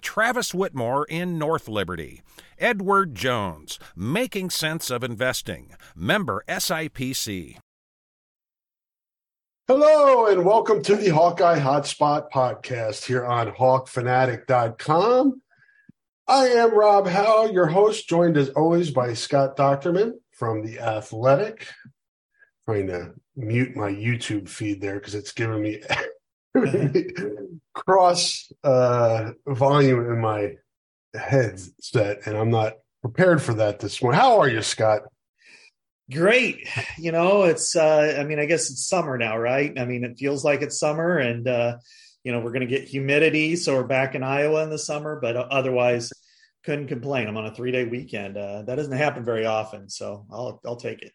[0.00, 2.22] Travis Whitmore in North Liberty.
[2.58, 7.58] Edward Jones, Making Sense of Investing, member SIPC.
[9.68, 15.42] Hello, and welcome to the Hawkeye Hotspot podcast here on hawkfanatic.com.
[16.26, 21.68] I am Rob Howe, your host, joined as always by Scott Dochterman from The Athletic.
[22.64, 25.80] trying to mute my YouTube feed there because it's giving me
[27.74, 30.54] cross uh, volume in my
[31.14, 34.20] headset, and I'm not prepared for that this morning.
[34.20, 35.02] How are you, Scott?
[36.10, 36.66] Great.
[36.96, 39.78] You know, it's, uh, I mean, I guess it's summer now, right?
[39.78, 41.76] I mean, it feels like it's summer and, uh,
[42.24, 43.56] you know, we're going to get humidity.
[43.56, 46.10] So we're back in Iowa in the summer, but otherwise
[46.64, 47.28] couldn't complain.
[47.28, 48.38] I'm on a three day weekend.
[48.38, 49.90] Uh, that doesn't happen very often.
[49.90, 51.12] So I'll, I'll take it.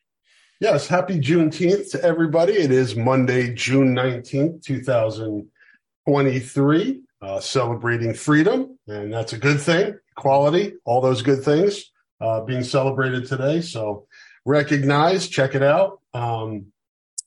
[0.64, 0.88] Yes.
[0.88, 2.54] Happy Juneteenth to everybody.
[2.54, 8.80] It is Monday, June 19th, 2023, uh, celebrating freedom.
[8.88, 10.00] And that's a good thing.
[10.18, 11.92] Equality, all those good things,
[12.22, 13.60] uh, being celebrated today.
[13.60, 14.08] So,
[14.46, 15.28] recognize.
[15.28, 16.00] Check it out.
[16.14, 16.68] Um,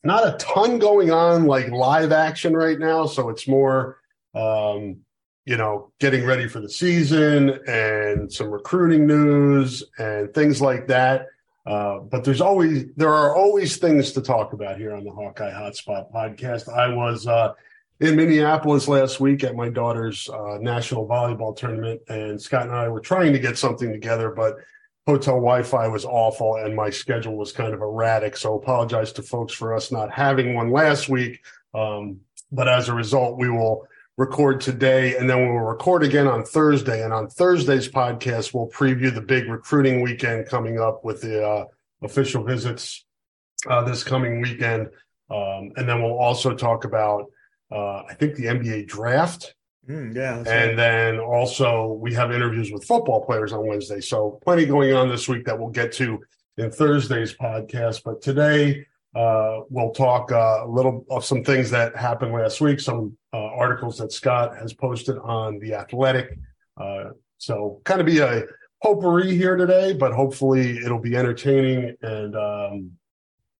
[0.02, 3.98] not a ton going on like live action right now, so it's more,
[4.34, 5.00] um,
[5.44, 11.26] you know, getting ready for the season and some recruiting news and things like that.
[11.66, 15.50] Uh, but there's always there are always things to talk about here on the Hawkeye
[15.50, 16.72] Hotspot podcast.
[16.72, 17.54] I was uh,
[17.98, 22.88] in Minneapolis last week at my daughter's uh, national volleyball tournament, and Scott and I
[22.88, 24.56] were trying to get something together, but
[25.06, 28.36] hotel Wi-Fi was awful and my schedule was kind of erratic.
[28.36, 31.44] So apologize to folks for us not having one last week.
[31.74, 36.44] Um, but as a result, we will record today and then we'll record again on
[36.44, 37.04] Thursday.
[37.04, 41.64] And on Thursday's podcast, we'll preview the big recruiting weekend coming up with the uh,
[42.02, 43.04] official visits
[43.68, 44.88] uh, this coming weekend.
[45.30, 47.26] Um, and then we'll also talk about,
[47.70, 49.54] uh, I think the NBA draft
[49.88, 50.38] Mm, yeah.
[50.38, 50.76] and right.
[50.76, 54.00] then also we have interviews with football players on Wednesday.
[54.00, 56.24] So plenty going on this week that we'll get to
[56.58, 58.02] in Thursday's podcast.
[58.04, 58.84] But today
[59.14, 63.50] uh, we'll talk uh, a little of some things that happened last week, some uh,
[63.54, 66.38] articles that Scott has posted on the Athletic.
[66.80, 68.44] Uh, so kind of be a
[68.82, 72.92] potpourri here today, but hopefully it'll be entertaining and um,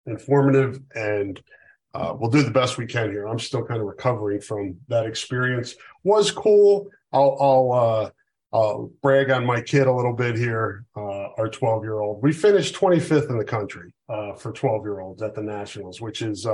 [0.06, 1.42] informative and
[1.92, 3.26] uh, we'll do the best we can here.
[3.26, 5.74] I'm still kind of recovering from that experience.
[6.04, 6.88] Was cool.
[7.12, 8.10] I'll I'll, uh,
[8.52, 10.84] I'll brag on my kid a little bit here.
[10.96, 12.22] Uh, our 12 year old.
[12.22, 16.22] We finished 25th in the country uh, for 12 year olds at the Nationals, which
[16.22, 16.46] is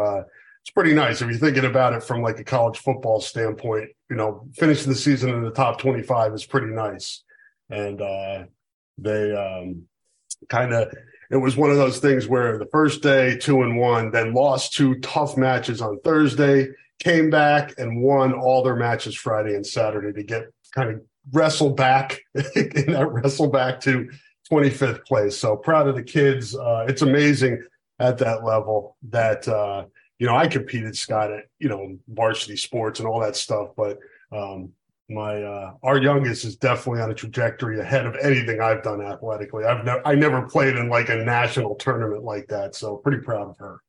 [0.63, 3.91] it's pretty nice if you're thinking about it from like a college football standpoint.
[4.09, 7.25] You know, finishing the season in the top 25 is pretty nice,
[7.69, 8.45] and uh,
[8.99, 9.83] they um,
[10.49, 10.95] kind of
[11.31, 14.75] it was one of those things where the first day two and one, then lost
[14.75, 16.69] two tough matches on Thursday,
[16.99, 21.03] came back and won all their matches Friday and Saturday to get kind of
[21.33, 24.11] wrestle back in that wrestle back to
[24.51, 25.37] 25th place.
[25.37, 26.55] So proud of the kids.
[26.55, 27.63] Uh, it's amazing
[27.99, 29.87] at that level that uh,
[30.23, 33.99] you know I competed Scott at you know varsity sports and all that stuff, but
[34.31, 34.71] um,
[35.11, 39.65] my uh, our youngest is definitely on a trajectory ahead of anything I've done athletically.
[39.65, 43.51] I've never I never played in like a national tournament like that, so pretty proud
[43.51, 43.81] of her.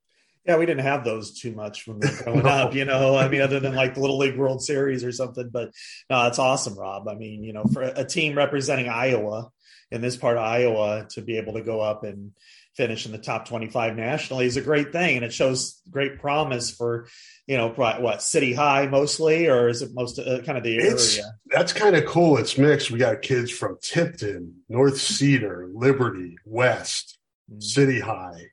[0.44, 2.50] Yeah, we didn't have those too much when we were growing no.
[2.50, 3.16] up, you know.
[3.16, 5.50] I mean, other than like the Little League World Series or something.
[5.50, 5.70] But
[6.10, 7.08] no, it's awesome, Rob.
[7.08, 9.52] I mean, you know, for a team representing Iowa
[9.92, 12.32] in this part of Iowa to be able to go up and
[12.76, 15.16] finish in the top 25 nationally is a great thing.
[15.16, 17.08] And it shows great promise for,
[17.48, 21.18] you know, what city high mostly, or is it most uh, kind of the it's,
[21.18, 21.32] area?
[21.48, 22.38] That's kind of cool.
[22.38, 22.92] It's mixed.
[22.92, 27.18] We got kids from Tipton, North Cedar, Liberty, West,
[27.52, 27.60] mm-hmm.
[27.62, 28.48] City High,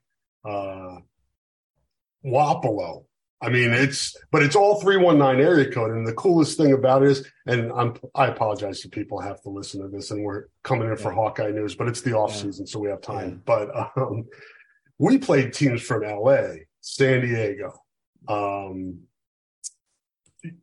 [0.45, 0.99] uh,
[2.25, 3.05] Wapello.
[3.43, 6.73] I mean, it's but it's all three one nine area code, and the coolest thing
[6.73, 10.23] about it is, and I'm I apologize to people have to listen to this, and
[10.23, 12.43] we're coming in for Hawkeye news, but it's the off yeah.
[12.43, 13.31] season, so we have time.
[13.31, 13.37] Yeah.
[13.47, 14.27] But um,
[14.99, 17.73] we played teams from L.A., San Diego,
[18.29, 19.01] um,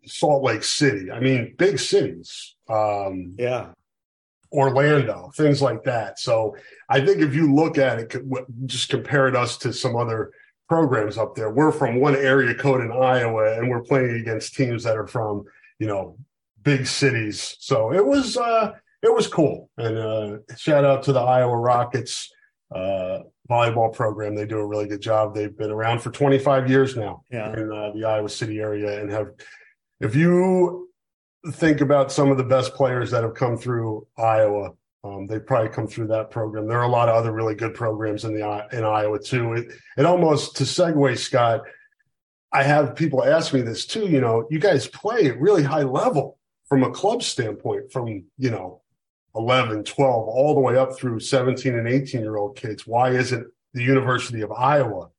[0.05, 1.09] Salt Lake City.
[1.11, 2.55] I mean, big cities.
[2.69, 3.69] Um, yeah.
[4.51, 6.19] Orlando, things like that.
[6.19, 6.55] So
[6.87, 8.15] I think if you look at it,
[8.65, 10.31] just compared us to some other
[10.67, 11.49] programs up there.
[11.49, 15.45] We're from one area code in Iowa, and we're playing against teams that are from
[15.79, 16.17] you know
[16.61, 17.55] big cities.
[17.59, 19.69] So it was uh, it was cool.
[19.77, 22.31] And uh, shout out to the Iowa Rockets
[22.73, 23.19] uh,
[23.49, 24.35] volleyball program.
[24.35, 25.33] They do a really good job.
[25.33, 27.53] They've been around for 25 years now yeah.
[27.53, 29.31] in uh, the Iowa City area, and have
[29.99, 30.89] if you
[31.51, 34.73] think about some of the best players that have come through Iowa
[35.03, 36.67] um, they probably come through that program.
[36.67, 39.53] There are a lot of other really good programs in the in Iowa too.
[39.53, 39.67] It,
[39.97, 41.61] it almost to segue, Scott.
[42.51, 44.07] I have people ask me this too.
[44.07, 48.07] You know, you guys play at really high level from a club standpoint, from
[48.37, 48.81] you know,
[49.35, 52.87] 11, 12, all the way up through 17 and 18 year old kids.
[52.87, 55.09] Why isn't the University of Iowa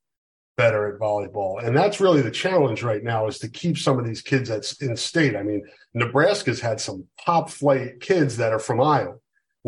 [0.57, 1.65] better at volleyball?
[1.65, 4.83] And that's really the challenge right now is to keep some of these kids that's
[4.83, 5.37] in state.
[5.37, 5.65] I mean,
[5.95, 9.15] Nebraska's had some top flight kids that are from Iowa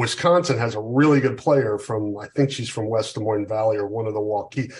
[0.00, 3.76] Wisconsin has a really good player from, I think she's from West Des Moines Valley
[3.76, 4.72] or one of the Waukee.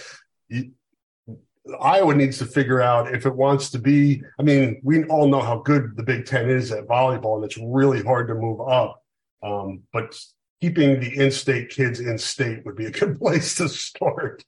[1.78, 4.22] Iowa needs to figure out if it wants to be.
[4.38, 7.58] I mean, we all know how good the Big Ten is at volleyball, and it's
[7.58, 9.02] really hard to move up.
[9.42, 10.18] Um, but
[10.62, 14.42] keeping the in-state kids in state would be a good place to start.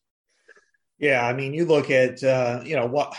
[0.98, 3.14] Yeah, I mean, you look at uh, you know what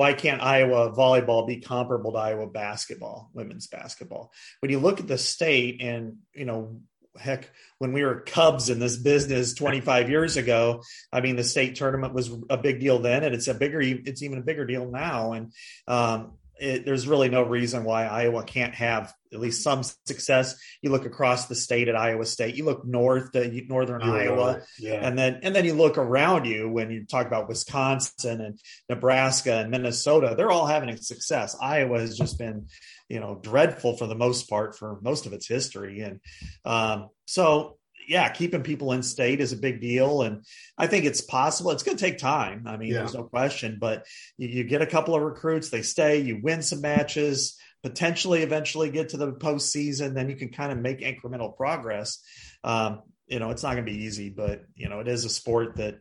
[0.00, 4.32] why can't Iowa volleyball be comparable to Iowa basketball, women's basketball?
[4.60, 6.80] When you look at the state and, you know,
[7.18, 7.50] heck,
[7.80, 10.82] when we were Cubs in this business 25 years ago,
[11.12, 14.22] I mean, the state tournament was a big deal then, and it's a bigger, it's
[14.22, 15.32] even a bigger deal now.
[15.32, 15.52] And
[15.86, 20.60] um, it, there's really no reason why Iowa can't have at least some success.
[20.82, 24.62] You look across the state at Iowa State, you look north to northern yeah, Iowa,
[24.78, 25.06] yeah.
[25.06, 28.58] and then and then you look around you when you talk about Wisconsin and
[28.88, 30.34] Nebraska and Minnesota.
[30.36, 31.56] They're all having success.
[31.60, 32.66] Iowa has just been,
[33.08, 36.20] you know, dreadful for the most part for most of its history, and
[36.64, 37.78] um, so
[38.08, 40.22] yeah, keeping people in state is a big deal.
[40.22, 40.44] And
[40.76, 41.70] I think it's possible.
[41.70, 42.64] It's going to take time.
[42.66, 42.98] I mean, yeah.
[42.98, 44.06] there's no question, but
[44.36, 48.90] you, you, get a couple of recruits, they stay, you win some matches, potentially eventually
[48.90, 52.22] get to the postseason, then you can kind of make incremental progress.
[52.64, 55.30] Um, you know, it's not going to be easy, but, you know, it is a
[55.30, 56.00] sport that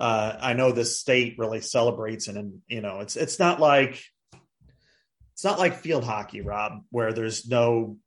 [0.00, 2.28] uh, I know the state really celebrates.
[2.28, 4.02] And, and, you know, it's, it's not like,
[5.34, 7.98] it's not like field hockey, Rob, where there's no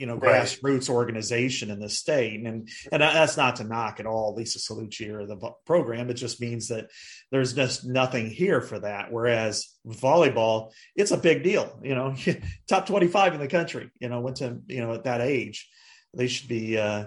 [0.00, 0.42] you know right.
[0.42, 2.40] grassroots organization in the state.
[2.46, 5.36] And and that's not to knock at all lisa cellucci or the
[5.66, 6.08] program.
[6.08, 6.88] It just means that
[7.30, 9.12] there's just nothing here for that.
[9.12, 12.14] Whereas volleyball it's a big deal you know
[12.68, 15.70] top 25 in the country you know went to you know at that age
[16.14, 17.04] they should be uh,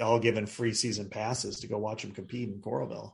[0.00, 3.12] all given free season passes to go watch them compete in coralville.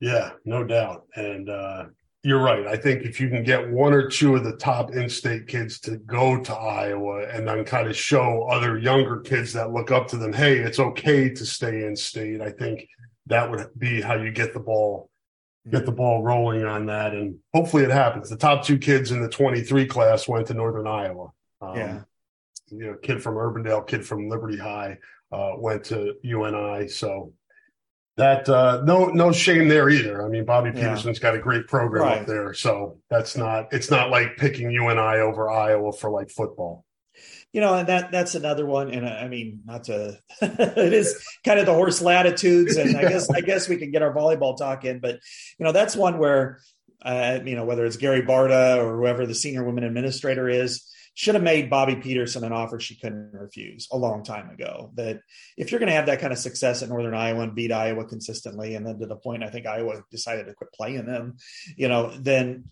[0.00, 1.06] Yeah no doubt.
[1.14, 1.86] And uh
[2.24, 2.66] you're right.
[2.66, 5.98] I think if you can get one or two of the top in-state kids to
[5.98, 10.16] go to Iowa and then kind of show other younger kids that look up to
[10.16, 12.40] them, hey, it's okay to stay in state.
[12.40, 12.88] I think
[13.26, 15.10] that would be how you get the ball
[15.70, 18.28] get the ball rolling on that and hopefully it happens.
[18.28, 21.30] The top two kids in the 23 class went to Northern Iowa.
[21.62, 22.00] Um, yeah.
[22.70, 24.98] You know, kid from Urbandale, kid from Liberty High,
[25.32, 26.88] uh, went to UNI.
[26.88, 27.32] So
[28.16, 30.24] that uh, no no shame there either.
[30.24, 31.22] I mean, Bobbi Petersen's yeah.
[31.22, 32.20] got a great program right.
[32.20, 36.84] up there, so that's not it's not like picking UNI over Iowa for like football.
[37.52, 38.90] You know, and that that's another one.
[38.90, 43.28] And I mean, not to it is kind of the horse latitudes, and I guess
[43.30, 45.18] I guess we can get our volleyball talk in, but
[45.58, 46.60] you know, that's one where
[47.02, 51.36] uh, you know whether it's Gary Barta or whoever the senior women administrator is should
[51.36, 54.90] have made Bobbi Petersen an offer she couldn't refuse a long time ago.
[54.94, 55.20] That
[55.56, 58.04] if you're going to have that kind of success at Northern Iowa and beat Iowa
[58.04, 61.36] consistently, and then to the point I think Iowa decided to quit playing them,
[61.76, 62.64] you know, then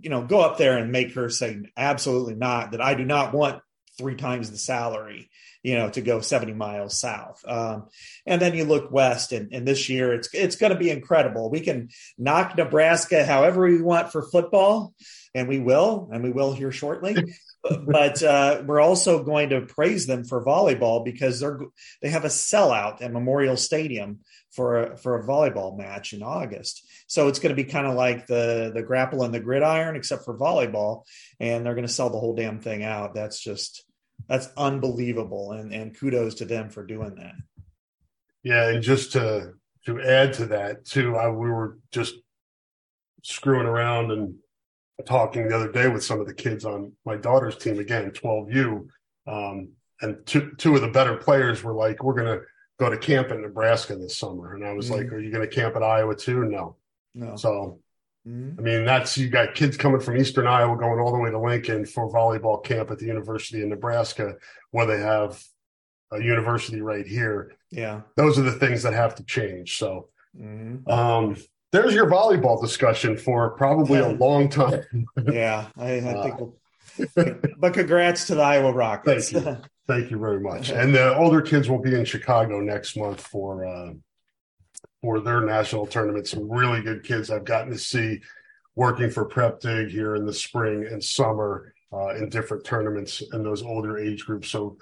[0.00, 3.34] you know go up there and make her say absolutely not that I do not
[3.34, 3.60] want
[3.98, 5.28] three times the salary,
[5.62, 7.44] you know, to go 70 miles south.
[7.46, 7.88] Um,
[8.24, 11.50] and then you look west, and, and this year it's it's going to be incredible.
[11.50, 14.94] We can knock Nebraska however we want for football,
[15.34, 17.14] and we will, and we will here shortly.
[17.86, 21.60] But uh, we're also going to praise them for volleyball because they're
[22.00, 26.86] they have a sellout at Memorial Stadium for a, for a volleyball match in August.
[27.06, 30.24] So it's going to be kind of like the the grapple and the gridiron, except
[30.24, 31.04] for volleyball,
[31.38, 33.14] and they're going to sell the whole damn thing out.
[33.14, 33.84] That's just
[34.28, 37.34] that's unbelievable, and and kudos to them for doing that.
[38.42, 39.54] Yeah, and just to
[39.86, 42.14] to add to that too, I, we were just
[43.22, 44.36] screwing around and
[45.06, 48.86] talking the other day with some of the kids on my daughter's team again, 12U.
[49.26, 49.70] Um,
[50.02, 52.44] and two, two of the better players were like, we're going to
[52.78, 54.54] go to camp in Nebraska this summer.
[54.54, 54.96] And I was mm-hmm.
[54.96, 56.44] like, are you going to camp at Iowa too?
[56.44, 56.76] No.
[57.14, 57.36] No.
[57.36, 57.80] So,
[58.26, 58.58] mm-hmm.
[58.58, 61.38] I mean, that's, you got kids coming from Eastern Iowa going all the way to
[61.38, 64.36] Lincoln for volleyball camp at the University of Nebraska,
[64.70, 65.42] where they have
[66.12, 67.52] a university right here.
[67.70, 68.00] Yeah.
[68.16, 69.76] Those are the things that have to change.
[69.76, 70.90] So, mm-hmm.
[70.90, 71.36] um,
[71.72, 75.06] there's your volleyball discussion for probably a long time.
[75.32, 76.40] yeah, I, I think.
[76.40, 76.54] We'll,
[77.58, 79.30] but congrats to the Iowa Rockets.
[79.30, 80.70] Thank you, thank you very much.
[80.80, 83.92] And the older kids will be in Chicago next month for uh,
[85.02, 86.26] for their national tournament.
[86.26, 88.20] Some really good kids I've gotten to see
[88.74, 93.42] working for Prep Dig here in the spring and summer uh, in different tournaments in
[93.42, 94.48] those older age groups.
[94.48, 94.78] So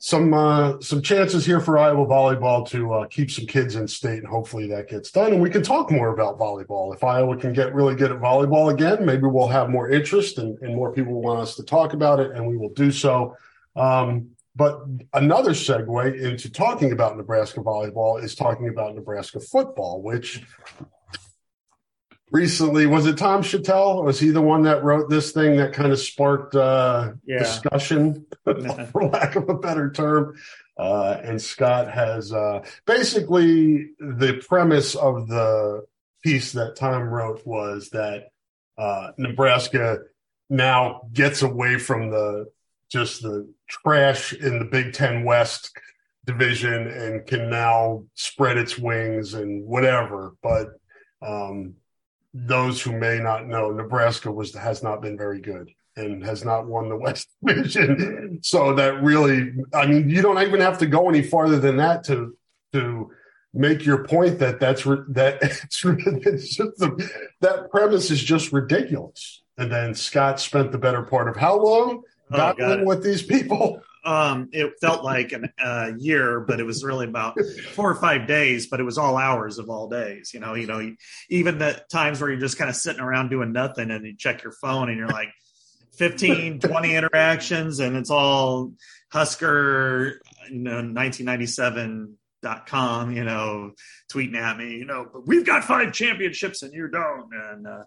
[0.00, 4.18] some uh, some chances here for Iowa volleyball to uh, keep some kids in state,
[4.18, 5.32] and hopefully that gets done.
[5.32, 6.94] And we can talk more about volleyball.
[6.94, 10.56] If Iowa can get really good at volleyball again, maybe we'll have more interest and,
[10.60, 13.36] and more people want us to talk about it, and we will do so.
[13.74, 14.80] Um, but
[15.14, 20.42] another segue into talking about Nebraska volleyball is talking about Nebraska football, which
[22.30, 25.92] recently was it tom shatel was he the one that wrote this thing that kind
[25.92, 27.38] of sparked uh, yeah.
[27.38, 30.36] discussion for lack of a better term?
[30.76, 35.84] Uh, and scott has uh, basically the premise of the
[36.22, 38.28] piece that tom wrote was that
[38.76, 39.98] uh, nebraska
[40.50, 42.46] now gets away from the
[42.90, 45.72] just the trash in the big ten west
[46.24, 50.68] division and can now spread its wings and whatever but
[51.22, 51.74] um,
[52.34, 56.66] those who may not know, Nebraska was has not been very good and has not
[56.66, 58.38] won the West Division.
[58.42, 62.04] So that really, I mean, you don't even have to go any farther than that
[62.04, 62.36] to
[62.72, 63.10] to
[63.54, 69.42] make your point that that's that it's, it's just the, that premise is just ridiculous.
[69.56, 73.82] And then Scott spent the better part of how long oh, battling with these people?
[74.04, 77.38] Um, it felt like a uh, year, but it was really about
[77.74, 78.68] four or five days.
[78.68, 80.32] But it was all hours of all days.
[80.32, 80.94] You know, you know,
[81.28, 84.42] even the times where you're just kind of sitting around doing nothing, and you check
[84.42, 85.30] your phone, and you're like
[85.96, 88.72] 15, 20 interactions, and it's all
[89.10, 93.72] Husker, you know, 1997 dot com you know
[94.12, 97.82] tweeting at me you know but we've got five championships and you don't and uh,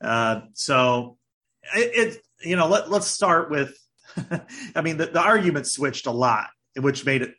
[0.00, 1.16] uh so
[1.74, 3.76] it, it you know let, let's start with
[4.74, 7.34] I mean, the, the argument switched a lot, which made it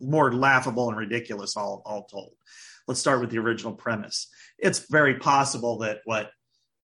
[0.00, 2.32] more laughable and ridiculous, all, all told.
[2.86, 4.28] Let's start with the original premise.
[4.58, 6.30] It's very possible that what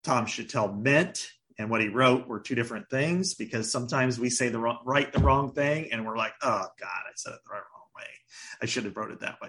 [0.02, 4.48] Tom Shatel meant and what he wrote were two different things because sometimes we say
[4.48, 7.62] the wrong, the wrong thing and we're like, oh God, I said it the wrong
[7.96, 8.04] way.
[8.60, 9.48] I should have wrote it that way.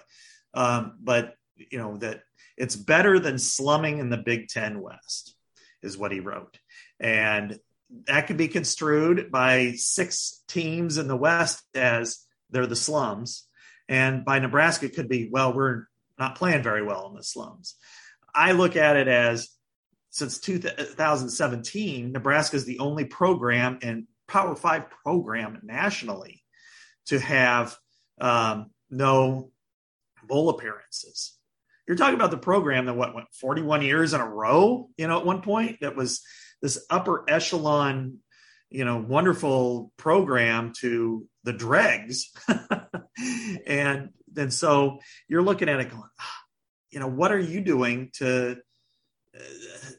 [0.53, 2.23] Um, but you know that
[2.57, 5.35] it's better than slumming in the Big Ten West
[5.81, 6.59] is what he wrote,
[6.99, 7.59] and
[8.07, 13.47] that could be construed by six teams in the West as they're the slums.
[13.88, 15.85] And by Nebraska, it could be, well, we're
[16.17, 17.75] not playing very well in the slums.
[18.33, 19.50] I look at it as
[20.09, 26.43] since 2017, Nebraska is the only program and Power Five program nationally
[27.07, 27.75] to have
[28.21, 29.51] um, no
[30.23, 31.38] bowl appearances.
[31.88, 35.19] You're talking about the program that what went 41 years in a row, you know,
[35.19, 36.21] at one point that was
[36.63, 38.20] this upper echelon,
[38.70, 42.32] you know, wonderful program to the dregs.
[43.67, 46.39] and then so you're looking at it going, ah,
[46.89, 48.55] you know, what are you doing to,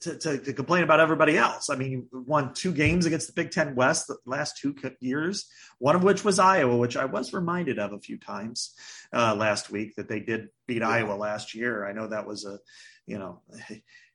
[0.00, 1.68] to, to, to, complain about everybody else.
[1.68, 5.46] I mean, you won two games against the Big Ten West the last two years,
[5.78, 8.74] one of which was Iowa, which I was reminded of a few times
[9.12, 10.88] uh, last week that they did beat yeah.
[10.88, 11.84] Iowa last year.
[11.84, 12.60] I know that was a,
[13.06, 13.42] you know,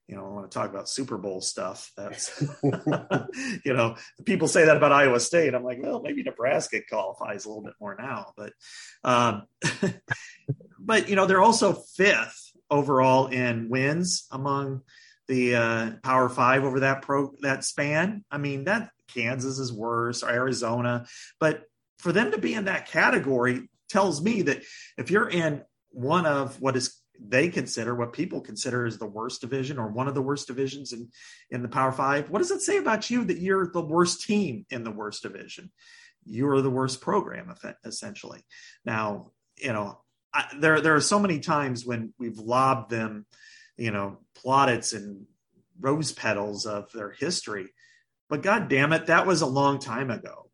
[0.09, 1.91] you know, I want to talk about Super Bowl stuff.
[1.95, 5.53] That's, you know, people say that about Iowa State.
[5.53, 8.53] I'm like, well, maybe Nebraska qualifies a little bit more now, but,
[9.03, 9.43] um,
[10.79, 14.81] but you know, they're also fifth overall in wins among
[15.27, 18.25] the uh, Power Five over that pro that span.
[18.31, 21.05] I mean, that Kansas is worse or Arizona.
[21.39, 21.61] But
[21.99, 24.63] for them to be in that category tells me that
[24.97, 25.61] if you're in
[25.91, 30.07] one of what is they consider what people consider as the worst division or one
[30.07, 31.09] of the worst divisions in
[31.49, 32.29] in the power five.
[32.29, 35.71] What does it say about you that you're the worst team in the worst division?
[36.25, 38.41] You're the worst program essentially.
[38.85, 39.99] Now you know
[40.33, 43.25] I, there there are so many times when we've lobbed them
[43.77, 45.25] you know plaudits and
[45.79, 47.69] rose petals of their history
[48.29, 50.49] but god damn it that was a long time ago.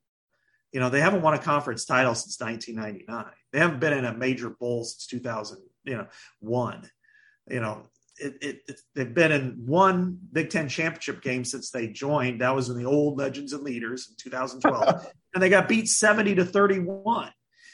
[0.72, 4.18] You know they haven't won a conference title since 1999 they haven't been in a
[4.18, 6.08] major bowl since 2000 you know
[6.40, 6.90] one
[7.48, 7.84] you know
[8.18, 12.42] it, it, it, they've been in one Big Ten championship game since they joined.
[12.42, 16.36] That was in the old Legends and Leaders in 2012, and they got beat 70
[16.36, 17.32] to 31.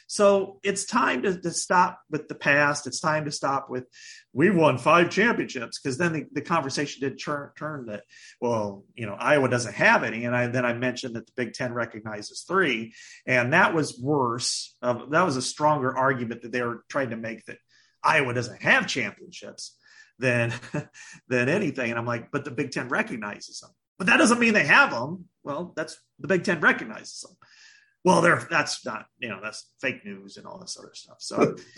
[0.07, 2.85] So it's time to, to, stop with the past.
[2.85, 3.85] It's time to stop with
[4.33, 8.03] we won five championships because then the, the, conversation did turn, turn that
[8.41, 11.53] well you know Iowa doesn't have any, and I, then I mentioned that the Big
[11.53, 12.93] Ten recognizes three,
[13.25, 14.75] and that was worse.
[14.81, 17.59] Uh, that was a stronger argument that they were trying to make that
[18.03, 19.77] Iowa doesn't have championships
[20.19, 20.53] than
[21.27, 21.89] than anything.
[21.89, 24.91] And I'm like, but the Big Ten recognizes them, but that doesn't mean they have
[24.91, 25.25] them.
[25.43, 27.35] Well, that's the Big Ten recognizes them
[28.03, 31.17] well, there that's not you know that's fake news and all this other stuff.
[31.19, 31.55] So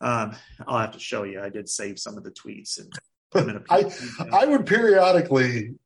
[0.00, 1.40] um, I'll have to show you.
[1.40, 2.92] I did save some of the tweets and.
[3.70, 3.88] I
[4.32, 5.76] I would periodically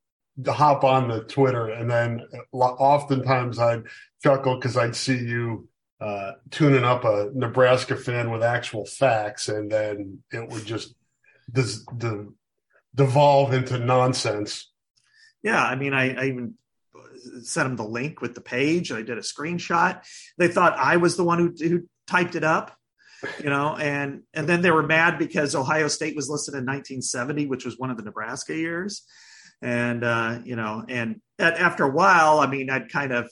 [0.46, 2.22] hop on the Twitter and then
[2.54, 3.82] oftentimes I'd
[4.22, 5.68] chuckle because I'd see you
[6.00, 10.94] uh, tuning up a Nebraska fan with actual facts, and then it would just
[11.50, 12.28] des- de-
[12.94, 14.70] devolve into nonsense.
[15.42, 16.54] Yeah, I mean, I, I even
[17.42, 18.92] sent them the link with the page.
[18.92, 20.04] I did a screenshot.
[20.38, 22.76] They thought I was the one who, who typed it up,
[23.42, 27.46] you know, and and then they were mad because Ohio State was listed in 1970,
[27.46, 29.04] which was one of the Nebraska years,
[29.62, 33.30] and uh, you know, and at, after a while, I mean, I'd kind of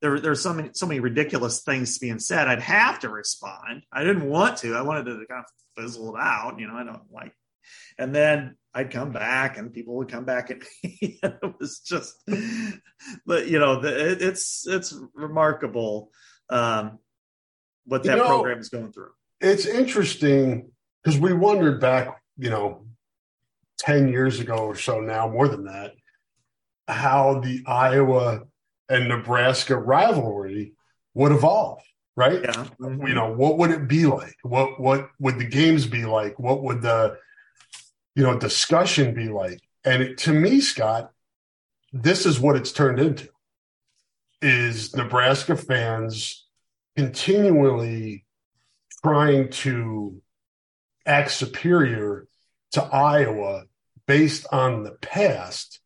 [0.00, 2.48] there there's so many so many ridiculous things being said.
[2.48, 3.82] I'd have to respond.
[3.92, 4.74] I didn't want to.
[4.74, 6.58] I wanted to kind of fizzle it out.
[6.58, 7.32] You know, I don't like.
[7.98, 11.18] And then I'd come back and people would come back at me.
[11.22, 12.14] it was just,
[13.26, 16.10] but you know, the, it, it's it's remarkable
[16.48, 16.98] um,
[17.84, 19.10] what that you know, program is going through.
[19.40, 20.70] It's interesting
[21.02, 22.86] because we wondered back, you know,
[23.78, 25.92] ten years ago or so now, more than that,
[26.88, 28.42] how the Iowa
[28.90, 30.74] and Nebraska rivalry
[31.14, 31.80] would evolve.
[32.16, 32.42] Right?
[32.42, 32.66] Yeah.
[32.78, 33.06] Mm-hmm.
[33.06, 34.36] You know, what would it be like?
[34.42, 36.38] What what would the games be like?
[36.38, 37.16] What would the
[38.14, 39.60] you know, discussion be like?
[39.84, 41.10] And it, to me, Scott,
[41.92, 43.28] this is what it's turned into
[44.42, 46.46] is Nebraska fans
[46.96, 48.24] continually
[49.02, 50.20] trying to
[51.06, 52.26] act superior
[52.72, 53.64] to Iowa
[54.06, 55.80] based on the past,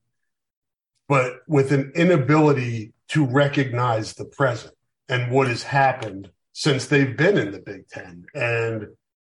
[1.09, 4.75] but with an inability to recognize the present
[5.09, 8.27] and what has happened since they've been in the Big Ten.
[8.35, 8.89] And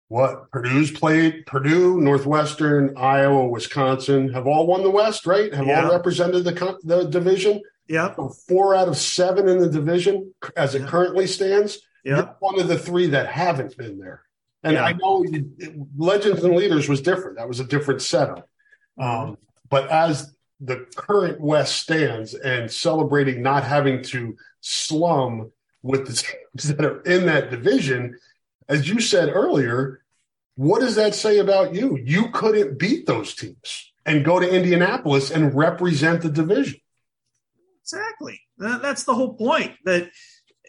[0.08, 5.54] what Purdue's played Purdue, Northwestern, Iowa, Wisconsin have all won the West, right?
[5.54, 5.84] Have yeah.
[5.84, 7.62] all represented the the division.
[7.88, 10.88] Yeah, so four out of seven in the division as it yeah.
[10.88, 11.78] currently stands.
[12.04, 14.22] Yeah, one of the three that haven't been there.
[14.64, 14.84] And yeah.
[14.84, 15.24] I know
[15.96, 17.38] Legends and Leaders was different.
[17.38, 18.48] That was a different setup.
[18.98, 19.38] Um,
[19.68, 26.12] but as the current West stands and celebrating not having to slum with the
[26.52, 28.18] teams that are in that division,
[28.68, 30.02] as you said earlier,
[30.56, 31.96] what does that say about you?
[31.96, 36.80] You couldn't beat those teams and go to Indianapolis and represent the division.
[37.82, 38.40] Exactly.
[38.58, 40.10] That's the whole point that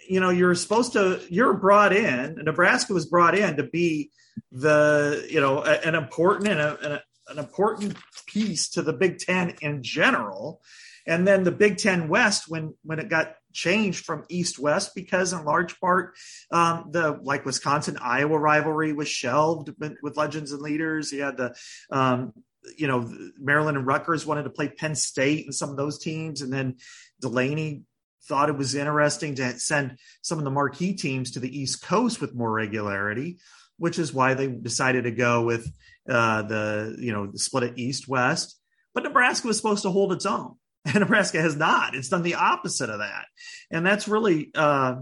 [0.08, 4.10] you know you're supposed to you're brought in nebraska was brought in to be
[4.52, 7.96] the you know an important and a, an important
[8.28, 10.62] piece to the big ten in general.
[11.08, 15.34] And then the big ten west when when it got changed from east west because
[15.34, 16.16] in large part
[16.52, 21.12] um, the like wisconsin iowa rivalry was shelved with legends and leaders.
[21.12, 21.56] You had the
[21.90, 22.34] um,
[22.78, 26.42] you know maryland and rutgers wanted to play penn state and some of those teams.
[26.42, 26.76] And then
[27.22, 27.84] delany
[28.26, 32.22] thought it was interesting to send some of the marquee teams to the east coast
[32.22, 33.40] with more regularity
[33.80, 35.72] which is why they decided to go with
[36.10, 38.60] uh, the you know split it east west
[38.94, 41.96] but nebraska was supposed to hold its own and Nebraska has not.
[41.96, 43.26] It's done the opposite of that,
[43.70, 44.96] and that's really uh,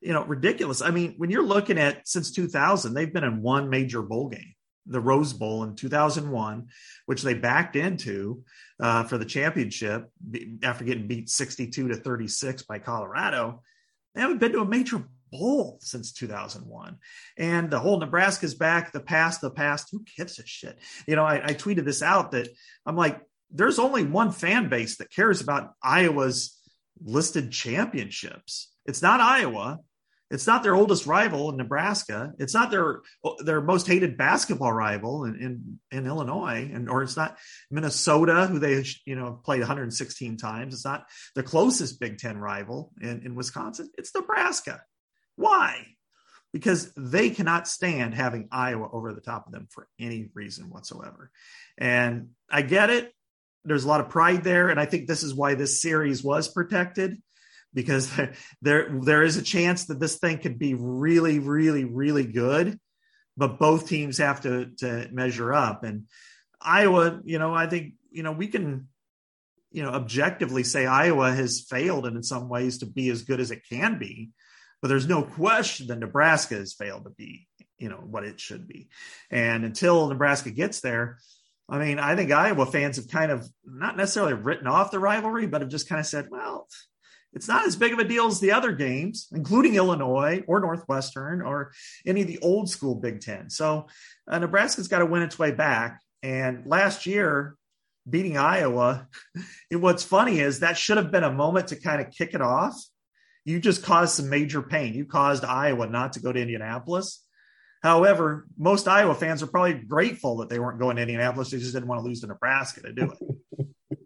[0.00, 0.80] you know ridiculous.
[0.80, 4.54] I mean, when you're looking at since 2000, they've been in one major bowl game,
[4.86, 6.68] the Rose Bowl in 2001,
[7.04, 8.44] which they backed into
[8.80, 10.10] uh, for the championship
[10.62, 13.62] after getting beat 62 to 36 by Colorado.
[14.14, 15.04] They haven't been to a major
[15.38, 16.96] bowl since 2001.
[17.36, 19.88] And the whole Nebraska's back, the past, the past.
[19.90, 20.78] Who gives a shit?
[21.06, 22.48] You know, I, I tweeted this out that
[22.86, 23.20] I'm like,
[23.50, 26.58] there's only one fan base that cares about Iowa's
[27.02, 28.72] listed championships.
[28.86, 29.80] It's not Iowa.
[30.30, 32.32] It's not their oldest rival in Nebraska.
[32.38, 33.02] It's not their
[33.44, 37.36] their most hated basketball rival in, in, in Illinois, and or it's not
[37.70, 40.74] Minnesota, who they you know played 116 times.
[40.74, 43.90] It's not their closest Big Ten rival in, in Wisconsin.
[43.98, 44.80] It's Nebraska.
[45.36, 45.86] Why?
[46.52, 51.30] Because they cannot stand having Iowa over the top of them for any reason whatsoever.
[51.76, 53.12] And I get it.
[53.64, 56.48] There's a lot of pride there, and I think this is why this series was
[56.48, 57.20] protected
[57.74, 58.10] because
[58.62, 62.78] there there is a chance that this thing could be really, really, really good,
[63.36, 65.84] but both teams have to to measure up.
[65.84, 66.04] And
[66.60, 68.88] Iowa, you know, I think you know we can,
[69.72, 73.50] you know, objectively say Iowa has failed in some ways to be as good as
[73.50, 74.30] it can be,
[74.84, 78.68] but there's no question that Nebraska has failed to be, you know, what it should
[78.68, 78.90] be.
[79.30, 81.20] And until Nebraska gets there,
[81.70, 85.46] I mean, I think Iowa fans have kind of not necessarily written off the rivalry,
[85.46, 86.68] but have just kind of said, well,
[87.32, 91.40] it's not as big of a deal as the other games, including Illinois or Northwestern
[91.40, 91.72] or
[92.04, 93.48] any of the old school Big Ten.
[93.48, 93.86] So
[94.30, 96.02] uh, Nebraska's got to win its way back.
[96.22, 97.56] And last year,
[98.06, 99.08] beating Iowa,
[99.72, 102.78] what's funny is that should have been a moment to kind of kick it off.
[103.44, 104.94] You just caused some major pain.
[104.94, 107.24] You caused Iowa not to go to Indianapolis.
[107.82, 111.50] However, most Iowa fans are probably grateful that they weren't going to Indianapolis.
[111.50, 113.98] They just didn't want to lose to Nebraska to do it.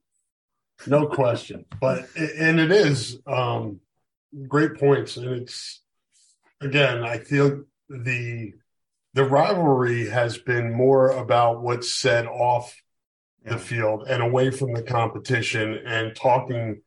[0.89, 1.65] no question.
[1.81, 3.79] But and it is um,
[4.49, 5.81] great points, and it's
[6.61, 8.55] again, I feel the
[9.15, 12.75] the rivalry has been more about what's said off
[13.45, 13.53] yeah.
[13.53, 16.83] the field and away from the competition, and talking,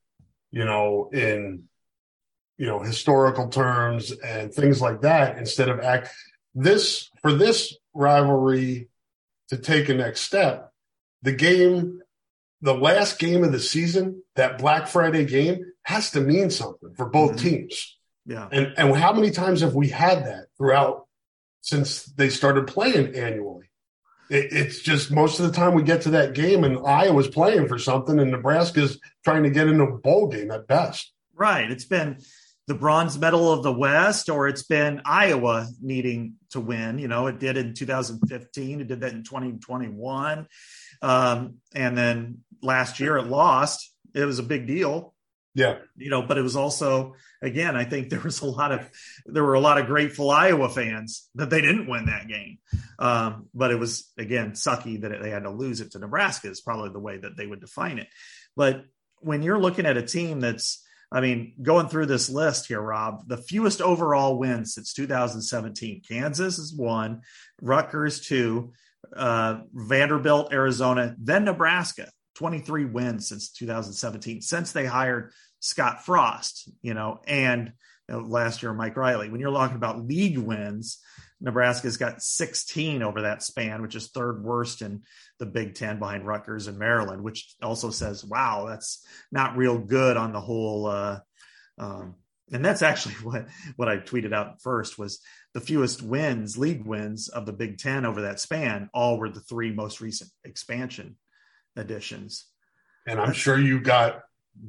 [0.52, 1.70] you know, in
[2.62, 6.10] you know historical terms and things like that, instead of act
[6.54, 8.88] this for this rivalry
[9.50, 10.72] to take a next step.
[11.24, 12.02] The game
[12.62, 17.10] the last game of the season, that Black Friday game, has to mean something for
[17.10, 17.50] both mm-hmm.
[17.50, 17.98] teams.
[18.28, 18.48] Yeah.
[18.52, 21.08] And and how many times have we had that throughout
[21.62, 23.72] since they started playing annually?
[24.30, 27.68] It, it's just most of the time we get to that game and Iowa's playing
[27.68, 31.12] for something and Nebraska's trying to get into a bowl game at best.
[31.34, 31.72] Right.
[31.72, 32.20] It's been
[32.68, 37.00] the bronze medal of the West, or it's been Iowa needing to win.
[37.00, 38.82] You know, it did in 2015.
[38.82, 40.48] It did that in 2021.
[41.02, 43.92] Um, and then last year it lost.
[44.14, 45.14] It was a big deal.
[45.54, 45.80] Yeah.
[45.98, 48.90] You know, but it was also, again, I think there was a lot of,
[49.26, 52.60] there were a lot of grateful Iowa fans that they didn't win that game.
[53.00, 56.62] Um, but it was, again, sucky that they had to lose it to Nebraska is
[56.62, 58.08] probably the way that they would define it.
[58.56, 58.86] But
[59.20, 63.28] when you're looking at a team that's, I mean, going through this list here, Rob,
[63.28, 66.02] the fewest overall wins since 2017.
[66.08, 67.22] Kansas is one,
[67.62, 68.72] Rutgers two,
[69.16, 72.10] uh, Vanderbilt, Arizona, then Nebraska.
[72.36, 77.74] 23 wins since 2017, since they hired Scott Frost, you know, and
[78.10, 79.30] you know, last year Mike Riley.
[79.30, 80.98] When you're talking about league wins,
[81.40, 85.04] Nebraska's got 16 over that span, which is third worst in
[85.42, 90.16] the Big Ten behind Rutgers and Maryland, which also says, wow, that's not real good
[90.16, 90.86] on the whole.
[90.86, 91.20] Uh,
[91.80, 92.14] um,
[92.54, 95.20] and that's actually what what I tweeted out first was
[95.56, 98.88] the fewest wins, league wins of the Big Ten over that span.
[98.94, 101.18] All were the three most recent expansion
[101.76, 102.46] additions.
[103.08, 104.22] And I'm sure you got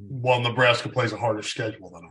[0.09, 2.09] well, Nebraska plays a harder schedule than I.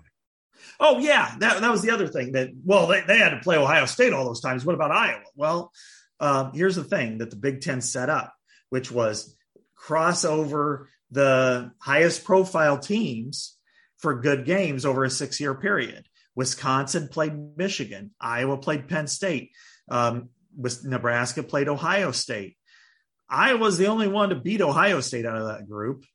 [0.79, 3.57] Oh yeah, that that was the other thing that well they, they had to play
[3.57, 4.65] Ohio State all those times.
[4.65, 5.25] What about Iowa?
[5.35, 5.73] Well,
[6.21, 8.33] um, here's the thing that the Big Ten set up,
[8.73, 9.37] which was
[9.75, 13.59] cross over the highest profile teams
[13.99, 16.07] for good games over a six year period.
[16.35, 19.51] Wisconsin played Michigan, Iowa played Penn State,
[19.91, 20.31] um,
[20.85, 22.57] Nebraska played Ohio State.
[23.29, 26.07] Iowa's the only one to beat Ohio State out of that group.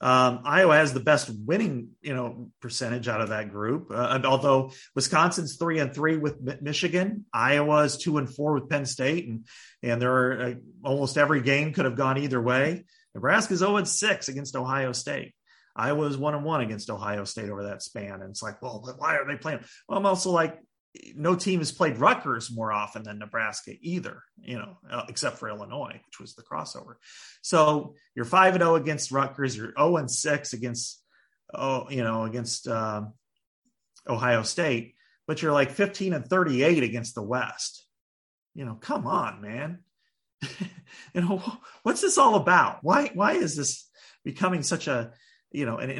[0.00, 3.90] Um, Iowa has the best winning, you know, percentage out of that group.
[3.90, 8.86] Uh, although Wisconsin's three and three with Michigan, Iowa is two and four with Penn
[8.86, 9.46] State, and
[9.82, 10.54] and there are uh,
[10.84, 12.84] almost every game could have gone either way.
[13.14, 15.34] Nebraska's zero and six against Ohio State.
[15.76, 18.84] Iowa is one and one against Ohio State over that span, and it's like, well,
[18.98, 19.60] why are they playing?
[19.88, 20.58] Well, I'm also like,
[21.16, 25.48] no team has played Rutgers more often than Nebraska either, you know, uh, except for
[25.48, 26.94] Illinois, which was the crossover.
[27.42, 29.56] So you're five and zero oh against Rutgers.
[29.56, 31.02] You're zero oh and six against,
[31.52, 33.02] oh, you know, against uh,
[34.08, 34.94] Ohio State,
[35.26, 37.84] but you're like 15 and 38 against the West.
[38.54, 39.80] You know, come on, man.
[41.12, 41.42] you know,
[41.82, 42.78] what's this all about?
[42.82, 43.88] Why why is this
[44.24, 45.12] becoming such a,
[45.50, 45.90] you know, and,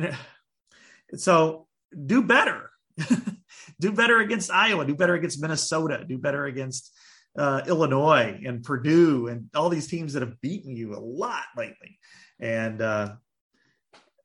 [1.10, 1.66] and so
[2.06, 2.70] do better.
[3.80, 6.92] do better against Iowa, do better against Minnesota, do better against
[7.36, 11.98] uh, Illinois and Purdue and all these teams that have beaten you a lot lately.
[12.40, 13.14] And uh,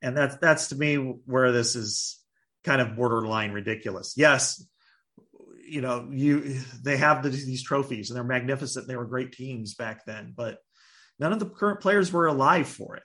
[0.02, 2.20] and that's that's to me where this is
[2.64, 4.14] kind of borderline ridiculous.
[4.18, 4.66] Yes,
[5.68, 8.88] you know, you they have the, these trophies and they're magnificent.
[8.88, 10.60] They were great teams back then, but
[11.20, 13.04] none of the current players were alive for it.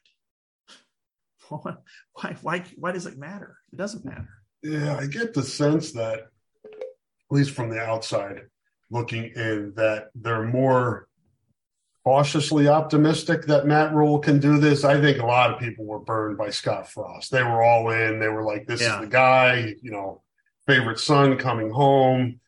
[2.15, 3.59] Why, why, why does it matter?
[3.71, 4.31] It doesn't matter.
[4.63, 6.27] Yeah, I get the sense that, at
[7.35, 8.43] least from the outside
[8.91, 11.09] looking in, that they're more
[12.05, 14.85] cautiously optimistic that Matt Rhule can do this.
[14.85, 17.31] I think a lot of people were burned by Scott Frost.
[17.31, 18.21] They were all in.
[18.21, 18.97] They were like, this yeah.
[18.97, 20.23] is the guy, you know,
[20.67, 22.41] favorite son coming home.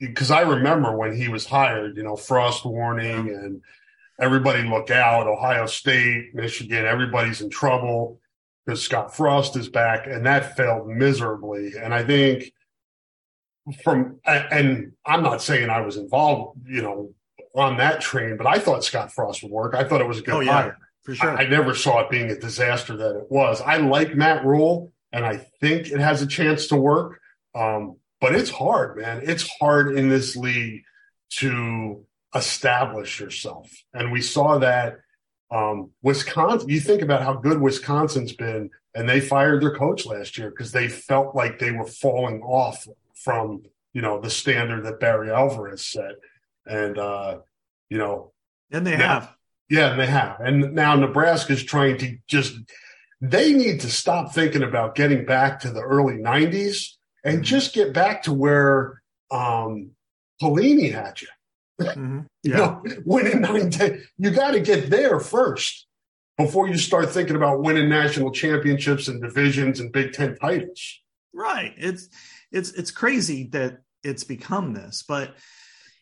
[0.00, 3.34] Because I remember when he was hired, you know, Frost warning yeah.
[3.34, 3.62] and
[4.20, 8.20] everybody look out, Ohio State, Michigan, everybody's in trouble
[8.66, 10.08] because Scott Frost is back.
[10.08, 11.74] And that failed miserably.
[11.80, 12.52] And I think
[13.82, 17.14] from, and I'm not saying I was involved, you know,
[17.54, 19.74] on that train, but I thought Scott Frost would work.
[19.74, 20.78] I thought it was a good oh, yeah, hire.
[21.04, 21.30] For sure.
[21.30, 23.60] I, I, never saw it being a disaster that it was.
[23.60, 27.20] I like Matt Rhule, and I think it has a chance to work.
[27.54, 29.20] Um, but it's hard, man.
[29.22, 30.82] It's hard in this league
[31.38, 33.70] to establish yourself.
[33.92, 34.96] And we saw that
[35.50, 40.36] um, Wisconsin, you think about how good Wisconsin's been, and they fired their coach last
[40.36, 42.86] year because they felt like they were falling off
[43.24, 46.14] from, you know, the standard that Barry Alvarez set
[46.66, 47.38] and uh,
[47.88, 48.32] you know,
[48.70, 49.34] and they now, have,
[49.68, 52.54] yeah, and they have, and now Nebraska's trying to just
[53.20, 56.92] they need to stop thinking about getting back to the early '90s
[57.24, 57.42] and mm-hmm.
[57.42, 59.90] just get back to where um,
[60.42, 61.28] Pelini had you.
[61.80, 62.20] Mm-hmm.
[62.42, 62.52] Yeah.
[62.84, 65.86] you know, winning nine, ten, you got to get there first
[66.36, 71.00] before you start thinking about winning national championships and divisions and Big Ten titles.
[71.32, 71.74] Right.
[71.76, 72.08] It's
[72.54, 75.34] it's it's crazy that it's become this, but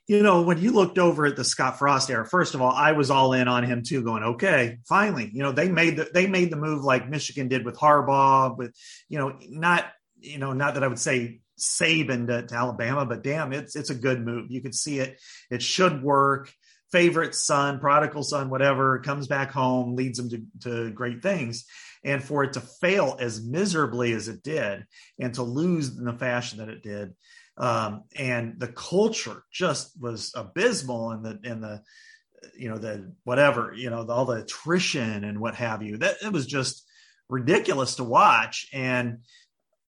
[0.08, 2.92] you know, when you looked over at the Scott Frost era, first of all, I
[2.92, 6.26] was all in on him too, going, okay, finally, you know, they made the they
[6.26, 8.74] made the move like Michigan did with Harbaugh, with
[9.08, 9.86] you know, not
[10.20, 13.90] you know, not that I would say Saban to, to Alabama, but damn, it's it's
[13.90, 14.50] a good move.
[14.50, 16.52] You could see it; it should work.
[16.90, 21.64] Favorite son, prodigal son, whatever, comes back home, leads him to, to great things.
[22.04, 24.86] And for it to fail as miserably as it did,
[25.20, 27.14] and to lose in the fashion that it did,
[27.56, 31.82] um, and the culture just was abysmal and the and the
[32.56, 35.98] you know the whatever you know the, all the attrition and what have you.
[35.98, 36.86] That it was just
[37.28, 39.18] ridiculous to watch and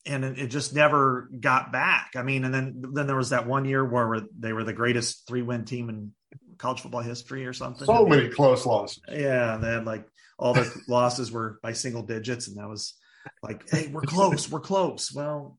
[0.06, 2.12] and it just never got back.
[2.16, 5.26] I mean and then then there was that one year where they were the greatest
[5.26, 6.12] three win team in
[6.58, 7.86] college football history or something.
[7.86, 9.02] So many close losses.
[9.10, 10.06] Yeah they had like
[10.38, 12.94] all the losses were by single digits and that was
[13.42, 15.12] like hey we're close we're close.
[15.12, 15.58] Well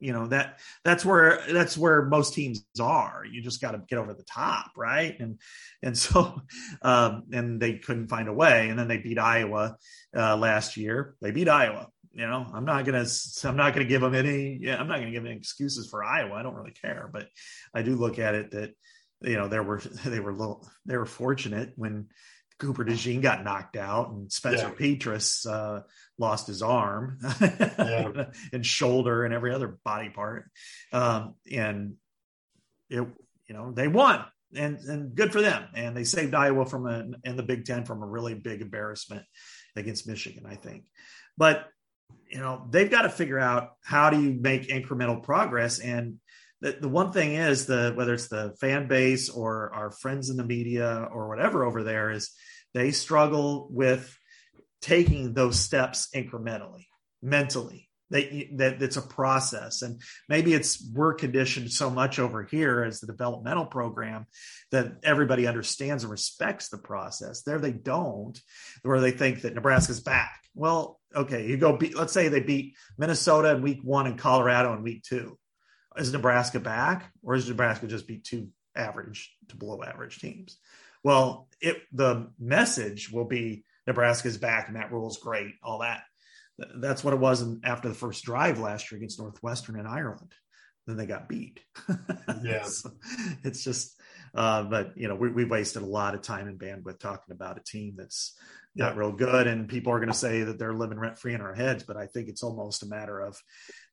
[0.00, 3.24] you know that that's where that's where most teams are.
[3.28, 5.18] You just got to get over the top right?
[5.18, 5.38] And
[5.82, 6.40] and so
[6.82, 8.68] um and they couldn't find a way.
[8.68, 9.76] And then they beat iowa
[10.16, 11.16] uh last year.
[11.20, 12.46] They beat iowa you know?
[12.52, 13.06] I'm not gonna
[13.44, 16.34] i'm not gonna give them any yeah, i'm not gonna give any excuses for iowa.
[16.34, 17.08] I don't really care.
[17.12, 17.28] But
[17.74, 18.74] i do look at it that
[19.22, 22.08] you know there were they were little they were fortunate when
[22.58, 24.86] Cooper DeJean got knocked out, and Spencer yeah.
[24.86, 25.82] Petras uh,
[26.18, 28.26] lost his arm yeah.
[28.52, 30.50] and shoulder and every other body part.
[30.92, 31.94] Um, and
[32.90, 33.06] it,
[33.46, 35.68] you know, they won, and and good for them.
[35.74, 39.24] And they saved Iowa from and the Big Ten from a really big embarrassment
[39.76, 40.84] against Michigan, I think.
[41.36, 41.66] But
[42.28, 46.18] you know, they've got to figure out how do you make incremental progress and
[46.60, 50.36] the, the one thing is the whether it's the fan base or our friends in
[50.36, 52.34] the media or whatever over there is
[52.74, 54.16] they struggle with
[54.80, 56.86] taking those steps incrementally
[57.20, 59.82] mentally they, that it's a process.
[59.82, 64.26] And maybe it's we're conditioned so much over here as the developmental program
[64.70, 67.42] that everybody understands and respects the process.
[67.42, 68.38] There they don't
[68.82, 70.42] where they think that nebraska's back.
[70.54, 74.72] Well okay you go beat, let's say they beat minnesota in week one and colorado
[74.74, 75.38] in week two.
[75.96, 80.56] Is Nebraska back, or is Nebraska just beat two average to below average teams?
[81.04, 86.02] Well, it the message will be Nebraska's back and that Rhule's great, all that.
[86.76, 90.32] That's what it was in, after the first drive last year against Northwestern and Ireland.
[90.86, 91.60] Then they got beat.
[92.44, 92.90] Yeah, so
[93.42, 93.98] it's just,
[94.34, 97.58] uh, but you know, we, we wasted a lot of time and bandwidth talking about
[97.58, 98.38] a team that's
[98.76, 101.40] not real good, and people are going to say that they're living rent free in
[101.40, 101.82] our heads.
[101.82, 103.36] But I think it's almost a matter of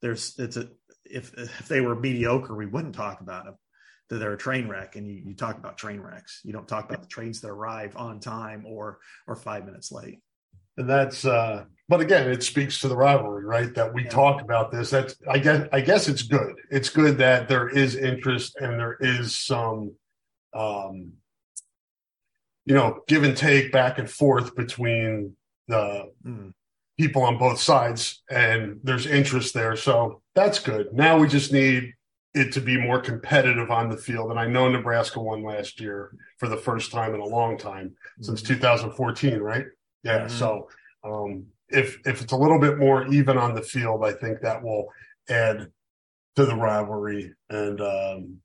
[0.01, 0.69] there's it's a
[1.05, 3.55] if if they were mediocre, we wouldn't talk about them.
[4.09, 6.41] That they're a train wreck, and you, you talk about train wrecks.
[6.43, 10.19] You don't talk about the trains that arrive on time or or five minutes late.
[10.77, 13.73] And that's, uh, but again, it speaks to the rivalry, right?
[13.73, 14.09] That we yeah.
[14.09, 14.89] talk about this.
[14.89, 16.55] That's, I guess, I guess it's good.
[16.69, 19.93] It's good that there is interest and there is some,
[20.53, 21.13] um,
[22.65, 25.37] you know, give and take back and forth between
[25.69, 26.51] the mm.
[26.99, 29.77] people on both sides, and there's interest there.
[29.77, 30.91] So that's good.
[30.91, 31.93] Now we just need
[32.35, 34.29] it to be more competitive on the field.
[34.29, 37.89] And I know Nebraska won last year for the first time in a long time
[37.89, 38.23] mm-hmm.
[38.23, 39.65] since 2014, right?
[40.03, 40.19] Yeah.
[40.19, 40.37] Mm-hmm.
[40.37, 40.67] So
[41.03, 44.61] um, if if it's a little bit more even on the field, I think that
[44.61, 44.89] will
[45.29, 45.71] add
[46.35, 48.37] to the rivalry and um,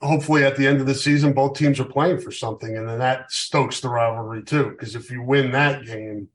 [0.00, 2.98] hopefully at the end of the season both teams are playing for something and then
[2.98, 6.28] that stokes the rivalry too because if you win that game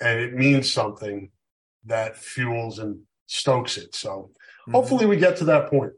[0.00, 1.30] and it means something
[1.84, 4.30] that fuels and stokes it so
[4.70, 4.76] mm-hmm.
[4.76, 5.92] hopefully we get to that point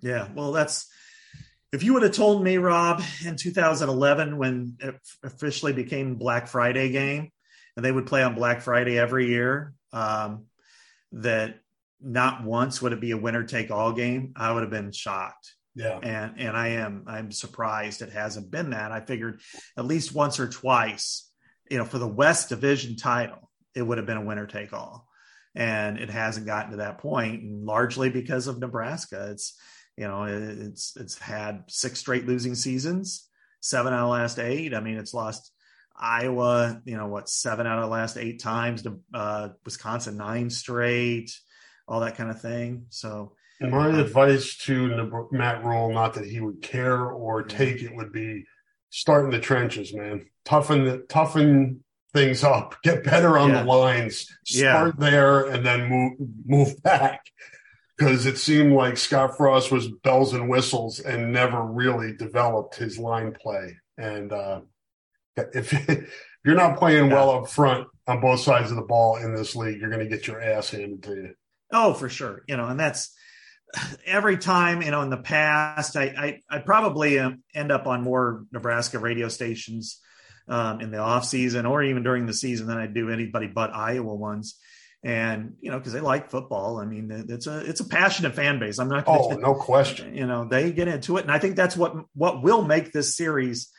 [0.00, 0.88] yeah well that's
[1.72, 6.90] if you would have told me rob in 2011 when it officially became black friday
[6.90, 7.30] game
[7.76, 10.44] and they would play on black friday every year um,
[11.12, 11.60] that
[12.00, 15.54] not once would it be a winner take all game i would have been shocked
[15.78, 16.00] yeah.
[16.02, 18.90] And and I am I'm surprised it hasn't been that.
[18.90, 19.40] I figured
[19.76, 21.30] at least once or twice,
[21.70, 25.07] you know, for the West Division title, it would have been a winner take all.
[25.54, 29.30] And it hasn't gotten to that point, and largely because of Nebraska.
[29.32, 29.58] It's
[29.96, 33.28] you know, it's it's had six straight losing seasons,
[33.60, 34.72] seven out of the last eight.
[34.72, 35.50] I mean, it's lost
[35.96, 40.50] Iowa, you know, what seven out of the last eight times to uh, Wisconsin nine
[40.50, 41.36] straight,
[41.88, 42.86] all that kind of thing.
[42.90, 48.12] So my advice to Matt Rhule, not that he would care or take it, would
[48.12, 48.44] be
[48.90, 50.26] start in the trenches, man.
[50.44, 53.62] Toughen the toughen things up, get better on yeah.
[53.62, 55.10] the lines, start yeah.
[55.10, 56.12] there, and then move
[56.46, 57.26] move back.
[57.96, 62.96] Because it seemed like Scott Frost was bells and whistles and never really developed his
[62.96, 63.76] line play.
[63.96, 64.60] And uh,
[65.36, 67.14] if, if you're not playing yeah.
[67.14, 70.16] well up front on both sides of the ball in this league, you're going to
[70.16, 71.34] get your ass handed to you.
[71.72, 72.44] Oh, for sure.
[72.46, 73.12] You know, and that's
[74.06, 76.04] every time, you know, in the past, I
[76.48, 80.00] I, I probably um, end up on more Nebraska radio stations
[80.48, 83.74] um, in the off season or even during the season than I do anybody but
[83.74, 84.58] Iowa ones.
[85.04, 86.78] And you know, because they like football.
[86.78, 88.80] I mean, it's a it's a passionate fan base.
[88.80, 89.04] I'm not.
[89.04, 90.14] Gonna, oh, no question.
[90.16, 93.16] You know, they get into it, and I think that's what what will make this
[93.16, 93.70] series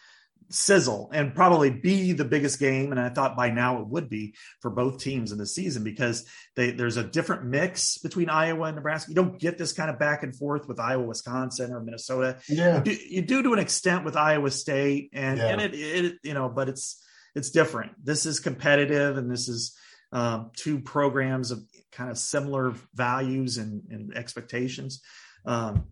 [0.52, 2.92] sizzle and probably be the biggest game.
[2.92, 6.28] And I thought by now it would be for both teams in the season because
[6.56, 9.12] they, there's a different mix between Iowa and Nebraska.
[9.12, 12.38] You don't get this kind of back and forth with Iowa, Wisconsin, or Minnesota.
[12.48, 15.48] Yeah, you do, you do to an extent with Iowa State, and yeah.
[15.48, 17.04] and it, it you know, but it's
[17.36, 17.94] it's different.
[18.04, 19.78] This is competitive, and this is
[20.12, 25.02] um, two programs of kind of similar values and, and expectations.
[25.46, 25.86] Um,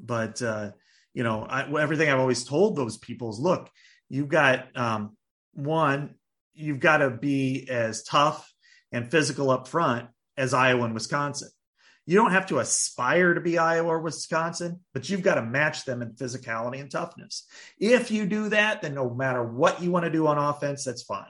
[0.00, 0.72] but uh,
[1.14, 3.70] you know, I, everything I've always told those people is, look,
[4.08, 5.16] you've got um,
[5.54, 6.14] one,
[6.54, 8.52] you've got to be as tough
[8.92, 11.48] and physical up front as Iowa and Wisconsin.
[12.06, 15.84] You don't have to aspire to be Iowa or Wisconsin, but you've got to match
[15.84, 17.46] them in physicality and toughness.
[17.78, 21.02] If you do that, then no matter what you want to do on offense, that's
[21.02, 21.26] fine.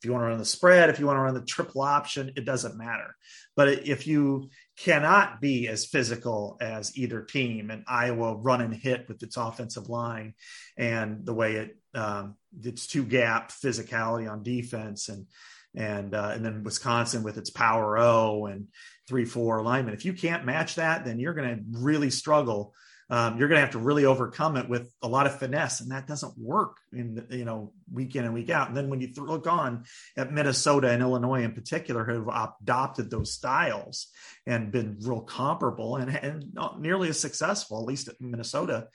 [0.00, 2.32] If you want to run the spread, if you want to run the triple option,
[2.36, 3.14] it doesn't matter.
[3.54, 4.50] But if you
[4.84, 9.88] cannot be as physical as either team, and Iowa run and hit with its offensive
[9.88, 10.34] line
[10.76, 15.26] and the way it um, its two gap physicality on defense, and
[15.74, 18.68] and uh, and then Wisconsin with its power O and
[19.08, 19.96] three four alignment.
[19.96, 22.74] If you can't match that, then you're going to really struggle
[23.10, 25.90] um, you're going to have to really overcome it with a lot of finesse, and
[25.90, 28.68] that doesn't work in you know week in and week out.
[28.68, 29.84] And then when you th- look on
[30.16, 34.08] at Minnesota and Illinois in particular, who have adopted those styles
[34.46, 38.88] and been real comparable and, and not nearly as successful, at least at Minnesota,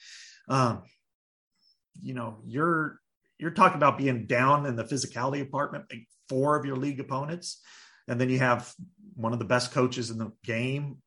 [0.47, 0.83] um,
[1.99, 2.99] you know you're
[3.39, 7.61] you're talking about being down in the physicality department, like four of your league opponents,
[8.07, 8.71] and then you have
[9.15, 10.97] one of the best coaches in the game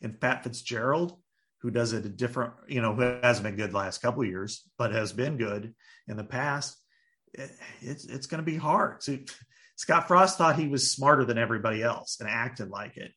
[0.00, 1.18] in Pat Fitzgerald
[1.62, 4.92] who does it a different, you know, who hasn't been good last couple years, but
[4.92, 5.74] has been good
[6.08, 6.76] in the past,
[7.32, 9.02] it, it's it's going to be hard.
[9.02, 9.16] So
[9.76, 13.12] Scott Frost thought he was smarter than everybody else and acted like it.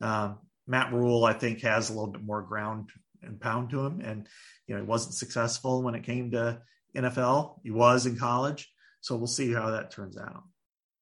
[0.00, 2.90] Um, Matt Rhule, I think, has a little bit more ground
[3.22, 4.26] and pound to him, and
[4.66, 6.62] you know, he wasn't successful when it came to
[6.96, 7.58] NFL.
[7.64, 10.44] He was in college, so we'll see how that turns out.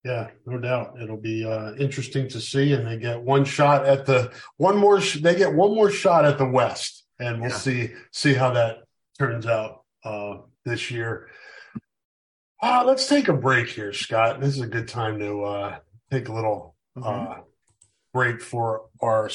[0.08, 0.94] Yeah, no doubt.
[1.02, 5.02] It'll be uh, interesting to see, and they get one shot at the one more.
[5.02, 7.56] Sh- they get one more shot at the West, and we'll yeah.
[7.56, 8.78] see see how that
[9.18, 11.28] turns out uh, this year.
[12.62, 14.40] Uh, let's take a break here, Scott.
[14.40, 15.78] This is a good time to uh,
[16.10, 17.06] take a little mm-hmm.
[17.06, 17.42] Uh,
[18.14, 19.28] break for our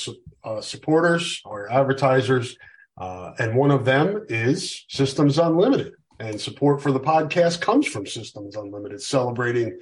[0.44, 2.58] uh, supporters, our advertisers,
[2.98, 5.94] uh, and one of them is Systems Unlimited.
[6.20, 9.78] And support for the podcast comes from Systems Unlimited, celebrating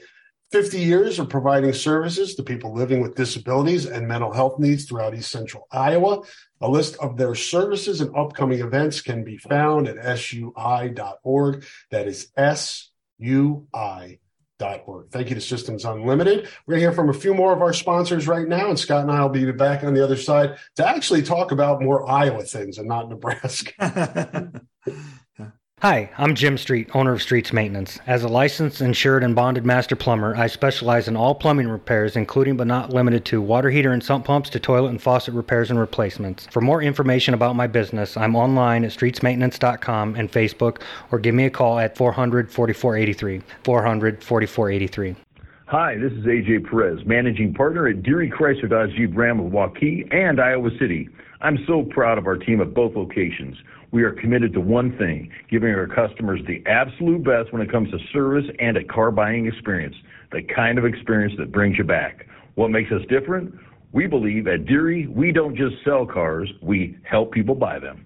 [0.52, 5.16] 50 years of providing services to people living with disabilities and mental health needs throughout
[5.16, 6.24] East Central Iowa.
[6.60, 11.66] A list of their services and upcoming events can be found at sui.org.
[11.89, 14.20] That is sui.org.
[14.86, 15.10] Org.
[15.10, 16.47] Thank you to Systems Unlimited.
[16.68, 19.02] We're going to hear from a few more of our sponsors right now, and Scott
[19.02, 22.43] and I will be back on the other side to actually talk about more Iowa
[22.43, 24.52] things and not Nebraska.
[25.82, 27.98] Hi, I'm Jim Street, owner of Streets Maintenance.
[28.06, 32.56] As a licensed, insured, and bonded master plumber, I specialize in all plumbing repairs, including
[32.56, 35.80] but not limited to water heater and sump pumps to toilet and faucet repairs and
[35.80, 36.46] replacements.
[36.52, 41.46] For more information about my business, I'm online at streetsmaintenance.com and Facebook, or give me
[41.46, 43.42] a call at 400 4483.
[43.64, 45.16] 400 4483.
[45.66, 50.14] Hi, this is AJ Perez, managing partner at Deery Chrysler Dodge Jeep Ram of Waukee
[50.14, 51.10] and Iowa City.
[51.42, 53.58] I'm so proud of our team at both locations.
[53.92, 57.92] We are committed to one thing, giving our customers the absolute best when it comes
[57.92, 59.96] to service and a car buying experience,
[60.32, 62.26] the kind of experience that brings you back.
[62.56, 63.54] What makes us different?
[63.92, 68.06] We believe at Deery, we don't just sell cars, we help people buy them.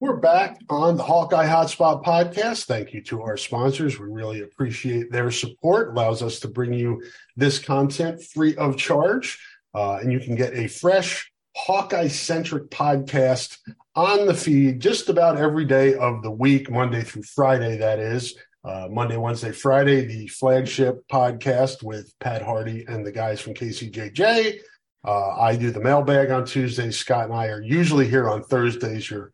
[0.00, 2.66] We're back on the Hawkeye Hotspot podcast.
[2.66, 3.98] Thank you to our sponsors.
[3.98, 5.88] We really appreciate their support.
[5.88, 7.02] It allows us to bring you
[7.34, 9.44] this content free of charge.
[9.74, 13.58] Uh, and you can get a fresh Hawkeye centric podcast
[13.96, 18.36] on the feed just about every day of the week, Monday through Friday, that is.
[18.62, 24.60] Uh, Monday, Wednesday, Friday, the flagship podcast with Pat Hardy and the guys from KCJJ.
[25.04, 26.96] Uh, I do the mailbag on Tuesdays.
[26.96, 29.10] Scott and I are usually here on Thursdays.
[29.10, 29.32] You're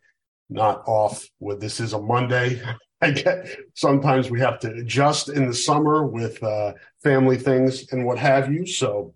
[0.54, 2.62] not off with this is a Monday.
[3.02, 8.06] I get sometimes we have to adjust in the summer with uh, family things and
[8.06, 8.64] what have you.
[8.66, 9.14] So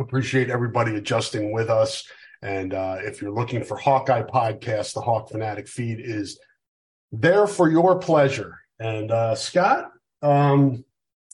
[0.00, 2.04] appreciate everybody adjusting with us.
[2.40, 6.40] And uh, if you're looking for Hawkeye podcast, the Hawk Fanatic feed is
[7.12, 8.58] there for your pleasure.
[8.80, 9.92] And uh, Scott,
[10.22, 10.84] um,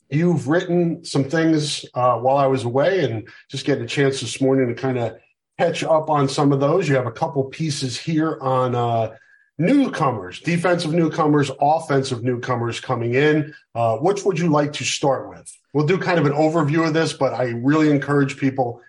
[0.09, 4.39] you've written some things uh, while I was away, and just getting a chance this
[4.39, 5.17] morning to kind of
[5.57, 6.87] catch up on some of those.
[6.87, 9.15] You have a couple pieces here on uh,
[9.59, 13.53] newcomers, defensive newcomers, offensive newcomers coming in.
[13.75, 15.55] Uh, which would you like to start with?
[15.73, 18.81] We'll do kind of an overview of this, but I really encourage people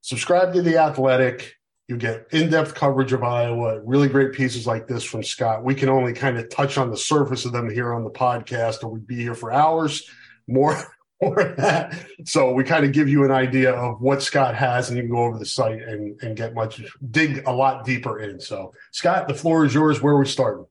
[0.00, 1.56] subscribe to the Athletic.
[1.88, 5.64] You get in-depth coverage of Iowa, really great pieces like this from Scott.
[5.64, 8.84] We can only kind of touch on the surface of them here on the podcast,
[8.84, 10.08] or we'd be here for hours.
[10.46, 10.76] More
[11.20, 11.94] for that.
[12.24, 15.10] So we kind of give you an idea of what Scott has, and you can
[15.10, 18.40] go over the site and, and get much dig a lot deeper in.
[18.40, 20.00] So Scott, the floor is yours.
[20.00, 20.66] Where we starting?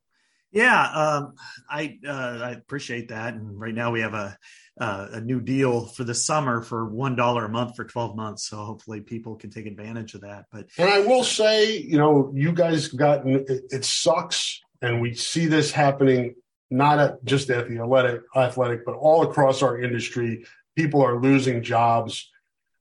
[0.52, 1.34] Yeah, um,
[1.70, 3.34] I uh, I appreciate that.
[3.34, 4.38] And right now we have a
[4.80, 8.48] uh, a new deal for the summer for one dollar a month for twelve months.
[8.48, 10.46] So hopefully people can take advantage of that.
[10.52, 15.14] But and I will say, you know, you guys got it, it sucks, and we
[15.14, 16.36] see this happening
[16.70, 20.46] not at, just at the athletic, athletic, but all across our industry.
[20.76, 22.30] People are losing jobs.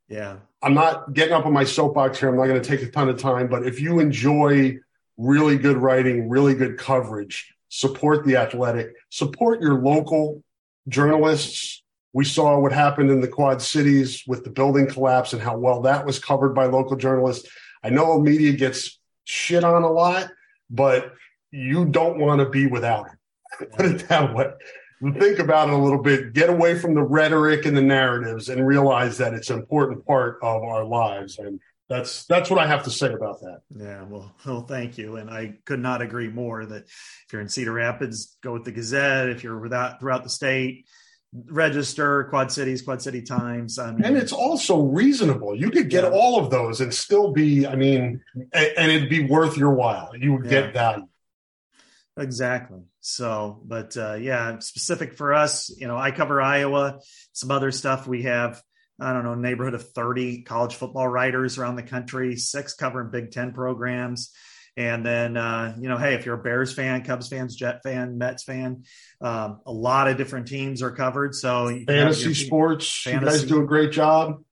[0.08, 0.36] Yeah.
[0.62, 2.28] I'm not getting up on my soapbox here.
[2.28, 4.78] I'm not going to take a ton of time, but if you enjoy
[5.16, 10.42] really good writing, really good coverage, support the athletic, support your local
[10.88, 11.82] journalists.
[12.12, 15.82] We saw what happened in the Quad Cities with the building collapse and how well
[15.82, 17.48] that was covered by local journalists.
[17.82, 20.30] I know media gets shit on a lot,
[20.70, 21.12] but
[21.50, 23.18] you don't want to be without it.
[23.76, 24.50] Put it that way.
[25.18, 26.32] Think about it a little bit.
[26.32, 30.38] Get away from the rhetoric and the narratives, and realize that it's an important part
[30.42, 31.38] of our lives.
[31.38, 33.60] And that's that's what I have to say about that.
[33.76, 36.64] Yeah, well, well, thank you, and I could not agree more.
[36.64, 39.28] That if you're in Cedar Rapids, go with the Gazette.
[39.28, 40.86] If you're without throughout the state,
[41.44, 43.78] register Quad Cities, Quad City Times.
[43.78, 45.54] I mean, and it's also reasonable.
[45.54, 46.10] You could get yeah.
[46.10, 47.66] all of those and still be.
[47.66, 50.10] I mean, and, and it'd be worth your while.
[50.18, 50.50] You would yeah.
[50.50, 51.06] get value.
[52.18, 52.80] Exactly.
[53.08, 56.98] So, but uh, yeah, specific for us, you know, I cover Iowa,
[57.32, 58.08] some other stuff.
[58.08, 58.60] We have,
[59.00, 63.30] I don't know, neighborhood of 30 college football writers around the country, six covering Big
[63.30, 64.32] Ten programs.
[64.76, 68.18] And then, uh, you know, hey, if you're a Bears fan, Cubs fans, Jet fan,
[68.18, 68.82] Mets fan,
[69.20, 71.36] um, a lot of different teams are covered.
[71.36, 73.24] So fantasy sports, fantasy.
[73.24, 74.42] you guys do a great job.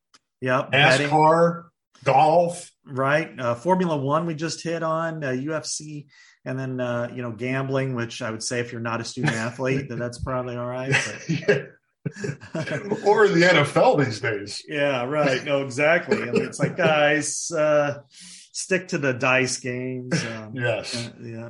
[0.42, 0.70] Yep.
[0.70, 1.64] NASCAR,
[2.04, 2.70] golf.
[2.86, 3.28] Right.
[3.36, 6.06] Uh, Formula One, we just hit on uh, UFC
[6.44, 9.34] and then uh, you know gambling, which I would say if you're not a student
[9.34, 10.92] athlete, then that's probably all right.
[13.04, 14.62] or the NFL these days.
[14.68, 15.42] Yeah, right.
[15.42, 16.22] No, exactly.
[16.22, 18.00] I mean, it's like guys, uh,
[18.54, 20.24] stick to the dice games.
[20.34, 20.96] Um, yes.
[20.96, 21.48] Uh, yeah.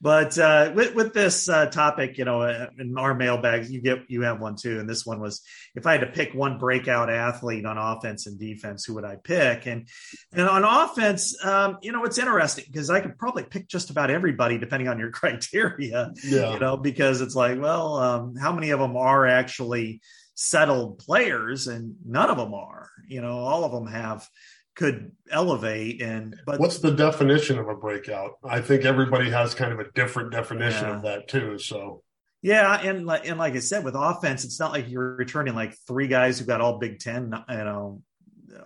[0.00, 4.00] But uh, with, with this uh, topic, you know, uh, in our mailbags, you get
[4.08, 5.42] you have one too, and this one was
[5.74, 9.16] if I had to pick one breakout athlete on offense and defense, who would I
[9.16, 9.66] pick?
[9.66, 9.88] And
[10.32, 14.10] and on offense, um, you know, it's interesting because I could probably pick just about
[14.10, 16.12] everybody depending on your criteria.
[16.22, 16.54] Yeah.
[16.54, 20.00] You know, because it's like, well, um, how many of them are actually
[20.34, 22.90] settled players, and none of them are.
[23.08, 24.28] You know, all of them have
[24.76, 28.32] could elevate and but what's the definition of a breakout?
[28.44, 30.96] I think everybody has kind of a different definition Yeah.
[30.96, 32.02] of that too so.
[32.42, 35.74] Yeah and like and like i said with offense it's not like you're returning like
[35.88, 38.02] three guys who got all big ten you know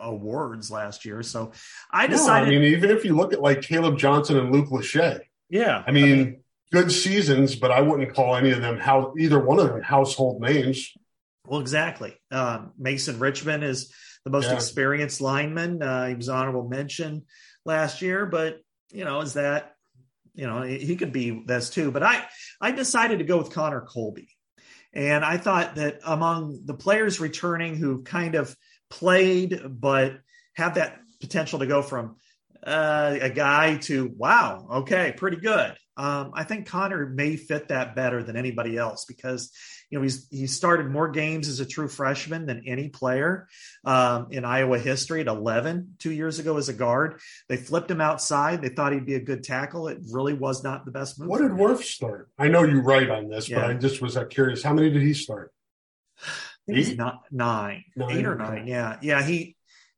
[0.01, 1.53] awards last year so
[1.91, 4.69] i no, decided i mean even if you look at like caleb johnson and luke
[4.69, 5.21] lachey.
[5.49, 5.83] Yeah.
[5.87, 6.43] I mean
[6.73, 10.43] good seasons but i wouldn't call any of them how either one of them household
[10.43, 10.93] names.
[11.47, 12.17] Well exactly.
[12.31, 13.93] Um, mason richman is
[14.25, 14.55] the most Yeah.
[14.55, 17.25] experienced lineman uh, he was honorable mention
[17.65, 18.61] last year but
[18.93, 19.75] you know is that
[20.35, 22.25] you know he could be this too but i
[22.61, 24.29] i decided to go with connor colby
[24.93, 28.55] and i thought that among the players returning who kind of
[28.91, 30.19] played but
[30.55, 32.17] have that potential to go from
[32.67, 37.95] uh, a guy to wow okay pretty good um, i think connor may fit that
[37.97, 39.51] better than anybody else because
[39.91, 43.49] you know he's he started more games as a true freshman than any player
[43.85, 48.01] um, in iowa history at 11 two years ago as a guard they flipped him
[48.01, 51.29] outside they thought he'd be a good tackle it really was not the best move
[51.29, 51.53] what did.
[51.53, 53.61] Worth start i know you write on this Yeah.
[53.63, 55.53] but i just was uh, curious how many did he start
[56.69, 56.77] I Not, nine.
[56.79, 56.99] was Eight?
[56.99, 58.67] not nine, Nine, eight or nine.
[58.69, 59.23] Yeah, yeah.
[59.25, 59.57] He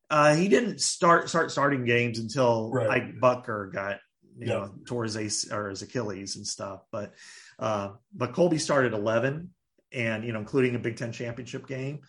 [0.09, 2.89] uh, he didn't start start starting games until Right.
[2.89, 3.99] Ike Bucker got
[4.39, 4.53] you Yeah.
[4.55, 6.81] know tore his ace or his Achilles and stuff.
[6.91, 7.13] But
[7.59, 9.51] uh, but Colby started eleven,
[9.93, 12.01] and you know including a Big Ten championship game.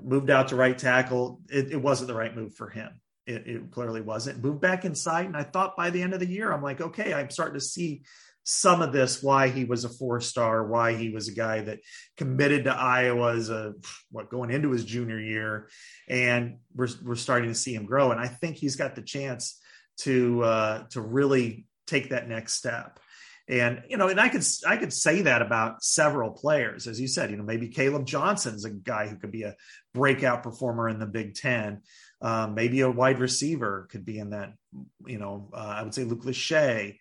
[0.00, 1.40] Moved out to right tackle.
[1.50, 3.00] It, it wasn't the right move for him.
[3.26, 4.42] It, it clearly wasn't.
[4.42, 7.12] Moved back inside, and I thought by the end of the year, I'm like, okay,
[7.12, 8.02] I'm starting to see
[8.50, 11.80] some of this why he was a four star, why he was a guy that
[12.16, 13.74] committed to Iowa as a
[14.10, 15.68] what going into his junior year,
[16.08, 18.10] and we're we're starting to see him grow.
[18.10, 19.60] And I think he's got the chance
[19.98, 23.00] to uh, to really take that next step.
[23.48, 27.08] And you know, and I could I could say that about several players, as you
[27.08, 27.30] said.
[27.30, 29.54] You know, maybe Caleb Johnson's a guy who could be a
[29.94, 31.82] breakout performer in the Big Ten.
[32.20, 34.52] Um, maybe a wide receiver could be in that.
[35.06, 36.98] You know, uh, I would say Luke Lachey.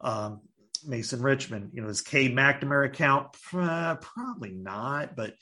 [0.00, 0.42] Um,
[0.86, 1.70] Mason Richman.
[1.72, 3.36] You know, is Cade McNamara count?
[3.52, 5.34] Uh, probably not, but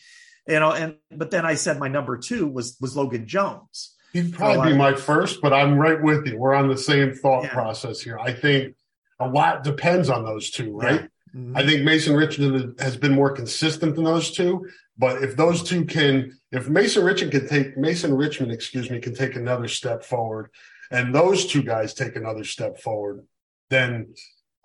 [0.46, 3.94] you know, and but then I said my number two was was Logan Jones.
[4.12, 6.38] He'd probably be my first, but I'm right with you.
[6.38, 7.52] We're on the same thought Yeah.
[7.52, 8.18] process here.
[8.18, 8.74] I think
[9.18, 11.08] a lot depends on those two, right?
[11.34, 11.56] Mhm.
[11.56, 14.66] I think Mason Richman has been more consistent than those two.
[14.98, 19.14] But if those two can, if Mason Richman can take Mason Richman, excuse me, can
[19.14, 20.50] take another step forward,
[20.90, 23.24] and those two guys take another step forward,
[23.68, 24.14] then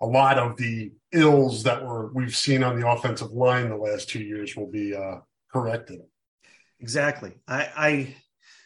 [0.00, 4.08] a lot of the ills that were we've seen on the offensive line the last
[4.08, 5.18] two years will be uh,
[5.52, 6.00] corrected.
[6.80, 7.32] Exactly.
[7.46, 8.16] I, I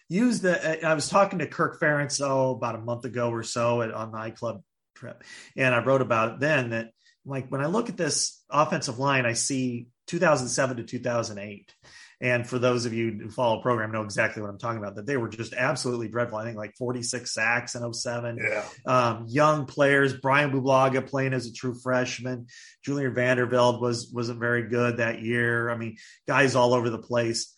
[0.09, 0.87] used the.
[0.87, 4.13] I was talking to Kirk Ferentz oh about a month ago or so at, on
[4.13, 4.63] the iClub
[4.97, 5.23] trip,
[5.57, 6.71] and I wrote about it then.
[6.71, 6.91] That
[7.25, 11.73] like when I look at this offensive line, I see 2007 to 2008.
[12.19, 14.95] And for those of you who follow the program, know exactly what I'm talking about.
[14.95, 16.39] That they were just absolutely dreadful.
[16.39, 18.39] I think like 46 sacks in 07.
[18.41, 18.65] Yeah.
[18.87, 20.15] um, young players.
[20.15, 22.47] Bryan Bulaga playing as a true freshman.
[22.83, 25.69] Julian Vandervelde was wasn't very good that year.
[25.69, 27.55] I mean, guys all over the place.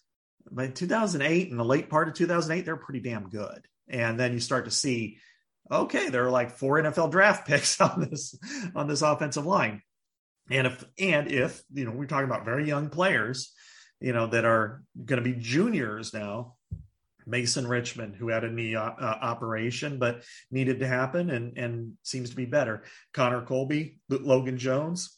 [0.50, 3.66] But 2008, in the late part of 2008, they're pretty damn good.
[3.88, 5.18] And then you start to see,
[5.70, 8.34] okay, there are like four NFL draft picks on this
[8.74, 9.82] on this offensive line.
[10.50, 13.52] And if and if you know we're talking about very young players,
[14.00, 16.54] you know that are going to be juniors now.
[17.26, 21.92] Mason Richman, who had a knee uh, uh, operation but needed to happen and and
[22.02, 22.84] seems to be better.
[23.12, 25.14] Connor Colby, Logan Jones.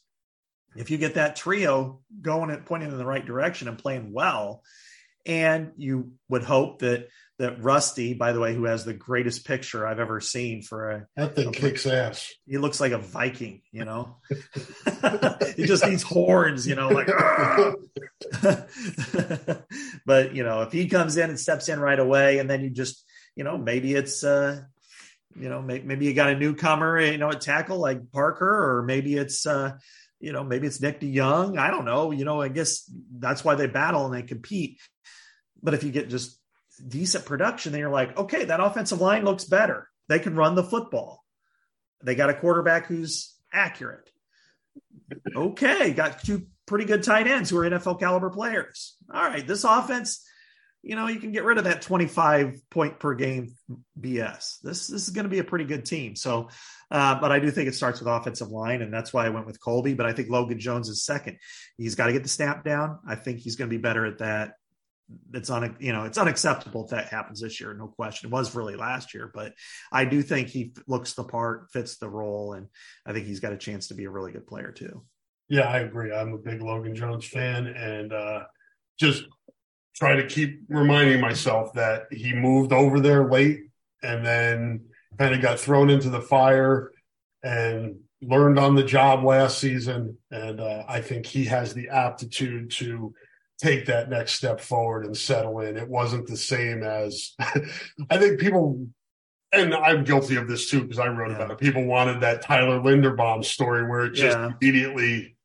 [0.76, 4.62] If you get that trio going and pointing in the right direction and playing well,
[5.26, 7.08] and you would hope that
[7.40, 11.06] that Rusty, by the way, who has the greatest picture I've ever seen for a
[11.16, 11.70] That thing Okay.
[11.70, 12.32] kicks ass.
[12.46, 14.18] he looks like a Viking, you know.
[15.56, 17.08] he just needs horns, you know, like.
[20.06, 22.70] but you know, if he comes in and steps in right away, and then you
[22.70, 23.04] just,
[23.36, 24.60] you know, maybe it's, uh,
[25.38, 28.82] you know, maybe, maybe you got a newcomer, you know, at tackle like Parker, or
[28.82, 29.72] maybe it's, uh,
[30.18, 31.58] you know, maybe it's Nick DeJong.
[31.58, 32.10] I don't know.
[32.10, 34.78] You know, I guess that's why they battle and they compete.
[35.62, 36.39] But if you get just
[36.88, 39.88] decent production, then you're like, okay, that offensive line looks better.
[40.08, 41.24] They can run the football.
[42.02, 44.10] They got a quarterback who's accurate.
[45.34, 48.96] Okay, got two pretty good tight ends who are NFL caliber players.
[49.12, 50.24] All right, this offense
[50.82, 53.54] you know, you can get rid of that 25 point per game
[54.00, 54.60] BS.
[54.60, 56.16] This, this is going to be a pretty good team.
[56.16, 56.48] So,
[56.90, 59.46] uh, but I do think it starts with offensive line, and that's why I went
[59.46, 59.94] with Colby.
[59.94, 61.38] But I think Logan Jones is second.
[61.76, 62.98] He's got to get the snap down.
[63.06, 64.54] I think he's going to be better at that.
[65.34, 68.28] It's on, you know, it's unacceptable if that happens this year, no question.
[68.28, 69.54] It was really last year, but
[69.92, 72.66] I do think he looks the part, fits the role, and
[73.06, 75.02] I think he's got a chance to be a really good player too.
[75.48, 76.12] Yeah, I agree.
[76.12, 78.44] I'm a big Logan Jones fan, and uh,
[78.98, 79.24] just
[79.96, 83.60] try to keep reminding myself that he moved over there late
[84.02, 84.84] and then
[85.18, 86.92] kind of got thrown into the fire
[87.42, 90.16] and learned on the job last season.
[90.30, 93.12] And uh, I think he has the aptitude to
[93.60, 95.76] take that next step forward and settle in.
[95.76, 97.34] It wasn't the same as
[98.10, 98.86] I think people,
[99.52, 101.36] and I'm guilty of this too because I wrote yeah.
[101.36, 101.58] about it.
[101.58, 104.52] People wanted that Tyler Linderbaum story where it just yeah.
[104.60, 105.36] immediately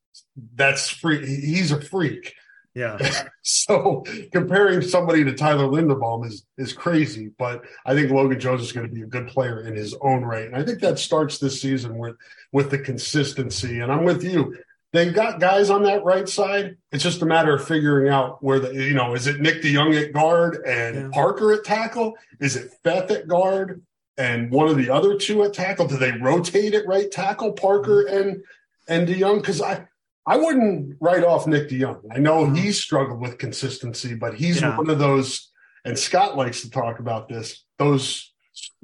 [0.55, 1.25] that's free.
[1.25, 2.33] He's a freak.
[2.73, 2.97] Yeah.
[3.41, 8.71] so comparing somebody to Tyler Linderbaum is is crazy, but I think Logan Jones is
[8.71, 11.37] going to be a good player in his own right, and I think that starts
[11.37, 12.15] this season with
[12.51, 13.79] with the consistency.
[13.79, 14.55] And I'm with you.
[14.95, 16.77] They've got guys on that right side.
[16.93, 20.01] It's just a matter of figuring out where the you know is it Nick DeJong
[20.01, 21.09] at guard and yeah.
[21.11, 22.13] Parker at tackle?
[22.39, 23.83] Is it Feth at guard
[24.17, 25.87] and one of the other two at tackle?
[25.87, 28.29] Do they rotate at right tackle, Parker mm-hmm.
[28.29, 28.43] and
[28.87, 29.41] and DeJong?
[29.41, 29.85] Because I
[30.25, 32.03] I wouldn't write off Nick DeJong.
[32.13, 32.55] I know mm-hmm.
[32.55, 34.77] he's struggled with consistency, but he's yeah.
[34.77, 35.51] one of those,
[35.83, 38.33] and Scott likes to talk about this, those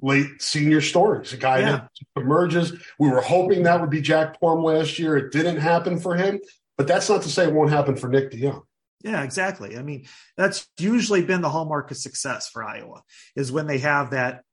[0.01, 1.33] late senior stories.
[1.33, 1.71] A guy yeah.
[1.71, 2.73] that emerges.
[2.99, 5.17] We were hoping that would be Jack Plumb last year.
[5.17, 6.39] It didn't happen for him,
[6.77, 8.63] but that's not to say it won't happen for Nick DeJong.
[9.03, 9.77] Yeah, exactly.
[9.77, 10.05] I mean,
[10.37, 13.01] that's usually been the hallmark of success for Iowa
[13.35, 14.43] is when they have that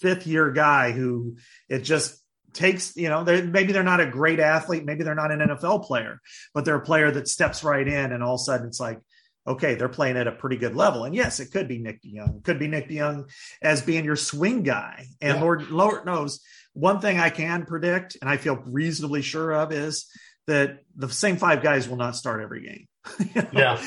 [0.00, 1.36] fifth year guy who
[1.68, 2.18] it just
[2.52, 5.84] takes, you know, they're, maybe they're not a great athlete, maybe they're not an NFL
[5.84, 6.20] player,
[6.52, 9.00] but they're a player that steps right in, and all of a sudden it's like,
[9.46, 11.04] okay, they're playing at a pretty good level.
[11.04, 13.30] And yes, it could be Nick DeJong, it could be Nick DeJong
[13.60, 15.06] as being your swing guy.
[15.20, 15.42] And yeah.
[15.42, 16.40] Lord, Lord knows,
[16.74, 20.06] one thing I can predict, and I feel reasonably sure of, is
[20.46, 22.88] that the same five guys will not start every game.
[23.34, 23.48] you know?
[23.52, 23.84] Yeah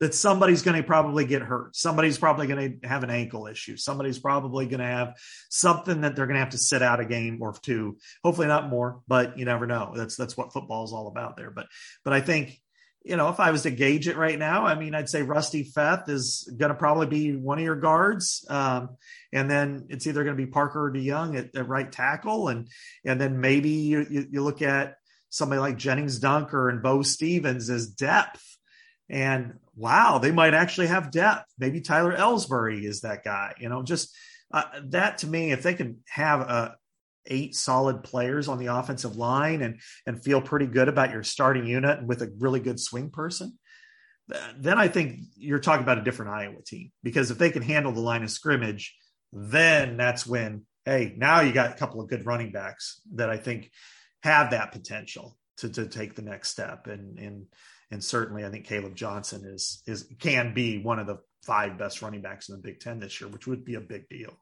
[0.00, 1.74] that somebody's going to probably get hurt.
[1.74, 3.76] Somebody's probably going to have an ankle issue.
[3.76, 5.14] Somebody's probably going to have
[5.50, 7.98] something that they're going to have to sit out a game or two.
[8.22, 9.92] Hopefully not more, but you never know.
[9.96, 11.50] That's that's what football is all about there.
[11.50, 11.66] But
[12.04, 12.60] but I think
[13.04, 15.64] you know if I was to gauge it right now, I mean I'd say Rusty
[15.64, 18.96] Feth is going to probably be one of your guards, um,
[19.32, 22.68] and then it's either going to be Parker or DeJong at, at right tackle, and
[23.04, 24.96] and then maybe you, you, you look at
[25.30, 28.42] somebody like Jennings Dunker and Beau Stephens as depth
[29.10, 31.46] and wow, they might actually have depth.
[31.58, 33.54] Maybe Tyler Elsbury is that guy.
[33.58, 34.14] You know, just
[34.52, 36.70] uh, that to me, if they can have uh,
[37.28, 41.66] eight solid players on the offensive line and and feel pretty good about your starting
[41.66, 43.58] unit and with a really good swing person,
[44.58, 46.90] then I think you're talking about a different Iowa team.
[47.02, 48.94] Because if they can handle the line of scrimmage,
[49.32, 53.36] then that's when hey, now you got a couple of good running backs that I
[53.36, 53.70] think
[54.22, 57.46] have that potential to to take the next step and and
[57.90, 62.02] and certainly I think Caleb Johnson is is can be one of the five best
[62.02, 64.38] running backs in the Big Ten this year, which would be a big deal.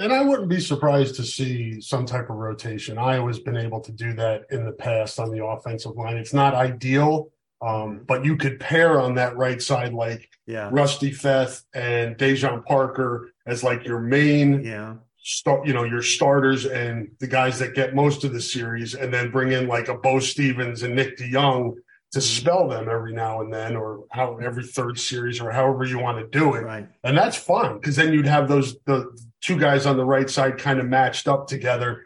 [0.00, 2.98] And I wouldn't be surprised to see some type of rotation.
[2.98, 6.16] Iowa's been able to do that in the past on the offensive line.
[6.16, 7.30] It's not ideal,
[7.62, 8.04] um, mm-hmm.
[8.04, 10.68] but you could pair on that right side like yeah.
[10.72, 16.66] Rusty Feth and Daijon Parker as like your main yeah start, you know, your starters
[16.66, 19.94] and the guys that get most of the series, and then bring in like a
[19.94, 21.74] Beau Stephens and Nick DeJong
[22.12, 25.98] to spell them every now and then, or how every third series, or however you
[25.98, 26.62] want to do it.
[26.62, 26.86] Right.
[27.02, 29.10] And that's fun because then you'd have those the
[29.44, 32.04] two guys on the right side kind of matched up together.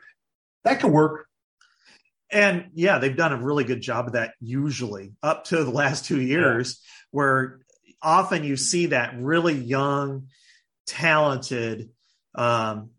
[0.65, 1.27] That could work.
[2.31, 6.05] And yeah, they've done a really good job of that usually up to the last
[6.05, 6.89] two years, yeah.
[7.13, 7.61] where
[8.03, 10.27] often you see that really young,
[10.87, 11.91] talented
[12.35, 12.91] um,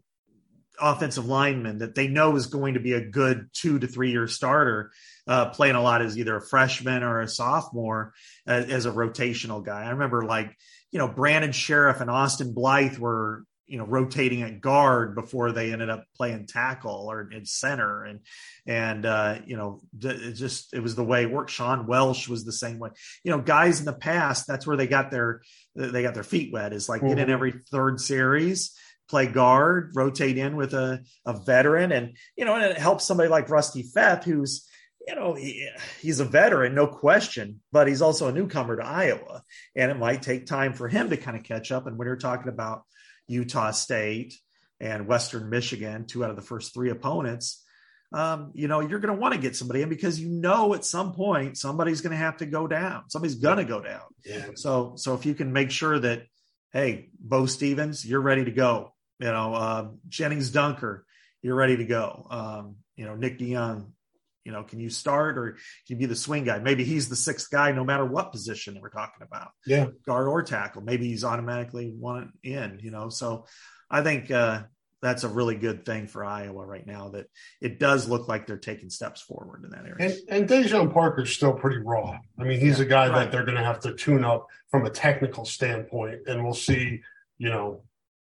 [0.81, 4.27] offensive lineman that they know is going to be a good two to three year
[4.27, 4.91] starter,
[5.27, 8.13] uh, playing a lot as either a freshman or a sophomore
[8.47, 9.83] as, as, a rotational guy.
[9.83, 10.55] I remember like,
[10.91, 15.71] you know, Brandon Scherff and Austin Blythe were, you know, rotating at guard before they
[15.71, 18.03] ended up playing tackle or in center.
[18.03, 18.19] And,
[18.65, 21.51] and, uh, you know, it just, it was the way it worked.
[21.51, 22.89] Sean Welsh was the same way,
[23.23, 25.41] you know, guys in the past, that's where they got their,
[25.75, 27.09] they got their feet wet is like mm-hmm.
[27.09, 27.33] get in mm-hmm.
[27.33, 28.75] every third series
[29.07, 31.91] play guard, rotate in with a, a veteran.
[31.91, 34.67] And, you know, and it helps somebody like Rusty Feth, who's,
[35.07, 35.67] you know, he,
[35.99, 39.43] he's a veteran, no question, but he's also a newcomer to Iowa.
[39.75, 41.87] And it might take time for him to kind of catch up.
[41.87, 42.83] And when you're talking about
[43.29, 44.35] Utah State
[44.79, 47.63] and Western Michigan, two out of the first three opponents,
[48.11, 50.83] um, you know, you're going to want to get somebody in because you know at
[50.83, 53.03] some point somebody's going to have to go down.
[53.09, 54.01] Somebody's going to go down.
[54.25, 54.47] Yeah.
[54.55, 56.23] So, so if you can make sure that
[56.73, 58.93] hey, Beau Stephens, you're ready to go.
[59.19, 61.05] You know, uh, Jennings Dunker,
[61.41, 62.27] you're ready to go.
[62.29, 63.91] Um, you know, Nick DeJong,
[64.45, 66.59] you know, can you start or can you be the swing guy?
[66.59, 69.49] Maybe he's the sixth guy, no matter what position we're talking about.
[69.65, 69.87] Yeah.
[70.05, 70.81] Guard or tackle.
[70.81, 73.09] Maybe he's automatically one in, you know.
[73.09, 73.45] So
[73.89, 74.63] I think uh,
[75.01, 77.27] that's a really good thing for Iowa right now that
[77.61, 80.17] it does look like they're taking steps forward in that area.
[80.29, 82.17] And, and Daijon Parker's still pretty raw.
[82.39, 83.15] I mean, he's Yeah, a guy right.
[83.19, 87.01] that they're going to have to tune up from a technical standpoint, and we'll see,
[87.37, 87.83] you know,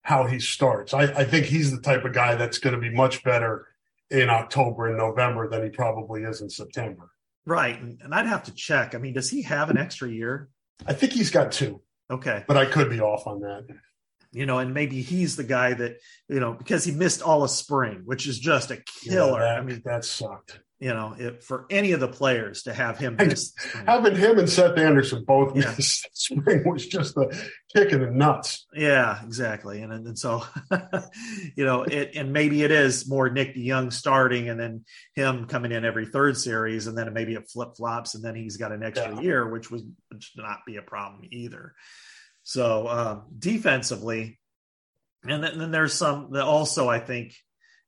[0.03, 0.93] how he starts.
[0.93, 3.67] I, I think he's the type of guy that's going to be much better
[4.11, 7.09] in October and November than he probably is in September.
[7.45, 7.81] Right.
[7.81, 8.93] And, I'd have to check.
[8.93, 10.49] I mean, does he have an extra year?
[10.85, 11.81] I think he's got two,
[12.11, 12.43] Okay.
[12.47, 13.67] but I could be off on that.
[14.33, 15.97] You know, and maybe he's the guy that,
[16.29, 19.39] you know, because he missed all of spring, which is just a killer.
[19.39, 20.59] Yeah, that, I mean, that sucked.
[20.81, 23.15] You know, if, for any of the players to have him.
[23.85, 25.71] Having him and Seth Anderson both Yeah.
[25.77, 27.29] miss spring was just a
[27.71, 28.65] kick in the nuts.
[28.73, 29.83] Yeah, exactly.
[29.83, 30.43] And and so,
[31.55, 35.71] you know, it and maybe it is more Nick DeJong starting and then him coming
[35.71, 38.81] in every third series, and then maybe it flip flops, and then he's got an
[38.81, 39.21] extra Yeah.
[39.21, 39.93] year, which would
[40.35, 41.75] not be a problem either.
[42.41, 44.39] So um, defensively,
[45.23, 47.35] and then, then there's some that also I think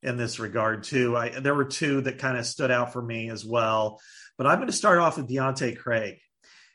[0.04, 1.16] in this regard too.
[1.16, 3.99] I there were two that kind of stood out for me as well,
[4.38, 6.18] but I'm going to start off with Deontae Craig.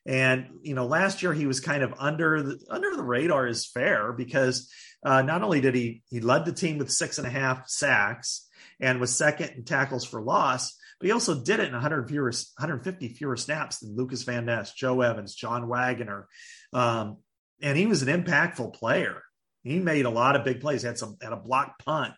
[0.06, 3.66] And you know, last year he was kind of under the under the radar is
[3.66, 4.72] fair because
[5.04, 8.46] uh, not only did he he led the team with six and a half sacks
[8.80, 12.32] and was second in tackles for loss, but he also did it in 100 fewer
[12.32, 16.26] 150 fewer snaps than Lukas Van Ness, Joe Evans, John Waggoner,
[16.72, 17.18] um,
[17.60, 19.22] and he was an impactful player.
[19.62, 20.82] He made a lot of big plays.
[20.82, 22.14] Had some had a block punt.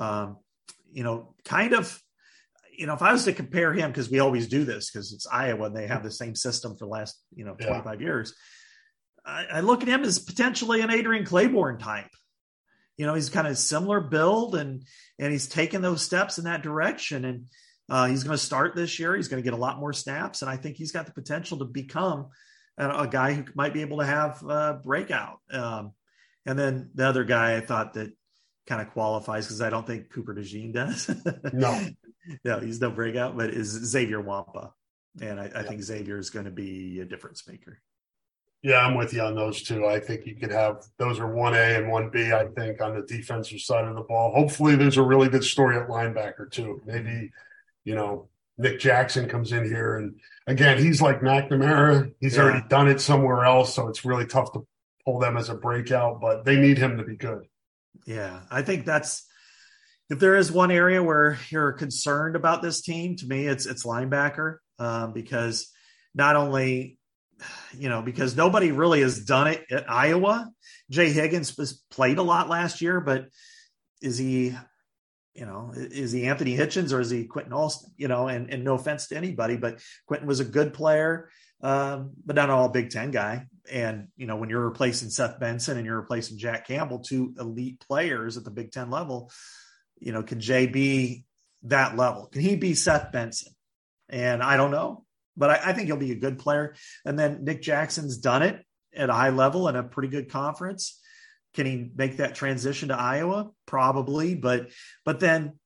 [0.00, 0.38] Um,
[0.92, 2.02] you know, kind of
[2.80, 5.26] you know, if I was to compare him, because we always do this because it's
[5.26, 7.66] Iowa and they have the same system for the last, you know, Yeah.
[7.66, 8.34] 25 years.
[9.22, 12.08] I, I look at him as potentially an Adrian Clayborn type.
[12.96, 14.82] You know, he's kind of similar build and
[15.18, 17.26] and he's taken those steps in that direction.
[17.26, 17.46] And
[17.90, 19.14] uh, he's going to start this year.
[19.14, 21.58] He's going to get a lot more snaps, and I think he's got the potential
[21.58, 22.28] to become
[22.78, 25.38] a, a guy who might be able to have a breakout.
[25.52, 25.92] Um,
[26.46, 28.12] and then the other guy I thought that
[28.70, 31.10] kind of qualifies because I don't think Cooper DeJean does.
[31.52, 31.86] No.
[32.44, 34.70] no, he's no breakout, but is Xavier Nwankpa.
[35.20, 37.80] And I, I think Xavier is going to be a difference maker.
[38.62, 39.86] Yeah, I'm with you on those two.
[39.86, 42.30] I think you could have those are one A and one B.
[42.32, 44.32] I think on the defensive side of the ball.
[44.32, 46.80] Hopefully, there's a really good story at linebacker too.
[46.84, 47.32] Maybe
[47.84, 52.12] you know Nick Jackson comes in here and again he's like McNamara.
[52.20, 52.42] He's Yeah.
[52.42, 54.64] already done it somewhere else, so it's really tough to
[55.06, 56.20] pull them as a breakout.
[56.20, 57.46] But they need him to be good.
[58.06, 59.26] Yeah, I think that's
[60.10, 63.86] if there is one area where you're concerned about this team, to me, it's it's
[63.86, 65.70] linebacker um, because
[66.14, 66.98] not only
[67.72, 70.50] you know because nobody really has done it at Iowa.
[70.90, 71.52] Jay Higgins
[71.90, 73.26] played a lot last year, but
[74.02, 74.54] is he?
[75.32, 77.92] You know, is he Anthony Hitchens or is he Quinton Alston?
[77.96, 81.30] You know, and, and no offense to anybody, but Quinton was a good player,
[81.62, 83.46] um, but not all Big Ten guy.
[83.70, 87.84] And you know, when you're replacing Seth Benson and you're replacing Jack Campbell, two elite
[87.86, 89.30] players at the Big Ten level,
[89.98, 91.24] you know, can Jay be
[91.64, 92.26] that level?
[92.26, 93.52] Can he be Seth Benson?
[94.08, 95.04] And I don't know,
[95.36, 96.74] but I, I think he'll be a good player.
[97.04, 98.64] And then Nick Jackson's done it
[98.94, 100.98] at a high level in a pretty good conference.
[101.54, 103.50] Can he make that transition to Iowa?
[103.66, 104.70] Probably, but
[105.04, 105.58] but then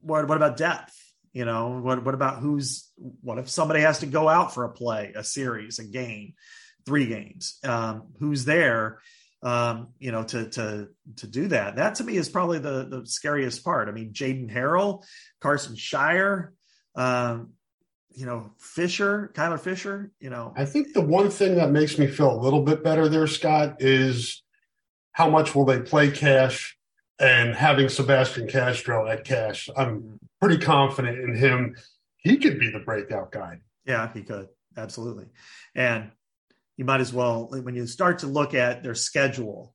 [0.00, 0.96] what what about depth?
[1.32, 4.72] You know, what what about who's what if somebody has to go out for a
[4.72, 6.34] play, a series, a game,
[6.84, 7.58] three games?
[7.64, 8.98] Um, who's there?
[9.42, 11.76] Um, you know, to to to do that.
[11.76, 13.88] That to me is probably the the scariest part.
[13.88, 15.04] I mean, Jaden Harrell,
[15.42, 16.50] Karson Sharar,
[16.94, 17.54] um,
[18.10, 22.06] you know, Fisher, Kyler Fisher, you know, I think the one thing that makes me
[22.06, 24.42] feel a little bit better there, Scott, is
[25.12, 26.78] how much will they play cash
[27.18, 29.68] and having Sebastian Castro at cash.
[29.76, 31.76] I'm pretty confident in him.
[32.16, 33.60] He could be the breakout guy.
[33.86, 34.48] Yeah, he could.
[34.76, 35.26] Absolutely.
[35.74, 36.10] And
[36.82, 39.72] you might as well, when you start to look at their schedule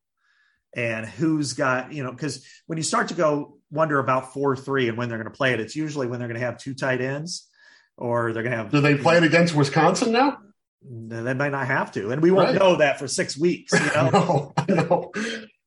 [0.76, 4.90] and who's got, you know, because when you start to go wonder about 4 3
[4.90, 6.74] and when they're going to play it, it's usually when they're going to have two
[6.74, 7.48] tight ends
[7.96, 8.72] or they're going to have.
[8.72, 10.40] Do they play it against Wisconsin now?
[10.84, 12.12] They might not have to.
[12.12, 12.60] And we won't Right.
[12.60, 13.72] know that for six weeks.
[13.72, 14.54] You know?
[14.68, 15.12] no, know.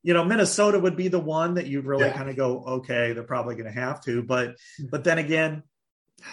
[0.02, 2.16] you know minnesota would be the one that you'd really Yeah.
[2.18, 4.56] kind of go okay they're probably going to have to but
[4.90, 5.62] but then again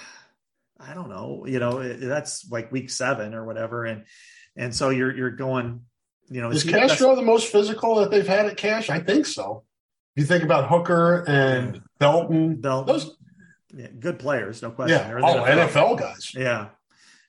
[0.79, 4.03] i don't know you know it- that's like week seven or whatever and
[4.57, 5.81] and so you're you're going
[6.29, 8.89] you know Is Castro the most physical that they've had at cash?
[8.89, 9.63] I think so.
[10.15, 12.55] You think about Hooker and Belton.
[12.55, 13.15] Belt- Those,
[13.73, 15.07] yeah, good players no question yeah.
[15.07, 15.43] They're Oh.
[15.45, 16.33] NFL guys.
[16.35, 16.69] yeah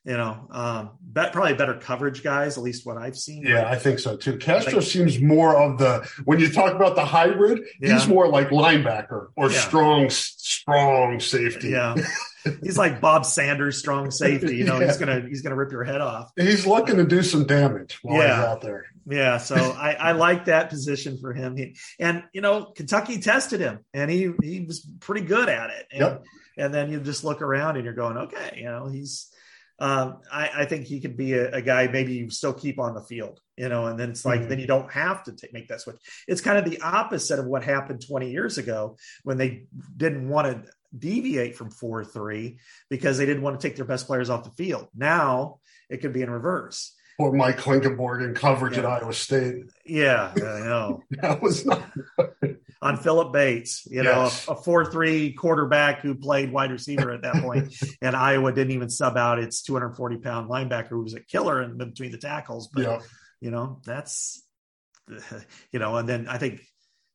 [0.09, 3.43] You know, um, bet, probably better coverage guys, at least what I've seen.
[3.43, 4.39] Yeah, I think so too.
[4.39, 7.93] Castro like, seems more of the when you talk about the hybrid, yeah.
[7.93, 9.61] he's more like linebacker or yeah.
[9.61, 11.69] strong, strong safety.
[11.69, 11.95] Yeah.
[12.63, 14.57] he's like Bob Sanders, strong safety.
[14.57, 14.87] You know, yeah.
[14.87, 16.33] he's gonna he's gonna rip your head off.
[16.37, 18.37] He's looking to do some damage while yeah.
[18.37, 18.87] he's out there.
[19.05, 21.55] Yeah, so I, I like that position for him.
[21.55, 25.87] He, and you know, Kentucky tested him, and he he was pretty good at it.
[25.93, 26.25] And, yep.
[26.57, 29.31] and then you just look around and you're going, okay, you know, he's
[29.79, 32.95] um, I, I, think he could be a, a, guy maybe you still keep on
[32.95, 34.49] the field, you know, and then it's like, mm-hmm.
[34.49, 35.97] then you don't have to take, make that switch.
[36.27, 39.67] It's kind of the opposite of what happened 20 years ago when they
[39.97, 42.59] didn't want to deviate from 4 3
[42.91, 44.89] because they didn't want to take their best players off the field.
[44.97, 46.95] Now it could be in reverse.
[47.21, 48.81] Or Mike Klinkenborg in coverage yeah.
[48.81, 49.65] at Iowa State.
[49.85, 51.03] Yeah, I know.
[51.11, 51.83] that was not
[52.81, 54.47] on Philip Bates, you yes.
[54.47, 58.73] know, a, a four-three quarterback who played wide receiver at that point, and Iowa didn't
[58.73, 62.69] even sub out its 240-pound linebacker who was a killer in between the tackles.
[62.69, 63.01] But yeah.
[63.41, 64.45] you know, that's
[65.73, 66.61] you know, and then I think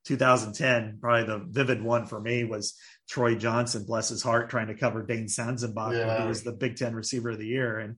[0.06, 2.76] 2010, probably the vivid one for me was
[3.10, 6.22] Troy Johnson, bless his heart, trying to cover Dane Sanzenbacher, yeah.
[6.22, 7.80] who was the Big Ten receiver of the year.
[7.80, 7.96] And,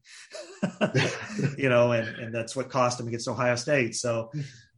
[1.58, 3.96] you know, and, and that's what cost him against Ohio State.
[3.96, 4.32] So,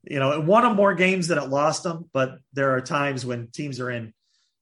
[0.09, 2.09] you know, it won them more games than it lost them.
[2.13, 4.13] But there are times when teams are in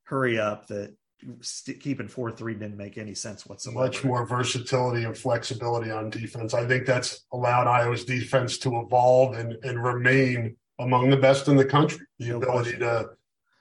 [0.03, 0.95] hurry up that
[1.41, 3.79] st- keeping four three didn't make any sense whatsoever.
[3.79, 6.53] Much more versatility and flexibility on defense.
[6.53, 11.55] I think that's allowed Iowa's defense to evolve and, and remain among the best in
[11.55, 12.05] the country.
[12.19, 12.79] The no ability question.
[12.79, 13.09] to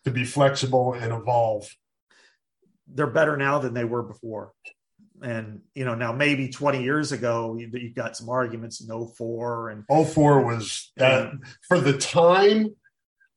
[0.05, 1.67] to be flexible and evolve.
[2.87, 4.53] They're better now than they were before
[5.25, 9.71] and you know now maybe 20 years ago you, you got some arguments in 04
[9.71, 11.33] and 04 was that
[11.67, 12.75] for the time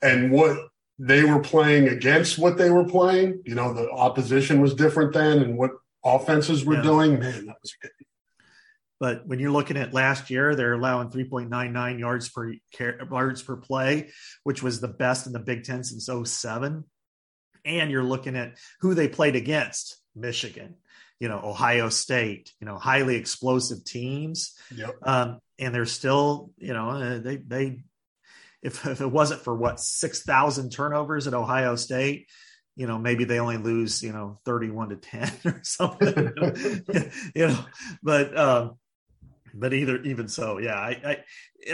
[0.02, 0.58] and what
[1.00, 5.40] they were playing against what they were playing you know the opposition was different then
[5.40, 5.72] and what
[6.04, 6.82] offenses were yeah.
[6.82, 7.92] doing man that was good
[9.00, 14.10] but when you're looking at last year, they're allowing 3.99 yards per yards per play,
[14.44, 16.84] which was the best in the Big Ten since 07.
[17.64, 20.76] And you're looking at who they played against Michigan,
[21.20, 24.54] you know, Ohio State, you know, highly explosive teams.
[24.76, 24.96] Yep.
[25.04, 27.80] Um, and they're still, you know, uh, they, they,
[28.62, 32.28] if, if it wasn't for what, 6,000 turnovers at Ohio State,
[32.76, 36.34] you know, maybe they only lose, you know, 31 to 10 or something,
[37.36, 37.66] you know,
[38.04, 38.78] but, um,
[39.56, 41.18] but either, even so, yeah, I,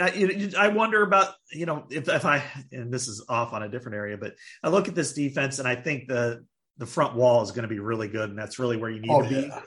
[0.00, 2.42] I, I wonder about, you know, if, if I,
[2.72, 5.68] and this is off on a different area, but I look at this defense and
[5.68, 6.46] I think the,
[6.78, 9.10] the front wall is going to be really good, and that's really where you need
[9.10, 9.46] oh, to be.
[9.46, 9.60] Yeah.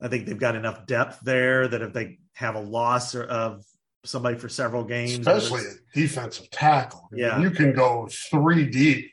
[0.00, 3.64] I think they've got enough depth there that if they have a loss of
[4.04, 9.10] somebody for several games, especially a defensive tackle, yeah, you can go three deep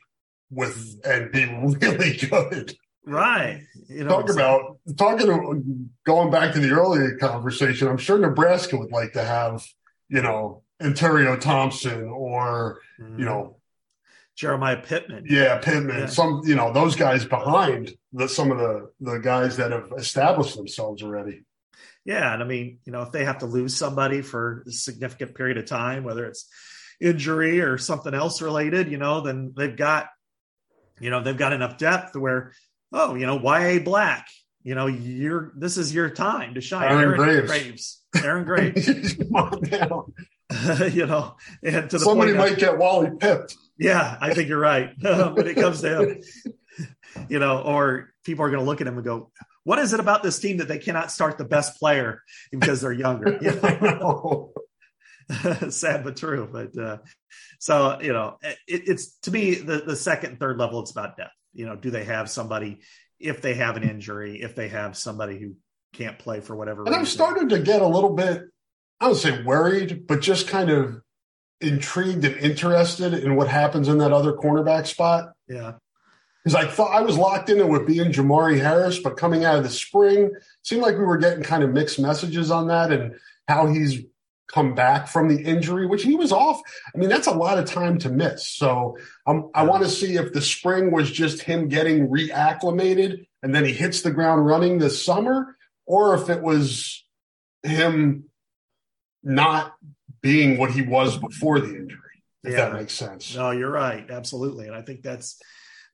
[0.50, 1.44] with and be
[1.86, 2.74] really good.
[3.04, 3.62] Right.
[3.88, 7.88] You know, Talk about talking going back to the earlier conversation.
[7.88, 9.64] I'm sure Nebraska would like to have
[10.08, 13.18] you know Ontario Thompson or mm-hmm.
[13.18, 13.57] you know
[14.38, 15.24] Jeremiah Pittman.
[15.28, 15.98] Yeah, Pittman.
[15.98, 16.06] Yeah.
[16.06, 20.56] Some, you know, those guys behind the, some of the the guys that have established
[20.56, 21.42] themselves already.
[22.04, 25.34] Yeah, and I mean, you know, if they have to lose somebody for a significant
[25.34, 26.48] period of time, whether it's
[27.00, 30.08] injury or something else related, you know, then they've got,
[31.00, 32.52] you know, they've got enough depth where,
[32.92, 34.28] oh, you know, YA Black,
[34.62, 36.84] you know, you're this is your time to shine.
[36.84, 37.48] Aaron, Aaron Graves.
[38.12, 38.24] Graves.
[38.24, 39.16] Aaron Graves.
[40.92, 43.56] you know, and to the somebody might of, get Wally pipped.
[43.78, 44.90] Yeah, I think you're right.
[45.00, 46.22] when it comes to him,
[47.28, 49.30] you know, or people are going to look at him and go,
[49.64, 52.92] "What is it about this team that they cannot start the best player because they're
[52.92, 54.52] younger?" You know?
[55.68, 56.48] Sad but true.
[56.50, 56.98] But uh,
[57.58, 60.80] so you know, it, it's to me the the second and third level.
[60.80, 61.32] It's about depth.
[61.52, 62.78] You know, do they have somebody?
[63.20, 65.56] If they have an injury, if they have somebody who
[65.92, 67.00] can't play for whatever and reason.
[67.00, 68.42] I'm starting to get a little bit,
[69.00, 71.00] I don't say worried, but just kind of
[71.60, 75.32] intrigued and interested in what happens in that other cornerback spot.
[75.48, 75.74] Yeah.
[76.44, 79.56] Because I thought I was locked in it with being Jermari Harris, but coming out
[79.56, 80.30] of the spring,
[80.62, 83.14] seemed like we were getting kind of mixed messages on that and
[83.48, 84.02] how he's
[84.48, 86.60] come back from the injury, which he was off.
[86.94, 88.48] I mean, that's a lot of time to miss.
[88.48, 88.96] So
[89.26, 93.64] um, I want to see if the spring was just him getting reacclimated and then
[93.64, 97.04] he hits the ground running this summer, or if it was
[97.62, 98.24] him
[99.28, 99.74] not
[100.20, 101.98] being what he was before the injury.
[102.42, 102.70] If yeah.
[102.70, 103.34] that makes sense.
[103.34, 104.08] No, you're right.
[104.10, 104.66] Absolutely.
[104.66, 105.40] And I think that's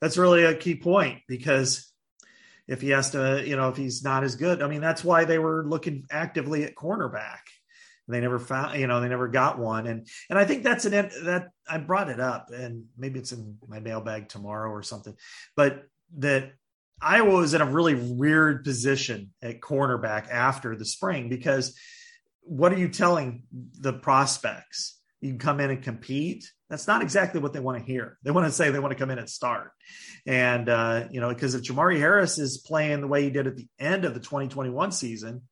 [0.00, 1.90] that's really a key point because
[2.68, 5.24] if he has to, you know, if he's not as good, I mean, that's why
[5.24, 7.40] they were looking actively at cornerback.
[8.06, 10.92] They never found, you know, they never got one, and and I think that's an
[11.24, 15.14] that I brought it up, and maybe it's in my mailbag tomorrow or something,
[15.56, 15.84] but
[16.18, 16.52] that
[17.00, 21.74] Iowa was in a really weird position at cornerback after the spring because
[22.44, 25.00] what are you telling the prospects?
[25.20, 26.50] You can come in and compete.
[26.68, 28.18] That's not exactly what they want to hear.
[28.22, 29.72] They want to say they want to come in and start.
[30.26, 33.56] And, uh, you know, because if Jermari Harris is playing the way he did at
[33.56, 35.42] the end of the 2021 season,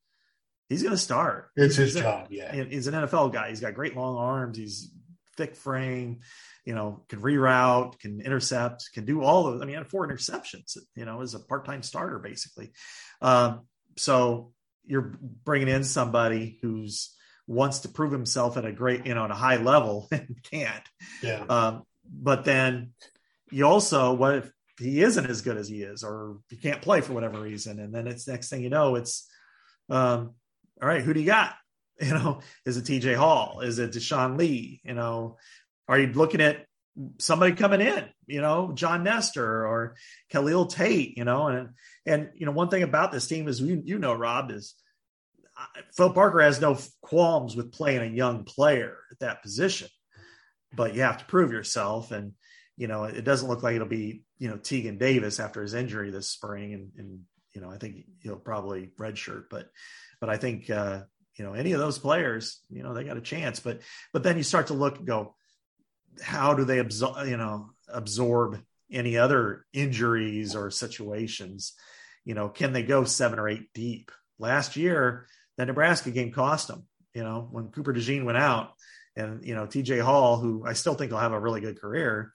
[0.69, 1.51] he's going to start.
[1.57, 2.27] It's his he's job.
[2.31, 2.53] yeah.
[2.65, 3.49] He's an NFL guy.
[3.49, 4.59] He's got great long arms.
[4.59, 4.91] He's
[5.37, 6.21] thick frame,
[6.65, 9.63] you know, can reroute, can intercept, can do all of.
[9.63, 10.77] I mean, had four interceptions.
[10.95, 12.73] You know, as a part-time starter, basically.
[13.21, 13.63] Um,
[13.97, 14.53] so
[14.85, 15.15] you're
[15.45, 17.15] bringing in somebody who's
[17.47, 20.85] wants to prove himself at a great, you know, at a high level and can't.
[21.23, 21.45] Yeah.
[21.49, 22.93] Um, but then
[23.51, 27.01] you also, what if he isn't as good as he is, or he can't play
[27.01, 27.79] for whatever reason?
[27.79, 29.29] And then it's next thing you know, it's,
[29.91, 30.35] um,
[30.81, 31.55] all right, who do you got?
[32.01, 33.61] You know, is it TJ Hall?
[33.61, 34.81] Is it Deshaun Lee?
[34.83, 35.37] You know,
[35.87, 36.67] are you looking at
[37.19, 39.97] somebody coming in, you know, John Nestor or
[40.31, 41.71] Khalil Tate, you know, and,
[42.05, 44.75] and, you know, one thing about this team is you, you know, Rob is
[45.59, 49.89] uh, Phil Parker has no qualms with playing a young player at that position,
[50.75, 52.11] but you have to prove yourself.
[52.11, 52.33] And,
[52.77, 56.11] you know, it doesn't look like it'll be, you know, Tegan Davis after his injury
[56.11, 56.75] this spring.
[56.75, 57.21] And, and
[57.55, 59.69] you know, I think he'll probably redshirt, but,
[60.21, 61.03] but I think, uh,
[61.37, 63.61] you know, any of those players, you know, they got a chance.
[63.61, 63.81] But
[64.13, 65.35] but then you start to look and go,
[66.21, 68.61] how do they absorb, you know, absorb
[68.91, 71.75] any other injuries or situations?
[72.25, 74.11] You know, can they go seven or eight deep?
[74.39, 76.87] Last year, the Nebraska game cost them.
[77.15, 78.73] You know, when Cooper DeJean went out,
[79.17, 82.33] and you know, TJ Hall, who I still think will have a really good career,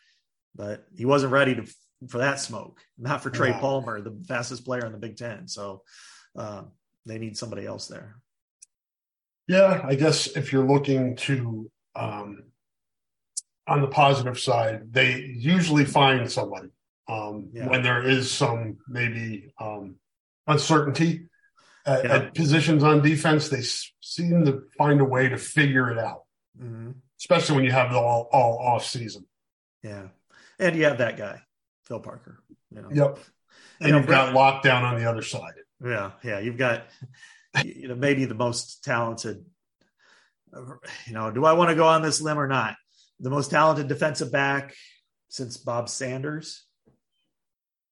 [0.56, 1.66] but he wasn't ready to
[2.10, 2.80] for that smoke.
[2.98, 3.60] Not for Trey yeah.
[3.60, 5.48] Palmer, the fastest player in the Big Ten.
[5.48, 5.82] So
[6.36, 6.72] um,
[7.06, 8.18] they need somebody else there.
[9.48, 12.44] Yeah, I guess if you're looking to um,
[13.68, 16.70] on the positive side, they usually find somebody
[17.08, 17.68] um, yeah.
[17.68, 19.96] when there is some maybe um,
[20.48, 21.28] uncertainty
[21.86, 22.16] at, yeah.
[22.16, 23.50] at, positions on defense.
[23.50, 23.62] They
[24.02, 26.24] seem to find a way to figure it out,
[26.62, 26.92] mm-hmm.
[27.20, 29.26] especially when you have the all, all off season.
[29.84, 30.08] Yeah,
[30.60, 31.42] and you have that guy,
[31.86, 32.42] Phil Parker.
[32.72, 32.90] You know.
[32.92, 33.20] Yep,
[33.82, 35.54] and you have got lockdown on the other side.
[35.84, 36.86] Yeah, yeah, you've got
[37.64, 39.46] you know, maybe the most talented.
[40.54, 42.76] You know, do I want to go on this limb or not?
[43.20, 44.76] The most talented defensive back
[45.30, 46.66] since Bob Sanders.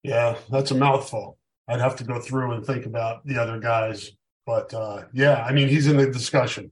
[0.03, 1.37] Yeah, that's a mouthful.
[1.67, 4.11] I'd have to go through and think about the other guys,
[4.45, 6.71] but uh, yeah, I mean, he's in the discussion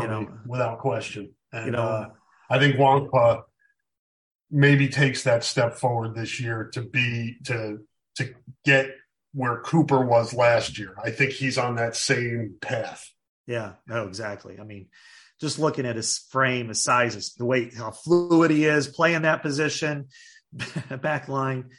[0.00, 1.32] you know, me without question.
[1.52, 2.08] And you know, uh,
[2.50, 3.42] I think Nwankpa
[4.50, 7.80] maybe takes that step forward this year to be to
[8.16, 8.34] to
[8.64, 8.90] get
[9.32, 10.94] where Cooper was last year.
[11.02, 13.10] I think he's on that same path.
[13.46, 14.58] Yeah, no, exactly.
[14.58, 14.88] I mean,
[15.40, 19.42] just looking at his frame, his sizes, the way how fluid he is, playing that
[19.42, 20.08] position,
[21.02, 21.70] back line.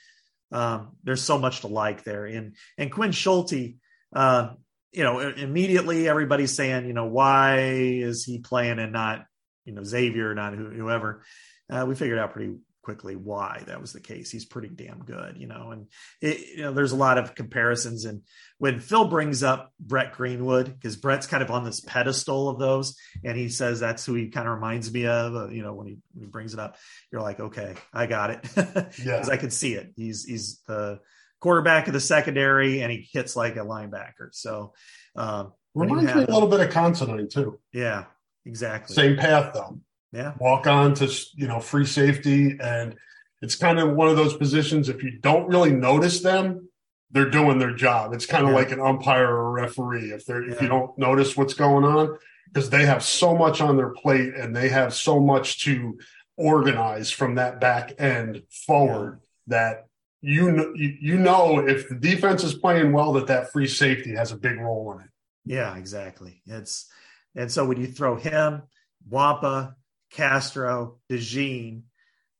[0.52, 2.26] Um, there's so much to like there.
[2.26, 3.76] And and Quinn Schulte,
[4.16, 4.50] uh,
[4.92, 9.26] you know, immediately everybody's saying, you know, why is he playing and not,
[9.66, 11.24] you know, Xavier, not whoever.
[11.70, 12.56] Uh, we figured out pretty
[12.88, 14.32] quickly why that was the case.
[14.32, 15.72] He's pretty damn good, you know.
[15.72, 15.88] And
[16.22, 18.06] it, you know, there's a lot of comparisons.
[18.06, 18.22] And
[18.60, 22.96] when Phil brings up Brett Greenwood, because Brett's kind of on this pedestal of those,
[23.26, 25.36] and he says that's who he kind of reminds me of.
[25.36, 26.78] Uh, you know, when he, when he brings it up,
[27.12, 29.28] you're like, okay, I got it, because yeah.
[29.30, 29.92] I can see it.
[29.98, 31.02] He's he's the
[31.42, 34.30] quarterback of the secondary, and he hits like a linebacker.
[34.32, 34.74] So.
[35.14, 37.60] Um, Reminds me a little bit of Considine too.
[37.72, 38.06] Yeah,
[38.46, 38.96] exactly.
[38.96, 39.78] Same path though.
[40.18, 40.34] Yeah.
[40.40, 42.58] Walk on to, you know, free safety.
[42.60, 42.96] And
[43.44, 46.70] it's kind of one of those positions, if you don't really notice them,
[47.12, 48.14] they're doing their job.
[48.14, 48.56] It's kind of yeah.
[48.56, 50.12] like an umpire or a referee.
[50.12, 50.56] If they're, yeah.
[50.56, 52.18] if you don't notice what's going on,
[52.52, 56.00] because they have so much on their plate and they have so much to
[56.36, 59.86] organize from that back end forward that
[60.22, 64.32] you know, you know if the defense is playing well that that free safety has
[64.32, 65.10] a big role in it.
[65.46, 66.42] Yeah, exactly.
[66.48, 66.90] It's
[67.36, 68.64] and so when you throw him,
[69.10, 69.76] Nwankpa,
[70.12, 71.84] Castro, DeJean.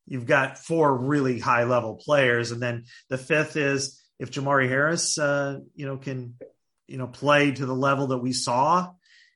[0.06, 5.18] You've got four really high level players, and then the fifth is if Jermari Harris,
[5.18, 6.36] uh, you know, can
[6.88, 8.92] you know play to the level that we saw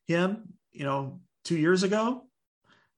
[0.08, 2.26] him, you know, two years ago.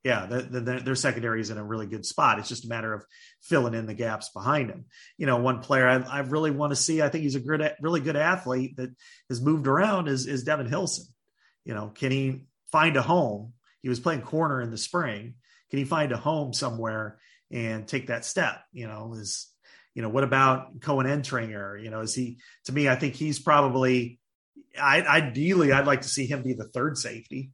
[0.03, 2.38] Yeah, the, the, their secondary is in a really good spot.
[2.38, 3.05] It's just a matter of
[3.41, 4.86] filling in the gaps behind him.
[5.17, 7.01] You know, one player I, I really want to see.
[7.01, 8.89] I think he's a good, really good athlete that
[9.29, 10.09] has moved around.
[10.09, 11.05] Is is Devin Hilson?
[11.63, 13.53] You know, can he find a home
[13.84, 15.36] he was playing corner in the spring.
[15.69, 17.19] Can he find a home somewhere
[17.51, 18.63] and take that step?
[18.71, 19.47] You know, is
[19.93, 21.77] you know what about Koen Entringer?
[21.77, 22.89] You know, is he to me?
[22.89, 24.19] I think he's probably.
[24.79, 27.51] I, ideally, I'd like to see him be the third safety.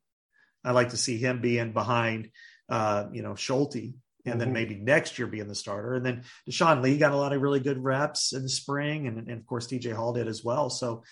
[0.63, 2.29] I'd like to see him being behind,
[2.69, 3.93] uh, you know, Schulte
[4.25, 5.95] and then maybe next year being the starter.
[5.95, 9.17] And then Deshaun Lee got a lot of really good reps in the spring, and,
[9.17, 10.69] and of course TJ Hall did as well.
[10.69, 11.03] So,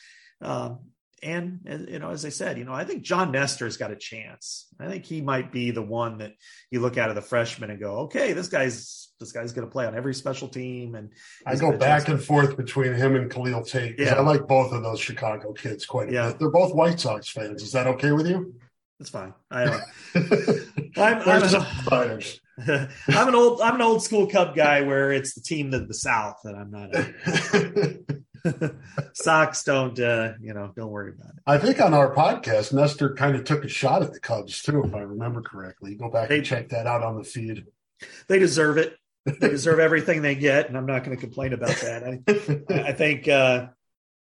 [0.41, 0.79] um,
[1.23, 4.67] and you know, as I said, you know, I think John Nestor's got a chance.
[4.79, 6.33] I think he might be the one that
[6.71, 9.71] you look at of the freshman and go, okay, this guy's this guy's going to
[9.71, 10.95] play on every special team.
[10.95, 11.09] And
[11.45, 13.99] I go back and forth between him and Khalil Tate.
[13.99, 16.27] Yeah, I like both of those Chicago kids quite a yeah.
[16.29, 16.39] bit.
[16.39, 17.63] They're both White Sox fans.
[17.63, 18.53] Is that okay with you?
[18.99, 19.33] That's fine.
[19.51, 19.83] I don't.
[20.97, 22.21] I'm, I'm, an,
[23.07, 25.93] I'm, an, old I'm an old school Cub guy where it's the team of the
[25.93, 26.89] South that I'm not.
[29.13, 31.43] Sox don't uh, you know don't worry about it.
[31.45, 34.83] I think on our podcast, Nestor kind of took a shot at the Cubs too,
[34.83, 35.95] if I remember correctly.
[35.95, 37.65] Go back they, and check that out on the feed.
[38.27, 38.95] They deserve it.
[39.25, 42.03] They deserve everything they get, and I'm not going to complain about that.
[42.03, 43.67] I, I think uh,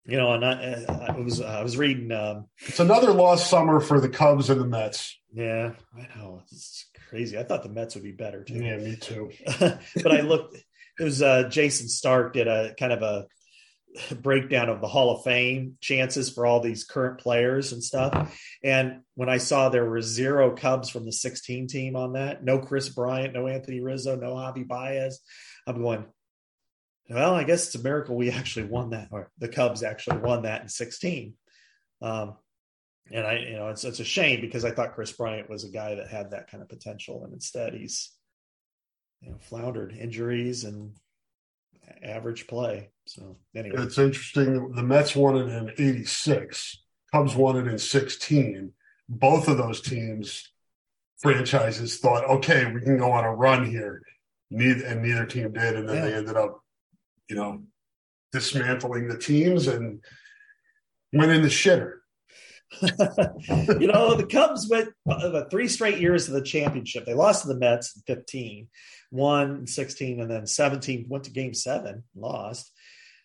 [0.05, 2.11] you know, and I, I was I was reading.
[2.11, 5.17] Um, it's another lost summer for the Cubs and the Mets.
[5.33, 7.37] Yeah, I know it's crazy.
[7.37, 8.55] I thought the Mets would be better too.
[8.55, 9.31] Yeah, me too.
[9.59, 10.57] but I looked.
[10.99, 13.27] It was uh, Jayson Stark did a kind of a
[14.21, 18.39] breakdown of the Hall of Fame chances for all these current players and stuff.
[18.63, 22.59] And when I saw there were zero Cubs from the 16 team on that, no
[22.59, 25.19] Kris Bryant, no Anthony Rizzo, no Javi Baez,
[25.67, 26.05] I'm going,
[27.09, 30.43] well, I guess it's a miracle we actually won that, or the Cubs actually won
[30.43, 31.33] that in 16.
[32.01, 32.35] Um,
[33.11, 35.69] and I, you know, it's it's a shame because I thought Kris Bryant was a
[35.69, 38.11] guy that had that kind of potential, and instead he's,
[39.19, 40.93] you know, floundered, injuries and
[42.01, 42.90] average play.
[43.05, 44.71] So anyway, it's interesting.
[44.73, 46.81] The Mets won it in '86.
[47.13, 48.71] Cubs won it in 16.
[49.09, 50.49] Both of those teams,
[51.19, 54.01] franchises thought, okay, we can go on a run here.
[54.49, 56.05] Neither and neither team did, and then yeah.
[56.05, 56.61] they ended up
[57.31, 57.63] you know,
[58.33, 60.03] dismantling the teams and
[61.13, 61.93] went in the shitter.
[62.81, 67.05] you know, the Cubs went uh, three straight years to the championship.
[67.05, 68.67] They lost to the Mets in 15,
[69.11, 72.71] won in 16, and then 17 went to game seven, lost.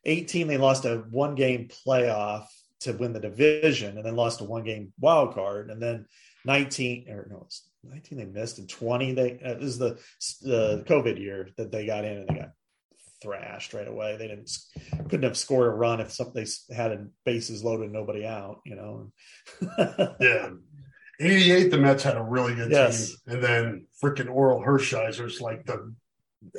[0.07, 2.47] 18, they lost a one game playoff
[2.81, 5.71] to win the division and then lost a one game wild card.
[5.71, 6.07] And then
[6.45, 9.99] 19, or no, it's 19 they missed, and 20 they, uh, this is the,
[10.43, 12.53] the COVID year that they got in and they got
[13.23, 14.17] thrashed right away.
[14.17, 14.51] They didn't
[15.09, 18.61] couldn't have scored a run if something they had bases loaded, nobody out.
[18.65, 19.13] You know.
[20.21, 20.51] yeah.
[21.19, 23.09] 88, the Mets had a really good yes.
[23.09, 23.17] team.
[23.29, 25.95] And then freaking Orel Hershiser's like the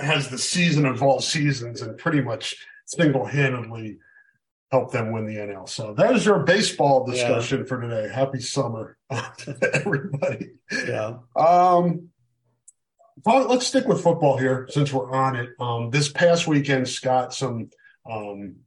[0.02, 2.58] has the season of all seasons and pretty much
[2.88, 3.98] single handedly
[4.72, 5.68] help them win the NL.
[5.68, 7.66] So that is your baseball discussion yeah.
[7.66, 8.10] for today.
[8.14, 10.52] Happy summer, to everybody.
[10.72, 11.20] Yeah.
[11.36, 12.10] Um,
[13.26, 15.50] let's stick with football here since we're on it.
[15.60, 17.70] Um, this past weekend, Scott, some
[18.10, 18.58] um,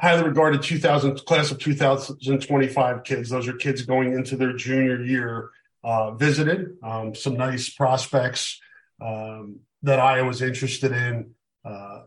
[0.00, 3.30] highly regarded 2000 class of 2025 kids.
[3.30, 5.50] Those are kids going into their junior year.
[5.84, 8.60] Uh, visited um, some nice prospects
[9.00, 11.34] um, that I was interested in.
[11.64, 12.02] Uh,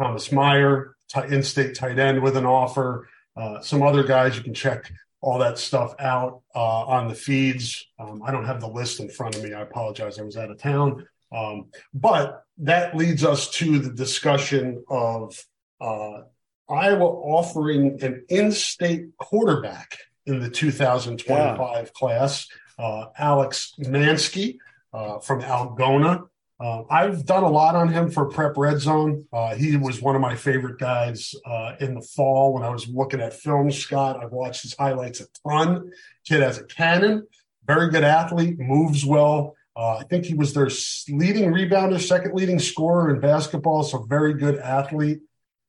[0.00, 0.96] Thomas Meyer,
[1.28, 3.08] in-state tight end with an offer.
[3.36, 4.90] Uh, some other guys you can check
[5.20, 7.86] all that stuff out uh, on the feeds.
[7.98, 9.52] Um, I don't have the list in front of me.
[9.52, 10.18] I apologize.
[10.18, 11.06] I was out of town.
[11.32, 15.36] Um, but that leads us to the discussion of
[15.80, 16.22] uh,
[16.68, 21.84] Iowa offering an in state quarterback in the 2025 yeah.
[21.94, 22.48] class.
[22.78, 24.56] Uh, Alex Manske
[24.94, 26.26] uh, from Algona
[26.60, 29.26] uh, I've done a lot on him for Prep Red Zone.
[29.32, 32.86] Uh, he was one of my favorite guys uh, in the fall when I was
[32.86, 33.70] looking at film.
[33.70, 35.90] Scott, I've watched his highlights a ton.
[36.26, 37.26] Kid has a cannon,
[37.66, 39.56] very good athlete, moves well.
[39.74, 40.68] Uh, I think he was their
[41.08, 43.82] leading rebounder, second leading scorer in basketball.
[43.82, 45.20] So very good athlete.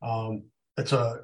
[0.01, 0.43] Um,
[0.75, 1.21] it's a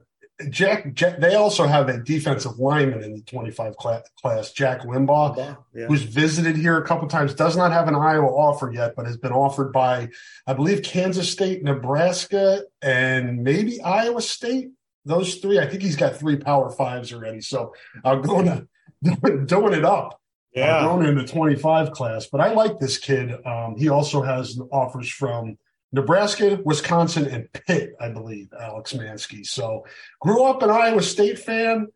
[0.49, 5.87] Jack, Jack, they also have a defensive lineman in the 25 class, Jack Limbaugh, yeah.
[5.87, 7.33] who's visited here a couple times.
[7.33, 10.09] Does not have an Iowa offer yet, but has been offered by,
[10.45, 14.69] I believe, Kansas State, Nebraska, and maybe Iowa State.
[15.05, 15.57] Those three.
[15.57, 17.41] I think he's got three Power Fives already.
[17.41, 17.73] So
[18.03, 20.21] I'm going to doing it up.
[20.53, 22.27] Yeah, going in the 25 class.
[22.27, 23.31] But I like this kid.
[23.45, 25.57] Um, he also has offers from
[25.91, 29.45] Nebraska, Wisconsin, and Pitt, I believe, Alex Manske.
[29.45, 29.85] So
[30.19, 31.87] grew up an Iowa State fan,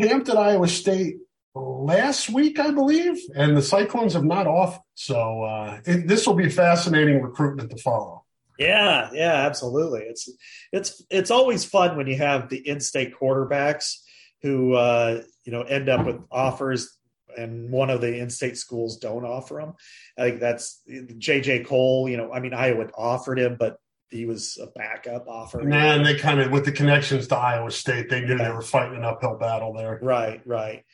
[0.00, 1.16] camped at Iowa State
[1.54, 4.78] last week, I believe, and the Cyclones have not off.
[4.94, 8.24] So uh, this will be fascinating recruitment to follow.
[8.58, 10.00] Yeah, yeah, absolutely.
[10.00, 10.28] It's
[10.72, 13.98] it's it's always fun when you have the in-state quarterbacks
[14.42, 16.96] who uh, you know end up with offers
[17.36, 19.74] and one of the in-state schools don't offer him.
[20.16, 22.08] I think that's JJ Cole.
[22.08, 23.78] You know, I mean, Iowa offered him, but
[24.10, 25.62] he was a backup offer.
[25.62, 28.48] Man, they kind of with the connections to Iowa State, they knew yeah.
[28.48, 29.98] they were fighting an uphill battle there.
[30.00, 30.84] Right, right.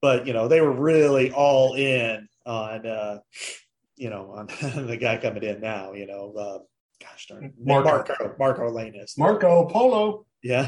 [0.00, 3.18] But you know, they were really all in on uh,
[3.96, 4.46] you know, on
[4.86, 6.58] the guy coming in now, you know, uh,
[7.00, 7.52] gosh darn it.
[7.58, 7.88] Marco.
[7.88, 9.16] Marco, Marco Lainez.
[9.16, 10.26] Marco Polo.
[10.42, 10.64] Yeah.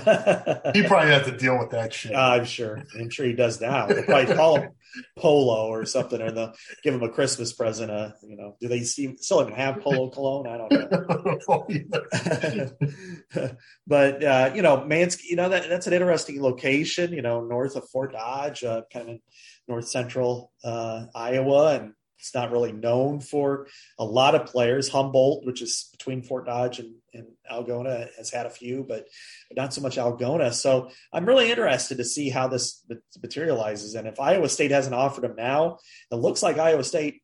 [0.72, 2.14] He probably had to deal with that shit.
[2.14, 2.84] I'm sure.
[2.98, 3.86] I'm sure he does now.
[3.86, 4.70] They'll probably call him
[5.16, 6.52] Polo or something, or they'll
[6.82, 7.90] give him a Christmas present.
[7.90, 10.46] Uh, you know, do they still even have Polo cologne?
[10.46, 11.38] I don't know.
[11.48, 11.66] Oh,
[13.86, 17.12] but uh, you know, Manske, you know that that's an interesting location.
[17.12, 19.20] You know, north of Fort Dodge, uh, kind of in
[19.68, 23.66] north central uh, Iowa, and it's not really known for
[23.98, 24.88] a lot of players.
[24.88, 29.06] Humboldt, which is between Fort Dodge and, and Algona, has had a few, but
[29.54, 30.52] not so much Algona.
[30.52, 32.84] So I'm really interested to see how this
[33.20, 33.94] materializes.
[33.94, 35.78] And if Iowa State hasn't offered them now,
[36.10, 37.20] it looks like Iowa State.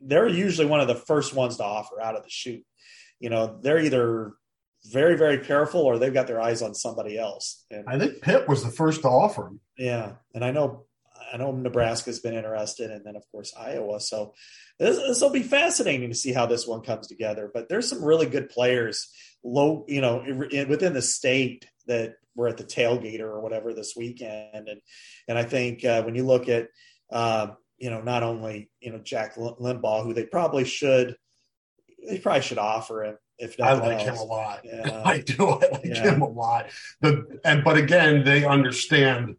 [0.00, 2.64] They're usually one of the first ones to offer out of the chute.
[3.20, 4.34] You know, they're either
[4.86, 7.64] very, very careful or they've got their eyes on somebody else.
[7.70, 9.60] And I think Pitt was the first to offer him.
[9.78, 10.84] yeah, and I know
[11.34, 13.98] I know Nebraska's been interested, and then of course Iowa.
[14.00, 14.34] So
[14.78, 17.50] this this will be fascinating to see how this one comes together.
[17.52, 19.08] But there's some really good players,
[19.42, 20.24] low, you know,
[20.68, 24.80] within the state that were at the tailgater or whatever this weekend, and
[25.26, 26.68] and I think uh, when you look at
[27.10, 27.48] uh,
[27.78, 31.16] you know not only you know Jack Limbaugh, who they probably should
[32.08, 34.60] they probably should offer him if I like him a lot.
[34.62, 35.02] Yeah.
[35.04, 35.48] I do.
[35.48, 36.12] I like Yeah.
[36.12, 36.66] him a lot.
[37.00, 39.36] The and but again, they understand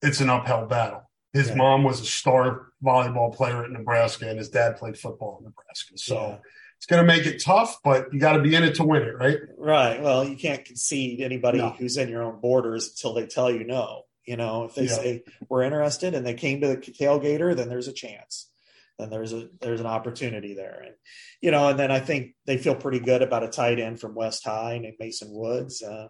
[0.00, 1.03] it's an uphill battle.
[1.34, 1.56] His Yeah.
[1.56, 5.98] mom was a star volleyball player at Nebraska, and his dad played football in Nebraska.
[5.98, 6.38] So Yeah.
[6.78, 9.02] it's going to make it tough, but you got to be in it to win
[9.02, 9.38] it, right?
[9.58, 10.00] Right.
[10.00, 11.70] Well, you can't concede anybody No.
[11.70, 14.04] who's in your own borders until they tell you no.
[14.24, 14.94] You know, if they Yeah.
[14.94, 18.48] say we're interested and they came to the tailgater, then there's a chance.
[18.96, 20.94] Then there's a there's an opportunity there, and
[21.40, 24.14] you know, and then I think they feel pretty good about a tight end from
[24.14, 25.82] West High named Mason Woods.
[25.82, 26.06] Uh,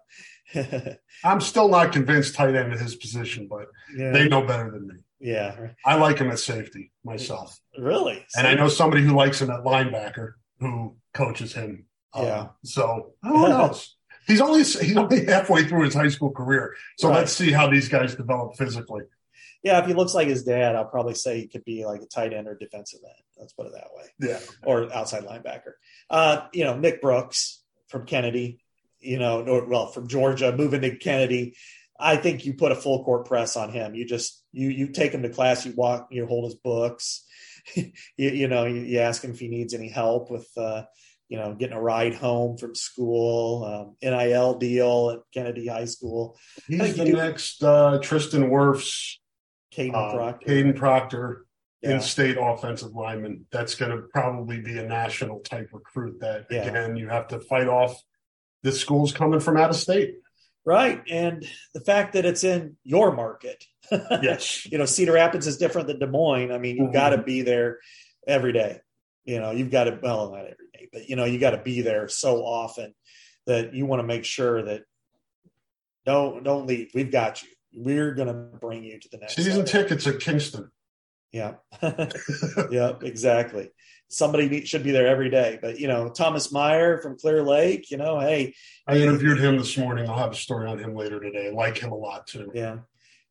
[1.25, 4.87] I'm still not convinced tight end at his position, but yeah, they know better than
[4.87, 4.95] me.
[5.25, 8.25] Yeah, I like him at safety myself, really.
[8.37, 11.87] and I know somebody who likes him at linebacker who coaches him.
[12.13, 12.47] Um, Yeah.
[12.65, 13.97] So who knows?
[14.27, 17.19] He's only he's only halfway through his high school career, so Right.
[17.19, 19.03] let's see how these guys develop physically.
[19.63, 22.07] yeah, if he looks like his dad, I'll probably say he could be like a
[22.07, 23.23] tight end or defensive end.
[23.39, 24.05] Let's put it that way.
[24.21, 25.73] Yeah, or outside linebacker.
[26.11, 28.61] Uh, you know, Nick Brooks from Kennedy,
[29.01, 31.57] you know, or, well, from Georgia, moving to Kennedy.
[31.99, 33.95] I think you put a full court press on him.
[33.95, 37.25] You just you you take him to class, you walk, you hold his books,
[37.77, 40.83] you, you know, you, you ask him if he needs any help with uh,
[41.29, 46.37] you know getting a ride home from school, um, NIL deal at Kennedy High School.
[46.67, 49.15] he's the do- next uh, Tristan Wirfs,
[49.75, 50.47] Caden uh, Proctor.
[50.47, 51.47] Caden Proctor,
[51.83, 51.95] Yeah.
[51.95, 53.47] in-state offensive lineman.
[53.53, 56.21] That's going to probably be a national type recruit.
[56.21, 56.65] That Yeah.
[56.65, 57.97] again, you have to fight off.
[58.63, 60.17] The school's coming from out of state.
[60.67, 61.03] Right.
[61.11, 63.65] And the fact that it's in your market.
[63.91, 64.65] Yes.
[64.71, 66.51] you know, Cedar Rapids is different than Des Moines.
[66.53, 66.95] I mean, you've Mhm.
[66.95, 67.81] got to be there
[68.27, 68.81] every day.
[69.25, 71.59] You know, you've got to, well, not every day, but, you know, you got to
[71.63, 72.95] be there so often
[73.47, 74.85] that you want to make sure that
[76.07, 76.91] don't, don't leave.
[76.95, 77.49] We've got you.
[77.77, 80.71] We're going to bring you to the next Season tickets at Kingston.
[81.33, 81.55] Yeah.
[82.71, 83.71] yeah, exactly.
[84.09, 85.59] Somebody need, should be there every day.
[85.61, 88.55] But, you know, Thomas Meyer from Clear Lake, you know, hey,
[88.87, 90.09] I interviewed him this morning.
[90.09, 91.49] I'll have a story on him later today.
[91.49, 92.51] I like him a lot too.
[92.55, 92.79] Yeah.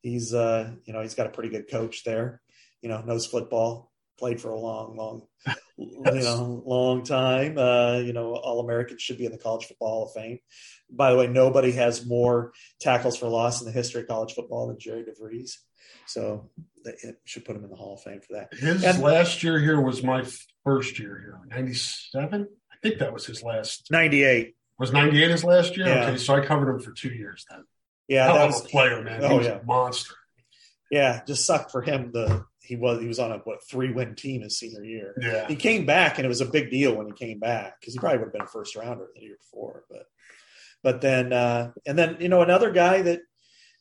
[0.02, 2.42] He's uh, you know, he's got a pretty good coach there.
[2.82, 5.22] You know, knows football, played for a long, long
[5.76, 7.58] you know, long time.
[7.58, 10.38] Uh, you know, all Americans should be in the college football Hall of Fame.
[10.90, 14.68] By the way, nobody has more tackles for loss in the history of college football
[14.68, 15.52] than Jared DeVries.
[16.06, 16.50] So
[16.84, 18.54] they it should put him in the Hall of Fame for that.
[18.54, 20.24] His And- last year here was my
[20.64, 21.40] first year here.
[21.48, 22.48] 97?
[22.72, 23.90] I think that was his last.
[23.90, 24.54] 98.
[24.78, 25.86] Was 98 his last year?
[25.86, 26.06] Yeah.
[26.08, 27.64] Okay, so I covered him for two years then.
[28.08, 29.20] Yeah, Hell that was a player, man.
[29.20, 29.60] He oh, was yeah.
[29.60, 30.14] a monster.
[30.90, 34.14] yeah, just sucked for him the he was he was on a what three win
[34.14, 35.14] team his senior year.
[35.20, 35.46] Yeah.
[35.46, 38.00] he came back and it was a big deal when he came back because he
[38.00, 40.06] probably would have been a first rounder the year before but
[40.82, 43.20] but then uh and then you know another guy that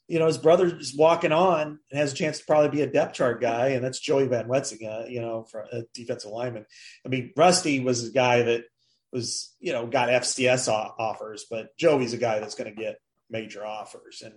[0.08, 2.92] you know his brother is walking on and has a chance to probably be a
[2.92, 6.66] depth chart guy and that's joey van wetzinga you know for a defensive lineman
[7.06, 8.64] i mean rusty was a guy that
[9.12, 12.98] was you know got fcs offers but joey's a guy that's going to get
[13.30, 14.34] major offers and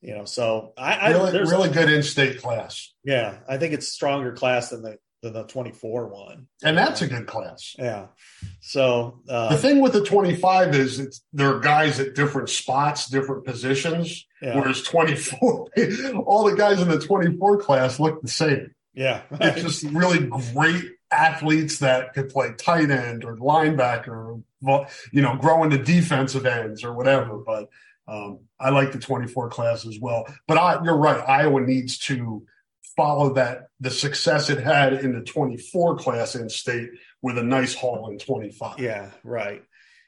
[0.00, 3.88] you know so i, I Really, there's really good in-state class, yeah i think it's
[3.92, 7.74] stronger class than the than the 24 one and that's a good class.
[7.76, 8.06] yeah.
[8.60, 13.08] So uh, The thing with the 25 is it's there are guys at different spots,
[13.08, 14.24] different positions.
[14.40, 15.68] yeah, Whereas 24,
[16.24, 18.72] all the guys in the 24 class look the same.
[18.94, 25.22] yeah, It's just really great athletes that could play tight end or linebacker, or, you
[25.22, 27.38] know, grow into defensive ends or whatever.
[27.38, 27.70] But
[28.08, 30.26] um, I like the 24 class as well.
[30.46, 31.20] But I, you're right.
[31.28, 32.44] Iowa needs to
[32.96, 36.88] follow that the success it had in the 24 class in state
[37.22, 38.78] with a nice haul in 25.
[38.78, 39.62] Yeah, right.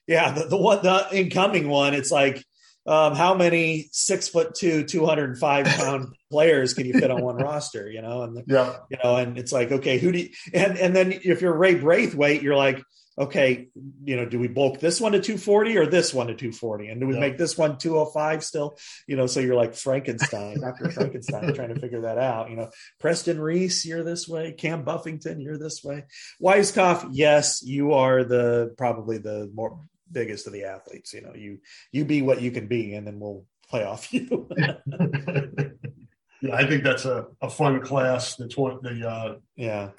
[0.07, 2.45] Yeah, the, the one the incoming one, it's like
[2.87, 7.89] um, how many six foot two, 205 pound players can you fit on one roster,
[7.91, 8.23] you know?
[8.23, 11.43] And yeah, you know, and it's like, okay, who do you, and, and then if
[11.43, 12.83] you're Ray Braithwaite, you're like,
[13.21, 13.69] okay,
[14.03, 16.89] you know, do we bulk this one to 240 or this one to 240?
[16.89, 17.21] And do we yeah.
[17.21, 18.79] make this one 205 still?
[19.07, 20.91] You know, so you're like Frankenstein, Dr.
[20.93, 22.49] Frankenstein, trying to figure that out.
[22.49, 24.53] You know, Preston Reese, you're this way.
[24.53, 26.05] Cam Buffington, you're this way.
[26.43, 29.79] Weiskopf, yes, you are the probably the more
[30.11, 31.13] biggest of the athletes.
[31.13, 31.59] You know, you
[31.93, 34.49] you be what you can be, and then we'll play off you.
[34.57, 38.37] yeah, I think that's a, a fun class.
[38.37, 39.91] That's what the uh, yeah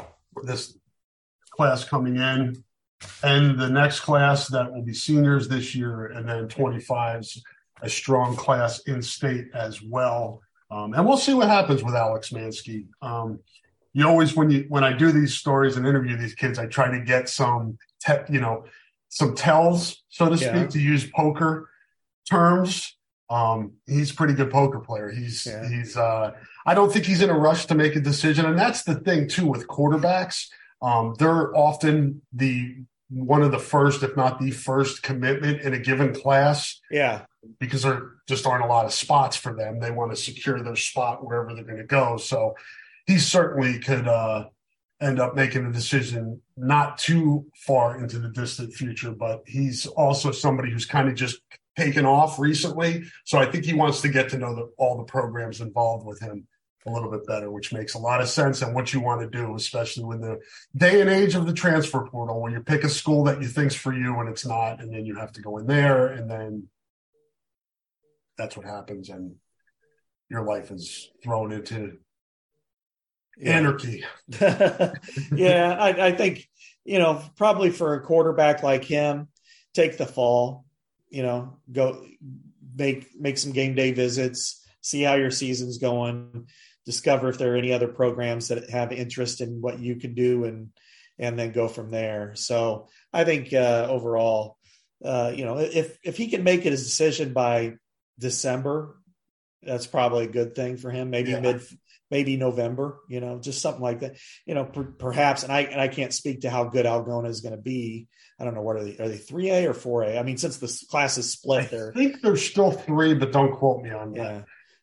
[0.44, 0.76] this
[1.52, 2.64] class coming in
[3.24, 7.40] and the next class that will be seniors this year, and then 25s,
[7.82, 10.42] a strong class in state as well.
[10.70, 12.86] Um, and we'll see what happens with Alex Manske.
[13.02, 13.40] Um,
[13.94, 16.90] you always, when you when I do these stories and interview these kids, I try
[16.92, 18.66] to get some, te- you know,
[19.10, 20.68] some tells, so to speak, yeah.
[20.68, 21.70] to use poker
[22.30, 22.96] terms.
[23.30, 25.10] Um, he's a pretty good poker player.
[25.10, 25.68] He's yeah.
[25.68, 25.98] he's.
[25.98, 26.32] Uh,
[26.66, 29.28] I don't think he's in a rush to make a decision, and that's the thing
[29.28, 30.48] too with quarterbacks.
[30.82, 32.78] Um, they're often the
[33.12, 36.80] one of the first, if not the first, commitment in a given class.
[36.90, 37.26] Yeah.
[37.60, 39.80] Because there just aren't a lot of spots for them.
[39.80, 42.18] They want to secure their spot wherever they're going to go.
[42.18, 42.56] So
[43.06, 44.46] he certainly could uh,
[45.02, 50.32] end up making a decision not too far into the distant future, but he's also
[50.32, 51.42] somebody who's kind of just
[51.78, 53.04] taken off recently.
[53.26, 56.20] So I think he wants to get to know the, all the programs involved with
[56.20, 56.48] him
[56.86, 59.28] a little bit better, which makes a lot of sense and what you want to
[59.28, 60.40] do, especially with the
[60.76, 63.76] day and age of the transfer portal, where you pick a school that you think's
[63.76, 66.68] for you and it's not, and then you have to go in there, and then
[68.38, 69.36] that's what happens, and
[70.30, 71.98] your life is thrown into
[73.38, 73.58] yeah.
[73.58, 74.04] anarchy.
[75.36, 76.50] yeah, I, I think
[76.84, 79.28] you know probably for a quarterback like him,
[79.76, 80.66] take the fall,
[81.10, 82.04] you know, go
[82.76, 86.48] make make some game day visits, see how your season's going
[86.86, 90.46] discover if there are any other programs that have interest in what you can do
[90.46, 90.70] and
[91.20, 92.34] and then go from there.
[92.36, 94.58] So i think uh, overall
[95.04, 97.74] uh, you know if if he can make it his decision by
[98.20, 98.98] december
[99.64, 101.10] that's probably a good thing for him.
[101.12, 101.40] Maybe yeah.
[101.40, 101.62] mid
[102.10, 104.18] maybe november you know just something like that.
[104.46, 107.42] You know per, perhaps and i and i can't speak to how good algona is
[107.42, 108.08] going to be.
[108.40, 110.86] I don't know what are they are they 3a or 4a i mean since the
[110.90, 114.18] class is split there i think they're still three but don't quote me on that.
[114.18, 114.42] Yeah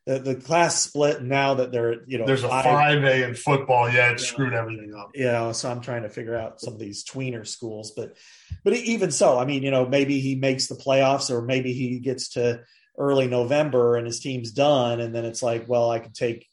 [0.09, 3.91] the, the class split now that they're you know there's a five A in football.
[3.91, 5.11] Yeah, it screwed everything up.
[5.15, 8.17] You know, so I'm trying to figure out some of these tweener schools, but
[8.65, 11.99] but even so, I mean, you know, maybe he makes the playoffs, or maybe he
[11.99, 12.63] gets to
[12.97, 16.47] early November and his team's done, and then it's like, well, I can take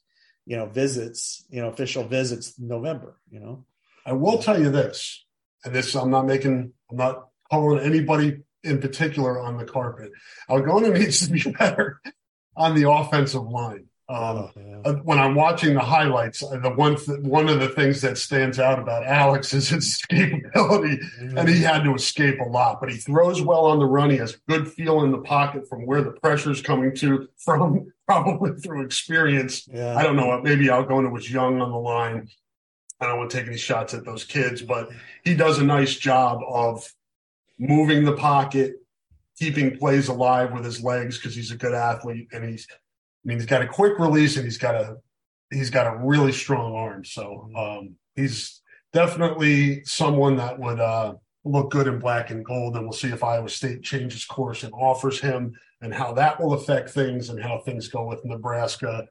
[0.45, 3.17] you know visits, you know, official visits in November.
[3.31, 3.65] You know,
[4.05, 5.25] I will tell you this,
[5.63, 10.11] and this I'm not making, I'm not calling anybody in particular on the carpet.
[10.49, 12.01] Algona needs to be better
[12.55, 13.87] on the offensive line.
[14.07, 14.51] Um, oh.
[14.85, 18.19] Uh, when I'm watching the highlights, uh, the one th- one of the things that
[18.19, 21.37] stands out about Alex is his escapability, mm-hmm.
[21.37, 22.79] and he had to escape a lot.
[22.79, 24.11] But he throws well on the run.
[24.11, 27.91] He has good feel in the pocket from where the pressure is coming to from,
[28.05, 29.67] probably through experience.
[29.67, 29.95] Yeah.
[29.95, 30.39] I don't know.
[30.39, 32.29] Maybe Algona was young on the line.
[33.01, 34.89] I don't want to take any shots at those kids, but
[35.23, 36.87] he does a nice job of
[37.57, 38.84] moving the pocket,
[39.37, 42.75] keeping plays alive with his legs because he's a good athlete and he's I
[43.27, 44.97] mean he's got a quick release and he's got a
[45.51, 47.03] he's got a really strong arm.
[47.05, 48.61] So um, he's
[48.93, 52.75] definitely someone that would uh, look good in black and gold.
[52.75, 56.53] And we'll see if Iowa State changes course and offers him and how that will
[56.53, 59.05] affect things and how things go with Nebraska,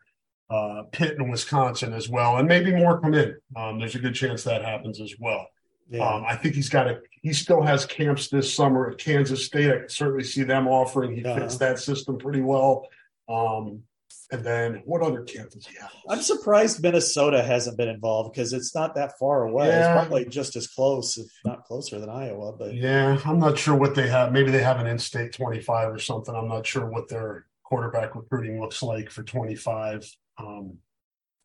[0.51, 2.39] uh, Pitt, and Wisconsin as well.
[2.39, 3.37] And maybe more come in.
[3.57, 5.47] Um, there's a good chance that happens as well.
[5.91, 6.07] Yeah.
[6.07, 7.01] Um, I think he's got a.
[7.23, 9.71] He still has camps this summer at Kansas State.
[9.71, 11.15] I can certainly see them offering.
[11.15, 11.41] He uh-huh.
[11.41, 12.89] fits that system pretty well.
[13.29, 13.83] Um,
[14.31, 15.77] and then what other camp does he?
[16.09, 19.69] I'm surprised Minnesota hasn't been involved because it's not that far away.
[19.69, 19.79] Yeah.
[19.79, 22.53] It's probably just as close, if not closer than Iowa.
[22.53, 24.33] But yeah, I'm not sure what they have.
[24.33, 26.35] Maybe they have an in-state 25 or something.
[26.35, 30.11] I'm not sure what their quarterback recruiting looks like for 25.
[30.39, 30.79] Um,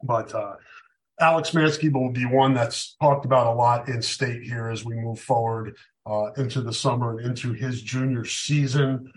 [0.01, 0.55] but uh,
[1.19, 4.95] Alex Manske will be one that's talked about a lot in state here as we
[4.95, 5.75] move forward
[6.05, 9.11] uh, into the summer and into his junior season.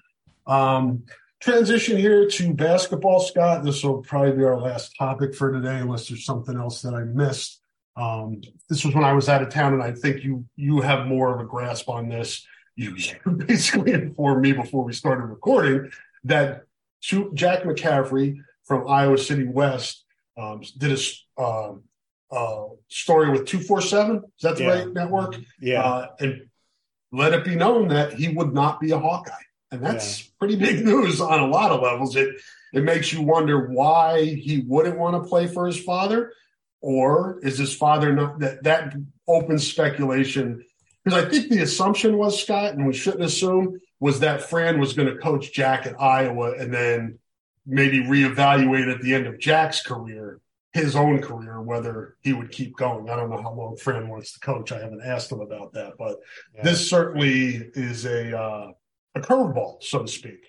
[0.46, 1.04] Um,
[1.40, 3.64] transition here to basketball, Scott.
[3.64, 7.04] This will probably be our last topic for today, unless there's something else that I
[7.04, 7.60] missed.
[7.96, 11.06] Um, this was when I was out of town, and I think you you have
[11.06, 12.44] more of a grasp on this.
[12.74, 15.90] You, you basically informed me before we started recording
[16.24, 16.62] that
[17.00, 20.04] Jack McCaffery from Iowa City West
[20.38, 20.98] um, did
[21.38, 21.82] a um,
[22.32, 24.16] uh, story with 247.
[24.16, 24.68] Is that the Yeah.
[24.70, 25.36] right network?
[25.60, 25.82] Yeah.
[25.82, 26.42] Uh, and
[27.12, 29.32] let it be known that he would not be a Hawkeye.
[29.70, 32.16] And that's pretty big news on a lot of levels.
[32.16, 32.34] It
[32.72, 36.32] it makes you wonder why he wouldn't want to play for his father,
[36.80, 38.94] or is his father not that that
[39.28, 40.64] opens speculation?
[41.04, 44.92] Because I think the assumption was Scott, and we shouldn't assume, was that Fran was
[44.94, 47.18] going to coach Jack at Iowa and then
[47.66, 50.40] maybe reevaluate at the end of Jack's career,
[50.72, 53.10] his own career, whether he would keep going.
[53.10, 54.72] I don't know how long Fran wants to coach.
[54.72, 56.18] I haven't asked him about that, but
[56.54, 56.62] Yeah.
[56.62, 58.72] this certainly is a uh,
[59.14, 60.46] a curveball, so to speak.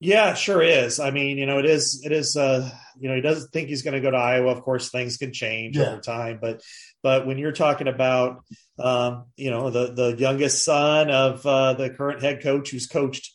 [0.00, 1.00] Yeah, sure is.
[1.00, 2.02] I mean, you know, it is.
[2.04, 2.36] It is.
[2.36, 2.70] Uh,
[3.00, 4.52] you know, he doesn't think he's going to go to Iowa.
[4.52, 5.88] Of course, things can change Yeah.
[5.90, 6.62] over time, but
[7.02, 8.44] but when you're talking about,
[8.78, 13.32] um, you know, the the youngest son of uh, the current head coach, who's coached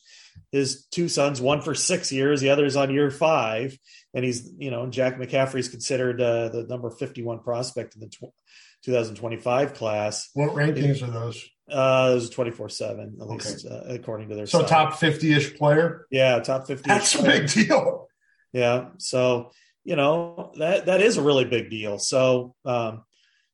[0.53, 3.77] his two sons, one for six years, the other's on year five,
[4.14, 8.34] and he's, you know, Jack McCaffery's considered uh, the number 51 prospect in the tw-
[8.84, 10.30] 2025 class.
[10.34, 11.44] What rankings are those?
[11.69, 13.34] Uh, it was 24 seven, at Okay.
[13.35, 14.68] least uh, according to their So site.
[14.68, 16.06] top fifty-ish player.
[16.11, 16.88] yeah, top 50.
[16.88, 18.07] That's a big deal.
[18.52, 18.90] Yeah.
[18.98, 19.52] So,
[19.85, 21.98] you know, that that is a really big deal.
[21.99, 23.03] So, um,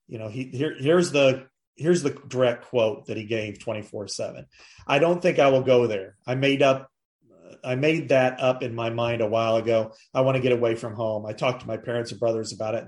[0.07, 1.45] you know, he here here's the
[1.75, 4.45] here's the direct quote that he gave 24/7.
[4.87, 6.17] I don't think I will go there.
[6.27, 6.89] I made up
[7.63, 9.93] I made that up in my mind a while ago.
[10.13, 11.25] I want to get away from home.
[11.25, 12.85] I talked to my parents and brothers about it,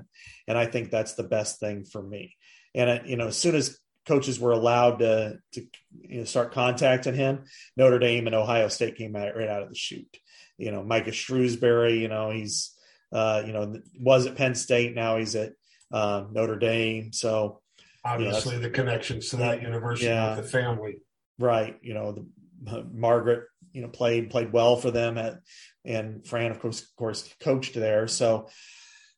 [0.47, 2.35] and I think that's the best thing for me.
[2.75, 3.77] And uh, you know, as soon as
[4.07, 5.61] coaches were allowed to to
[6.01, 7.43] you know, start contacting him,
[7.77, 10.17] Notre Dame and Ohio State came out right out of the chute.
[10.57, 11.99] You know, Micah Shrewsbury.
[11.99, 12.75] You know, he's
[13.11, 14.95] uh, you know was at Penn State.
[14.95, 15.53] Now he's at
[15.91, 17.11] um, Notre Dame.
[17.13, 17.61] So
[18.03, 20.35] Obviously, the connections to that university Yeah.
[20.35, 20.95] with the family.
[21.37, 22.25] right, you know, the,
[22.71, 23.43] uh, Margaret,
[23.73, 25.39] you know, played played well for them at,
[25.83, 28.07] and Fran, of course, of course, coached there.
[28.07, 28.49] So,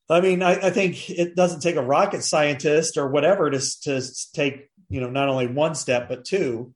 [0.08, 4.02] I mean, I, I think it doesn't take a rocket scientist or whatever to to
[4.32, 6.74] take you know not only one step but two,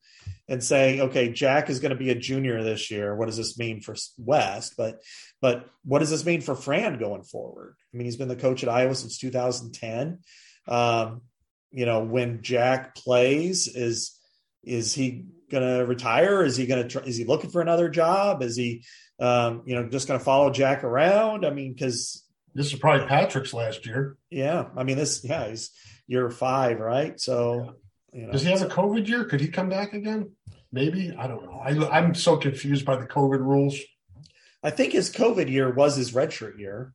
[0.49, 3.15] and say, okay, Jack is going to be a junior this year.
[3.15, 4.75] What does this mean for West?
[4.77, 5.03] But
[5.41, 7.77] but what does this mean for Fran going forward?
[7.93, 10.21] I mean, he's been the coach at Iowa since 2010.
[10.67, 11.23] Um,
[11.71, 14.19] you know, when Jack plays, is
[14.65, 16.43] is he going to retire?
[16.45, 17.03] Is he going to?
[17.05, 18.43] Is he looking for another job?
[18.43, 18.85] Is he,
[19.21, 21.45] um, you know, just going to follow Jack around?
[21.47, 24.17] I mean, because This is probably Patrick's last year.
[24.31, 25.71] yeah, I mean, this yeah, he's
[26.07, 27.19] year five, right?
[27.21, 27.77] So,
[28.13, 29.25] you know, Does he have a COVID year?
[29.25, 30.33] Could he come back again?
[30.73, 31.15] Maybe.
[31.19, 31.61] I don't know.
[31.65, 33.79] I, I'm so confused by the COVID rules.
[34.63, 36.93] I think his COVID year was his redshirt year.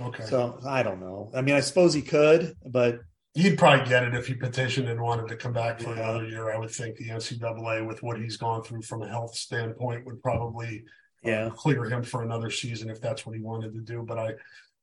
[0.00, 0.24] Okay.
[0.24, 1.30] So I don't know.
[1.34, 3.00] I mean, I suppose he could, but
[3.36, 6.10] He'd probably get it if he petitioned and wanted to come back for Yeah.
[6.10, 6.52] another year.
[6.52, 10.22] I would think the NCAA, with what he's gone through from a health standpoint, would
[10.22, 10.84] probably
[11.24, 14.02] uh, clear him for another season if that's what he wanted to do.
[14.02, 14.34] But I,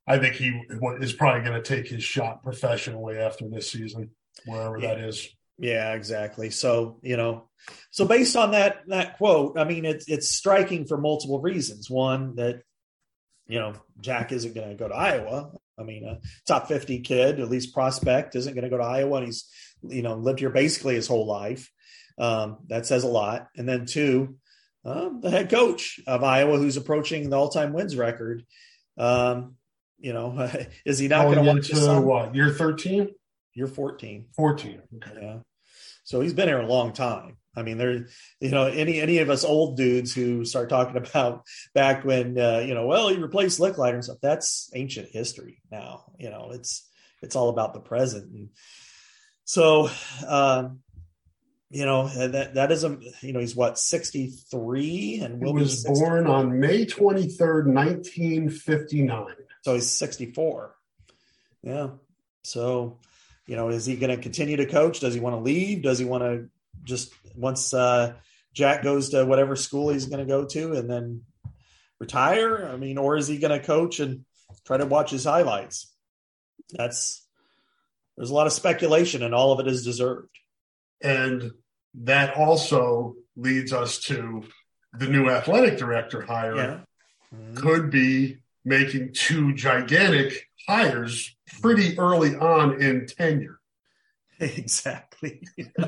[0.05, 0.49] I think he
[0.99, 4.11] is probably going to take his shot professionally after this season,
[4.45, 5.27] wherever that is.
[5.57, 6.49] Yeah, exactly.
[6.49, 7.49] So, you know,
[7.91, 11.89] so based on that that quote, I mean it's it's striking for multiple reasons.
[11.89, 12.61] One that
[13.47, 15.51] you know, Jack isn't going to go to Iowa.
[15.77, 19.17] I mean, a top 50 kid, at least prospect, isn't going to go to Iowa
[19.17, 19.49] and he's,
[19.81, 21.71] you know, lived here basically his whole life.
[22.17, 23.47] Um, that says a lot.
[23.57, 24.37] And then two,
[24.85, 28.45] um, the head coach of Iowa who's approaching the all-time wins record.
[28.97, 29.55] Um,
[29.99, 30.51] you know,
[30.85, 33.09] is he not going to his into what year 13,
[33.53, 34.27] You're 14.
[34.35, 34.81] 14.
[34.97, 35.11] Okay.
[35.21, 35.37] Yeah.
[36.13, 37.37] So he's been here a long time.
[37.55, 38.05] I mean, there,
[38.39, 41.41] you know, any any of us old dudes who start talking about
[41.73, 44.19] back when, uh, you know, well, he replaced Lickliter and stuff.
[44.21, 46.13] That's ancient history now.
[46.19, 46.87] You know, it's
[47.23, 48.31] it's all about the present.
[48.31, 48.49] And
[49.45, 49.89] so,
[50.27, 50.81] um,
[51.71, 55.83] you know, that that is a, you know, he's what sixty three and He was
[55.83, 59.33] born on May 23rd, 1959.
[59.63, 60.75] So he's 64.
[61.63, 61.87] Yeah.
[62.43, 62.99] So,
[63.45, 64.99] you know, is he going to continue to coach?
[64.99, 65.83] Does he want to leave?
[65.83, 66.49] Does he want to
[66.83, 68.13] just once uh,
[68.53, 71.23] Jack goes to whatever school he's going to go to and then
[71.99, 72.69] retire?
[72.71, 74.25] I mean, or is he going to coach and
[74.65, 75.91] try to watch his highlights?
[76.71, 77.25] That's
[78.17, 80.29] there's a lot of speculation, and all of it is deserved.
[81.01, 81.51] And
[81.95, 84.43] that also leads us to
[84.93, 86.79] the new athletic director hire Yeah.
[87.35, 87.57] Mhm.
[87.57, 93.59] could be making two gigantic hires pretty early on in tenure.
[94.39, 95.41] Exactly.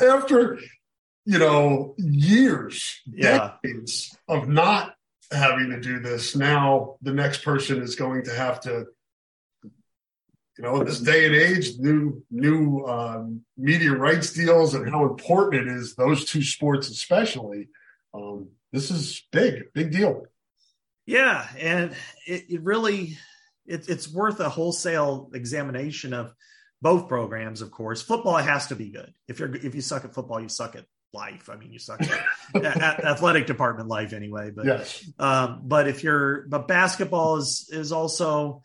[0.00, 0.58] After,
[1.24, 3.52] you know, years, Yeah.
[3.62, 4.94] decades of not
[5.30, 8.86] having to do this, now the next person is going to have to,
[9.62, 9.70] you
[10.64, 15.68] know, in this day and age, new new um, media rights deals and how important
[15.68, 17.68] it is those two sports, especially.
[18.12, 20.24] Um, this is big, big deal.
[21.06, 21.92] Yeah, and
[22.26, 23.18] it, it really,
[23.66, 26.32] it, it's worth a wholesale examination of
[26.80, 27.62] both programs.
[27.62, 29.12] Of course, football has to be good.
[29.28, 31.48] If you're if you suck at football, you suck at life.
[31.50, 34.50] I mean, you suck at, at athletic department life anyway.
[34.54, 38.62] But yes, um, but if you're but basketball is is also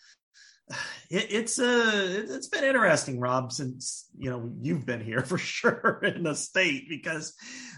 [1.09, 6.01] it, it's a it's been interesting, Rob, since you know you've been here for sure
[6.03, 7.33] in the state because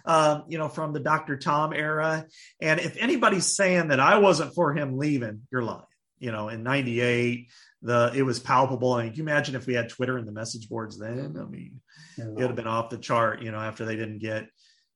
[0.05, 1.37] um, you know from the Dr.
[1.37, 2.25] Tom era,
[2.61, 5.83] and if anybody's saying that I wasn't for him leaving, you're lying.
[6.19, 7.49] You know, in '98,
[7.81, 8.93] the it was palpable.
[8.93, 11.35] I mean, can you imagine if we had Twitter and the message boards then?
[11.39, 11.81] I mean,
[12.17, 12.25] yeah.
[12.25, 13.41] it would have been off the chart.
[13.41, 14.47] You know, after they didn't get.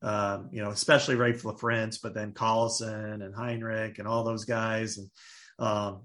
[0.02, 4.98] Um, you know, especially Raef LaFrentz, but then Collison and Hinrich and all those guys,
[4.98, 5.10] and
[5.60, 6.02] um,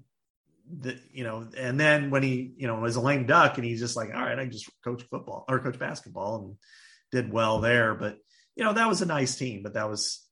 [0.69, 3.79] the, you know, and then when he, you know, was a lame duck and he's
[3.79, 6.55] just like, all right, I just coach football or coach basketball and
[7.11, 7.95] did well there.
[7.95, 8.17] But,
[8.55, 10.25] you know, that was a nice team, but that was,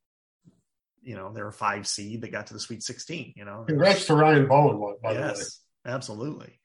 [1.08, 3.64] you know, they were five seed that got to the Sweet 16, you know.
[3.68, 5.38] Congrats to Ryan Bowen, by yes,
[5.84, 5.96] the way.
[5.96, 6.60] Absolutely.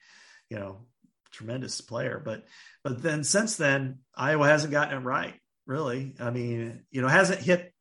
[0.51, 0.87] You know,
[1.31, 2.21] tremendous player.
[2.23, 2.45] But,
[2.85, 5.35] but then since then, Iowa hasn't gotten it right,
[5.67, 6.15] really.
[6.21, 7.73] I mean, you know, hasn't hit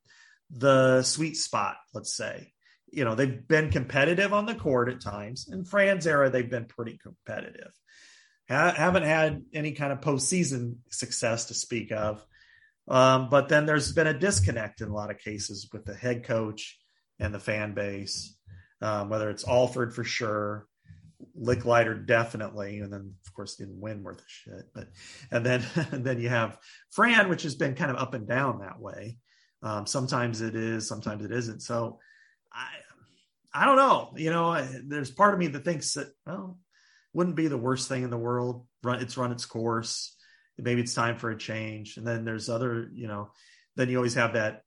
[0.49, 2.51] the sweet spot, let's say
[2.91, 5.47] you know, they've been competitive on the court at times.
[5.49, 7.71] In Fran's era, they've been pretty competitive.
[8.49, 12.25] Ha- haven't had any kind of postseason success to speak of.
[12.87, 16.23] Um, but then there's been a disconnect in a lot of cases with the head
[16.23, 16.77] coach
[17.19, 18.35] and the fan base,
[18.81, 20.67] um, whether it's Alford for sure,
[21.39, 24.65] Lickliter definitely, and then of course didn't win worth a shit.
[24.73, 24.87] But
[25.29, 26.57] and then and then you have
[26.89, 29.17] Fran, which has been kind of up and down that way.
[29.63, 31.61] Um, sometimes it is, sometimes it isn't.
[31.61, 31.99] So
[32.51, 32.67] I
[33.53, 34.13] I don't know.
[34.15, 36.57] You know, there's part of me that thinks that well,
[37.13, 38.65] wouldn't be the worst thing in the world.
[38.83, 40.15] Run it's run its course.
[40.61, 41.97] Maybe it's time for a change.
[41.97, 43.31] And then there's other, you know,
[43.75, 44.63] then you always have that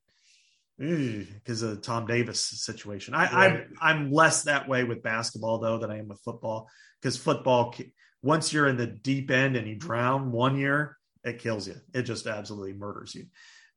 [0.79, 3.15] because of the Tom Davis situation.
[3.15, 3.33] I, right.
[3.33, 6.69] I'm I'm less that way with basketball though than I am with football
[7.01, 7.75] because football
[8.23, 11.77] once you're in the deep end and you drown one year, it kills you.
[11.93, 13.27] It just absolutely murders you.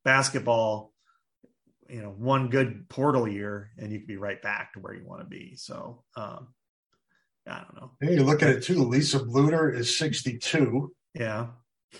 [0.04, 0.92] Basketball,
[1.90, 5.06] you know one good portal year and you can be right back to where you
[5.06, 6.48] want to be so um
[7.48, 11.48] i don't know hey, you look at it too lisa bluder is 62 yeah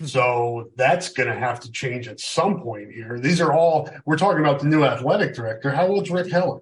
[0.04, 4.18] so that's going to have to change at some point here these are all we're
[4.18, 6.60] talking about the new athletic director how old's rick heller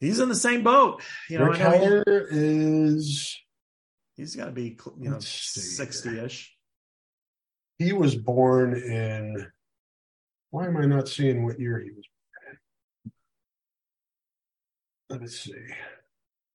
[0.00, 3.36] he's in the same boat you know rick heller is
[4.16, 6.48] he's got to be you know 60ish
[7.78, 9.46] he was born in
[10.50, 12.04] why am I not seeing what year he was
[15.08, 15.20] born?
[15.20, 15.52] Let's see.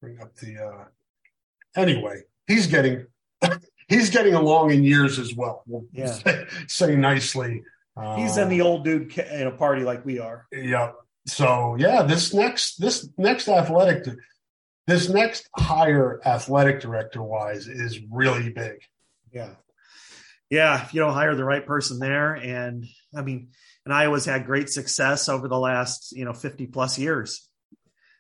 [0.02, 0.58] Bring up the.
[0.58, 0.86] uh
[1.76, 3.08] Anyway, he's getting
[3.88, 5.64] he's getting along in years as well.
[5.68, 6.12] We'll yeah.
[6.12, 7.64] say, say nicely.
[7.96, 10.48] Uh, he's in the old dude in a party like we are.
[10.52, 10.92] Yeah.
[11.28, 14.06] So yeah, this next this next athletic
[14.88, 18.82] this next higher athletic director wise is really big.
[19.32, 19.52] Yeah.
[20.50, 22.86] Yeah, if you don't hire the right person there, and
[23.16, 23.50] I mean,
[23.86, 27.48] and Iowa's had great success over the last you know 50 plus years.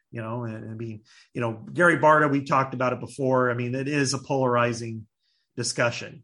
[0.09, 1.01] You know, and I mean,
[1.33, 3.51] you know, Gary Barta, we talked about it before.
[3.51, 5.07] I mean, it is a polarizing
[5.55, 6.23] discussion,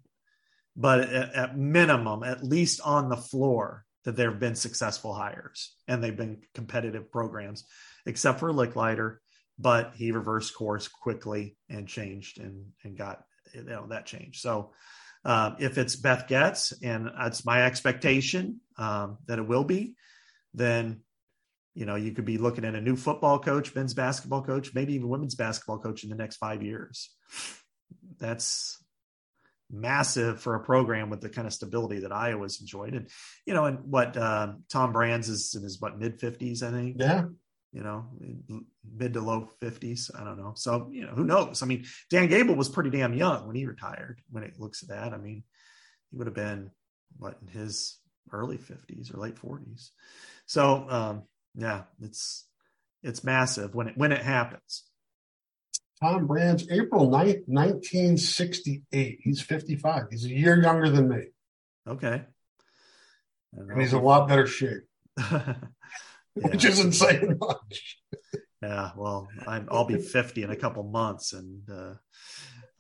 [0.76, 5.76] but at, at minimum, at least on the floor, that there have been successful hires
[5.88, 7.66] and they've been competitive programs,
[8.06, 9.18] except for Lickliter.
[9.62, 13.24] But he reversed course quickly and changed and and got
[13.54, 14.40] you know that change.
[14.40, 14.72] So
[15.26, 19.96] uh, if it's Beth Goetz, and that's my expectation um, that it will be,
[20.54, 21.02] then
[21.76, 24.94] you know you could be looking at a new football coach, men's basketball coach, maybe
[24.94, 27.14] even women's basketball coach in the next five years.
[28.18, 28.82] That's
[29.72, 33.10] massive for a program with the kind of stability that Iowa's enjoyed, and
[33.46, 36.98] you know, and what uh, Tom Brands is in his what mid fifties, I think.
[37.00, 37.26] Yeah,
[37.72, 38.06] you know,
[38.98, 40.10] mid to low 50s.
[40.20, 40.54] I don't know.
[40.56, 41.62] So, you know, who knows?
[41.62, 44.22] I mean, Dan Gable was pretty damn young when he retired.
[44.32, 45.44] When it looks at that, I mean,
[46.10, 46.72] he would have been
[47.18, 47.98] what in his
[48.32, 49.90] early 50s or late 40s.
[50.46, 51.24] So, um,
[51.56, 52.46] yeah, it's
[53.04, 54.84] it's massive when it when it happens.
[56.02, 59.20] Tom Brands, April 9th, 1968.
[59.22, 60.04] He's 55.
[60.12, 61.24] He's a year younger than me.
[61.88, 62.24] Okay.
[63.54, 64.84] And he's a lot better shape.
[65.18, 65.56] yeah.
[66.34, 68.00] which isn't saying much.
[68.62, 71.94] Yeah, well, i will be 50 in a couple months, and uh,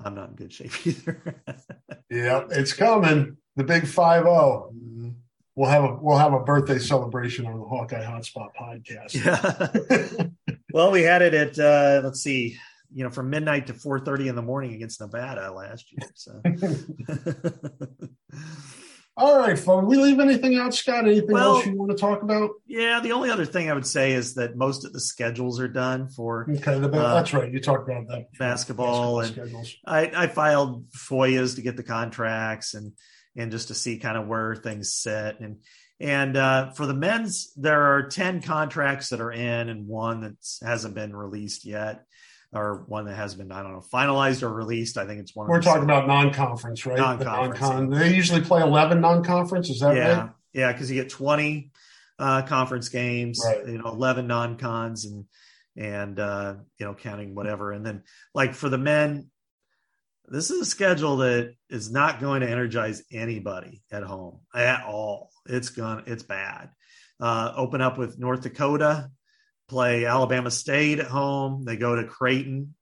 [0.03, 1.41] I'm not in good shape either.
[2.09, 3.37] yeah, it's coming.
[3.55, 4.71] The big five zero.
[4.75, 5.09] Mm-hmm.
[5.55, 9.13] We'll have a we'll have a birthday celebration on the Hawkeye Hotspot podcast.
[9.13, 10.27] Yeah.
[10.73, 12.57] well, we had it at uh, let's see,
[12.93, 16.09] you know, from midnight to 4:30 in the morning against Nevada last year.
[16.15, 16.41] So.
[19.17, 19.85] All right, folks.
[19.85, 21.05] We leave anything out, Scott?
[21.05, 22.51] Anything Well- else you want to talk about?
[22.65, 25.67] Yeah, the only other thing I would say is that most of the schedules are
[25.67, 27.51] done for Okay, the, Uh, that's right.
[27.51, 28.27] You talked about that.
[28.39, 29.75] basketball, and schedules.
[29.85, 32.93] I, I filed FOIAs to get the contracts and
[33.35, 35.57] and just to see kind of where things sit and
[35.99, 40.35] and uh, for the men's there are ten contracts that are in and one that
[40.65, 42.05] hasn't been released yet
[42.51, 44.97] or one that has been I don't know finalized or released.
[44.97, 45.47] I think it's one.
[45.47, 46.97] We're the- talking about non-conference, right?
[46.97, 47.89] Non-conference, non-con.
[47.89, 49.69] They usually play eleven non-conference.
[49.69, 50.29] Is that yeah, right?
[50.53, 51.71] yeah, because you get twenty
[52.17, 53.67] uh, conference games, Right.
[53.67, 55.25] you know, eleven non-cons, and
[55.77, 58.03] and uh, you know, counting whatever, and then
[58.33, 59.29] like for the men,
[60.27, 65.29] this is a schedule that is not going to energize anybody at home at all.
[65.45, 66.69] It's gonna, it's bad.
[67.19, 69.09] Uh, open up with North Dakota,
[69.69, 71.63] play Alabama State at home.
[71.63, 72.75] They go to Creighton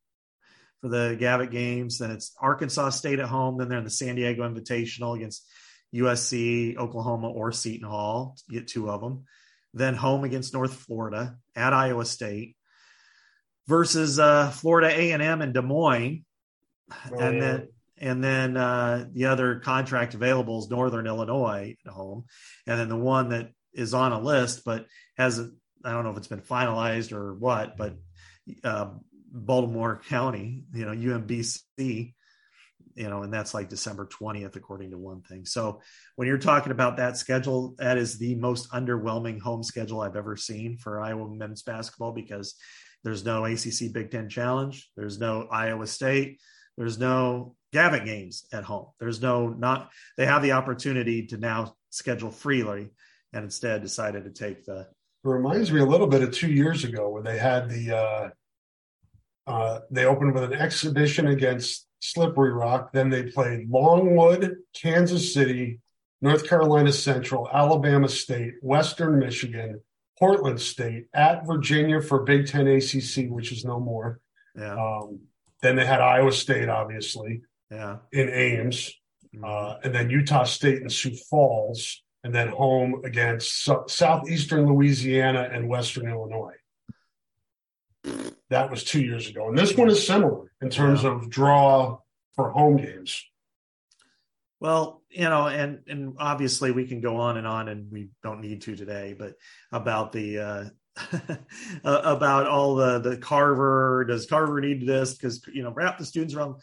[0.81, 1.99] for the Gavitt games.
[1.99, 3.57] Then it's Arkansas State at home.
[3.57, 5.45] Then they're in the San Diego Invitational against
[5.93, 8.35] USC, Oklahoma, or Seton Hall.
[8.49, 9.25] Get two of them.
[9.73, 12.55] Then home against North Florida at Iowa State
[13.67, 16.23] versus uh, Florida A and M in Des Moines,
[17.05, 17.67] and then
[17.99, 22.25] and then uh, the other contract available is Northern Illinois at home,
[22.65, 24.85] and then the one that is on a list but
[25.17, 25.53] hasn't.
[25.83, 27.95] I don't know if it's been finalized or what, but
[28.63, 28.91] uh,
[29.31, 32.13] Baltimore County, you know, UMBC,
[32.95, 35.45] you know, and that's like December 20th, according to one thing.
[35.45, 35.81] So
[36.15, 40.35] when you're talking about that schedule, that is the most underwhelming home schedule I've ever
[40.35, 42.55] seen for Iowa men's basketball because
[43.03, 46.39] there's no ACC Big Ten Challenge, there's no Iowa State,
[46.77, 48.87] there's no Gavitt games at home.
[48.99, 49.91] There's no not.
[50.15, 52.89] They have the opportunity to now schedule freely,
[53.33, 54.87] and instead decided to take the
[55.27, 58.29] reminds me a little bit of two years ago when they had the uh,
[59.47, 62.91] uh, they opened with an exhibition against Slippery Rock.
[62.91, 65.79] Then they played Longwood, Kansas City,
[66.21, 69.81] North Carolina Central, Alabama State, Western Michigan,
[70.19, 74.19] Portland State, at Virginia for Big Ten ACC, which is no more.
[74.55, 75.19] yeah Um,
[75.61, 77.41] then they had Iowa State, obviously,
[77.71, 77.97] yeah.
[78.11, 78.93] in Ames,
[79.43, 85.49] uh, and then Utah State and Sioux Falls, and then home against so- southeastern Louisiana
[85.49, 86.55] and Western Illinois.
[88.49, 91.99] That was two years ago, and this one is similar in terms of draw
[92.35, 93.23] for home games.
[94.59, 98.41] Well, you know, and and obviously we can go on and on, and we don't
[98.41, 99.35] need to today, but
[99.71, 100.65] about the uh,
[101.85, 106.33] about all the the Carver does Carver need this because you know wrap the students
[106.33, 106.55] around.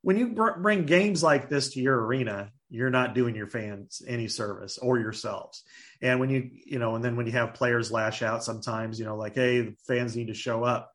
[0.00, 4.00] When you br- bring games like this to your arena, you're not doing your fans
[4.08, 5.62] any service or yourselves.
[6.00, 9.04] And when you you know, and then when you have players lash out, sometimes you
[9.04, 10.90] know, like hey, the fans need to show up.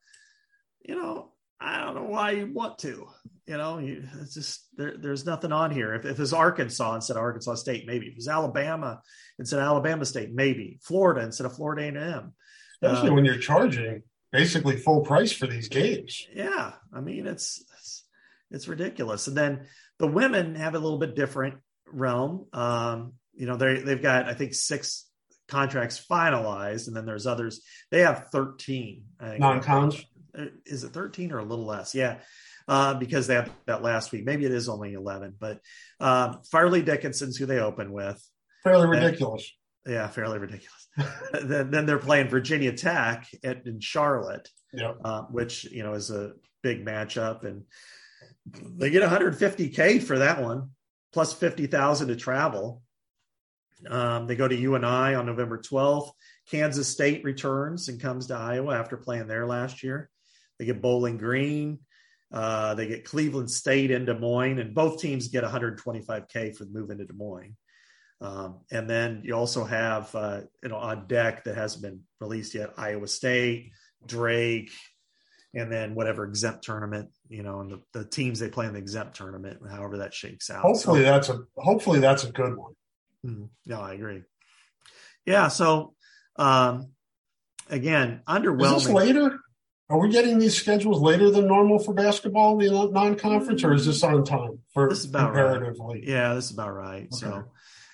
[0.82, 1.32] You know,
[1.62, 3.08] I don't know why you want to.
[3.46, 5.94] You know, you, it's just there, there's nothing on here.
[5.94, 8.08] If, if it's Arkansas instead of Arkansas State, maybe.
[8.08, 9.02] If it's Alabama
[9.38, 10.80] instead of Alabama State, maybe.
[10.82, 12.34] Florida instead of Florida A&M.
[12.82, 14.02] Especially Uh, when you're charging
[14.32, 16.26] basically full price for these games.
[16.34, 18.04] Yeah, I mean it's, it's
[18.50, 19.28] it's ridiculous.
[19.28, 19.68] And then
[20.00, 21.56] the women have a little bit different
[21.92, 22.48] realm.
[22.54, 25.06] Um, you know, they they've got I think six
[25.48, 27.62] contracts finalized, and then there's others.
[27.92, 29.40] They have thirteen I think.
[29.40, 30.04] Non-cons?
[30.38, 31.96] Uh, Is it thirteen or a little less?
[31.96, 32.20] Yeah.
[32.68, 34.26] Uh, because they had that last week.
[34.26, 35.62] Maybe it is only 11, but
[36.02, 38.22] um, Fairleigh Dickinson's who they open with.
[38.62, 39.50] Fairly ridiculous.
[39.86, 40.90] Yeah, fairly ridiculous.
[41.32, 44.92] then, then they're playing Virginia Tech at, in Charlotte Yeah.
[45.02, 47.64] uh, which you know is a big matchup, and
[48.78, 50.72] they get 150k for that one,
[51.14, 52.82] plus 50,000 to travel.
[53.88, 56.12] Um, they go to UNI on November 12th.
[56.50, 60.10] Kansas State returns and comes to Iowa after playing there last year.
[60.58, 61.80] They get Bowling Green.
[62.32, 66.72] Uh, they get Cleveland State in Des Moines, and both teams get 125k for the
[66.72, 67.56] move into Des Moines.
[68.20, 72.56] Um, and then you also have uh, you know on deck that hasn't been released
[72.56, 73.72] yet Iowa State,
[74.06, 74.72] Drake,
[75.54, 78.80] and then whatever exempt tournament, you know, and the, the teams they play in the
[78.80, 80.62] exempt tournament, however that shakes out.
[80.62, 82.74] Hopefully So- that's a hopefully that's a good one.
[83.26, 83.50] Mhm.
[83.66, 84.24] no, I agree.
[85.26, 85.48] Yeah.
[85.50, 85.94] So,
[86.38, 86.92] um,
[87.70, 89.40] again, Is this later?
[89.90, 94.04] Are we getting these schedules later than normal for basketball, the non-conference, or is this
[94.04, 96.04] on time for This is about right.
[96.04, 97.04] Yeah, this is about right.
[97.04, 97.08] Okay.
[97.12, 97.46] So,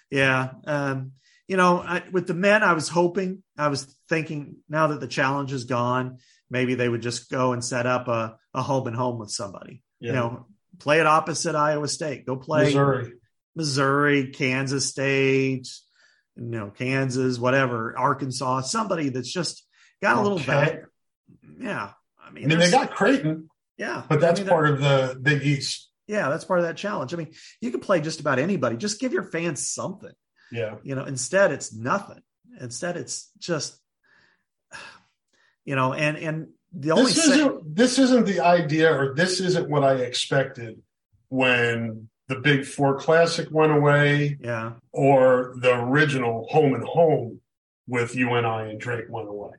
[0.10, 1.12] yeah, um,
[1.48, 5.08] you know, I, with the men, I was hoping, I was thinking, now that the
[5.08, 6.18] challenge is gone,
[6.54, 9.82] maybe they would just go and set up a, a home and home with somebody.
[10.00, 10.08] Yeah.
[10.08, 10.46] You know,
[10.80, 12.26] play it opposite Iowa State.
[12.26, 13.14] Go play Missouri.
[13.56, 15.68] Missouri, Kansas State,
[16.36, 19.66] you know, Kansas, whatever, Arkansas, somebody that's just
[20.02, 20.48] got a little Okay.
[20.48, 20.84] back.
[21.60, 21.90] Yeah.
[22.24, 25.20] I mean, I mean, they got Creighton, yeah, but that's I mean, part of the
[25.22, 25.90] Big East.
[26.08, 27.14] yeah, that's part of that challenge.
[27.14, 28.78] I mean, you can play just about anybody.
[28.78, 30.14] Just give your fans something.
[30.52, 30.76] Yeah.
[30.84, 32.22] You know, instead it's nothing.
[32.60, 33.78] Instead it's just,
[35.66, 39.70] you know, and and the only this isn't this isn't the idea, or this isn't
[39.70, 40.82] what I expected
[41.30, 47.42] when the Big Four Classic went away, yeah, or the original Home and Home
[47.88, 49.52] with UNI and Drake went away.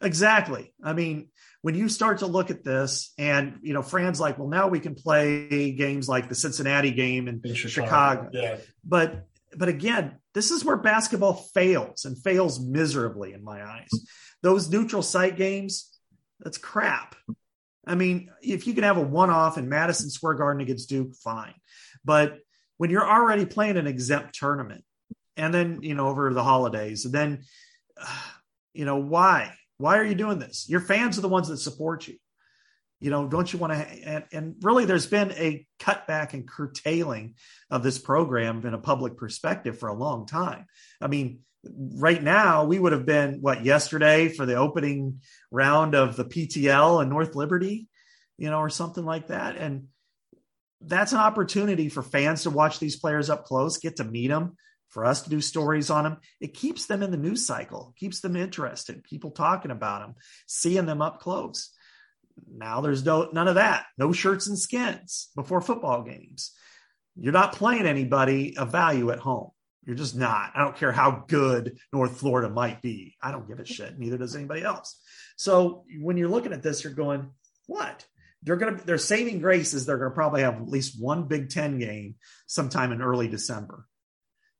[0.00, 0.72] exactly.
[0.82, 1.28] I mean,
[1.62, 4.80] when you start to look at this, and you know, Fran's like, well, now we
[4.80, 7.86] can play games like the Cincinnati game in, In Chicago.
[7.86, 8.30] Chicago.
[8.32, 8.56] Yeah.
[8.84, 9.26] But
[9.56, 13.88] but again, this is where basketball fails and fails miserably in my eyes.
[14.42, 15.90] Those neutral site games,
[16.38, 17.14] that's crap.
[17.86, 21.54] I mean, if you can have a one-off in Madison Square Garden against Duke, fine.
[22.04, 22.38] But
[22.76, 24.84] when you're already playing an exempt tournament,
[25.36, 27.42] and then you know over the holidays, and then
[28.00, 28.22] uh,
[28.72, 29.54] you know why?
[29.78, 30.66] Why are you doing this?
[30.68, 32.16] Your fans are the ones that support you.
[33.00, 33.78] You know, don't you want to?
[33.78, 37.34] And, and really, there's been a cutback and curtailing
[37.70, 40.66] of this program in a public perspective for a long time.
[41.00, 45.20] I mean, right now we would have been what yesterday for the opening
[45.50, 47.88] round of the PTL and North Liberty,
[48.38, 49.56] you know, or something like that.
[49.56, 49.88] And
[50.80, 54.56] that's an opportunity for fans to watch these players up close, get to meet them,
[54.88, 56.16] for us to do stories on them.
[56.40, 60.14] It keeps them in the news cycle, keeps them interested, people talking about them,
[60.46, 61.70] seeing them up close.
[62.48, 63.86] Now there's no none of that.
[63.98, 66.52] No shirts and skins before football games.
[67.16, 69.50] You're not playing anybody of value at home.
[69.84, 70.52] You're just not.
[70.54, 73.16] I don't care how good North Florida might be.
[73.22, 73.98] I don't give a shit.
[73.98, 75.00] Neither does anybody else.
[75.36, 77.30] So when you're looking at this, you're going,
[77.66, 78.04] what?
[78.42, 81.78] They're gonna their saving grace is they're gonna probably have at least one Big Ten
[81.78, 83.86] game sometime in early December.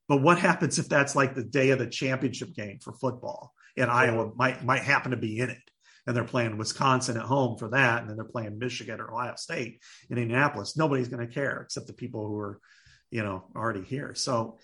[0.09, 3.91] But what happens if that's like the day of the championship game for football and
[3.91, 5.63] Iowa might might happen to be in it?
[6.07, 9.35] And they're playing Wisconsin at home for that, and then they're playing Michigan or Ohio
[9.37, 10.77] State in Indianapolis.
[10.77, 12.61] Nobody's going to care except the people who are,
[13.11, 14.15] you know, already here.
[14.15, 14.59] So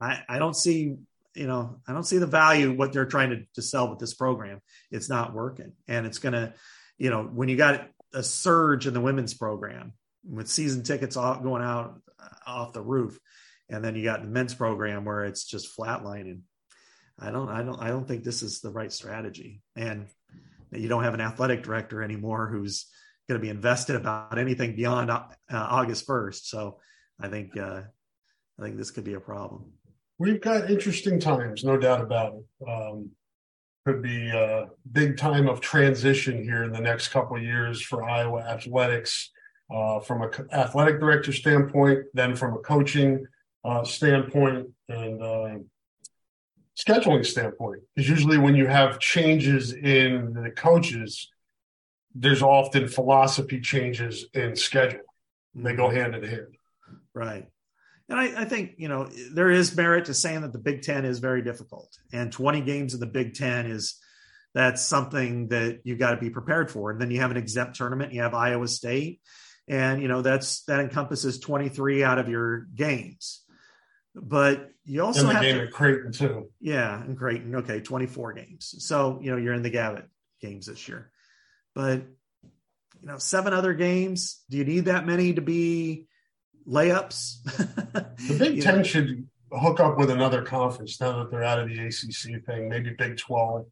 [0.00, 0.96] I, I don't see,
[1.34, 4.14] you know, I don't see the value what they're trying to, to sell with this
[4.14, 4.60] program.
[4.90, 6.52] It's not working, and it's going to,
[6.98, 9.92] you know, when you got a surge in the women's program
[10.28, 13.18] with season tickets all going out uh, off the roof,
[13.68, 16.40] and then you got the men's program where it's just flatlining.
[17.18, 20.06] I don't, I don't, I don't think this is the right strategy, and
[20.72, 22.86] you don't have an athletic director anymore who's
[23.28, 26.48] going to be invested about anything beyond uh, August first.
[26.48, 26.78] So
[27.20, 27.82] I think, uh,
[28.58, 29.72] I think this could be a problem.
[30.18, 32.68] We've got interesting times, no doubt about it.
[32.68, 33.10] Um,
[33.86, 38.08] could be a big time of transition here in the next couple of years for
[38.08, 39.30] Iowa athletics,
[39.74, 43.26] uh, from an athletic director standpoint, then from a coaching
[43.64, 45.54] uh, standpoint, and uh,
[46.78, 47.82] scheduling standpoint.
[47.94, 51.28] Because usually, when you have changes in the coaches,
[52.14, 55.00] there's often philosophy changes in schedule.
[55.54, 55.96] They go mm-hmm.
[55.96, 56.56] hand in hand.
[57.14, 57.46] Right.
[58.08, 61.04] And I, I, think, you know, there is merit to saying that the Big Ten
[61.04, 61.98] is very difficult.
[62.12, 63.98] And 20 games in the Big Ten is
[64.54, 66.90] that's something that you've got to be prepared for.
[66.90, 69.20] And then you have an exempt tournament, you have Iowa State,
[69.68, 73.44] and you know, that's that encompasses 23 out of your games.
[74.20, 76.50] But you also and the have game to, at Creighton too.
[76.60, 77.54] Yeah, and Creighton.
[77.56, 78.74] Okay, 24 games.
[78.78, 80.08] So, you know, you're in the Gavitt
[80.40, 81.10] games this year.
[81.74, 82.02] But
[83.00, 84.42] you know, seven other games.
[84.50, 86.06] Do you need that many to be
[86.68, 87.42] layups?
[87.92, 88.82] The Big Ten know?
[88.82, 92.68] should hook up with another conference now that they're out of the ACC thing.
[92.68, 93.66] Maybe Big Twelve.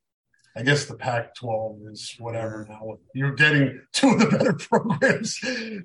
[0.55, 2.99] I guess the Pac twelve is whatever now.
[3.15, 5.39] You're getting two of the better programs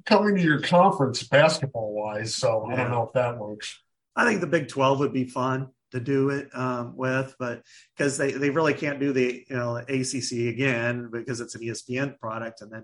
[0.05, 2.35] coming to your conference basketball wise.
[2.35, 3.81] So I don't know if that works.
[4.15, 7.63] I think the Big 12 would be fun to do it um, with, but
[7.95, 12.17] because they, they really can't do the you know ACC again because it's an ESPN
[12.19, 12.83] product, and then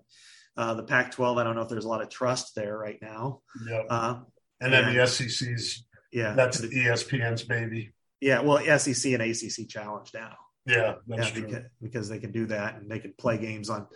[0.58, 1.40] uh, the Pac-12.
[1.40, 3.42] I don't know if there's a lot of trust there right now.
[3.70, 3.86] Yep.
[3.90, 4.20] Uh,
[4.60, 5.02] and then yeah.
[5.02, 7.94] the SEC's yeah, that's the ESPN's baby.
[8.22, 8.40] yeah.
[8.42, 10.36] Well, SEC and ACC challenge now.
[10.66, 11.42] Yeah, that's yeah, true.
[11.44, 13.88] because, because they can do that and they can play games on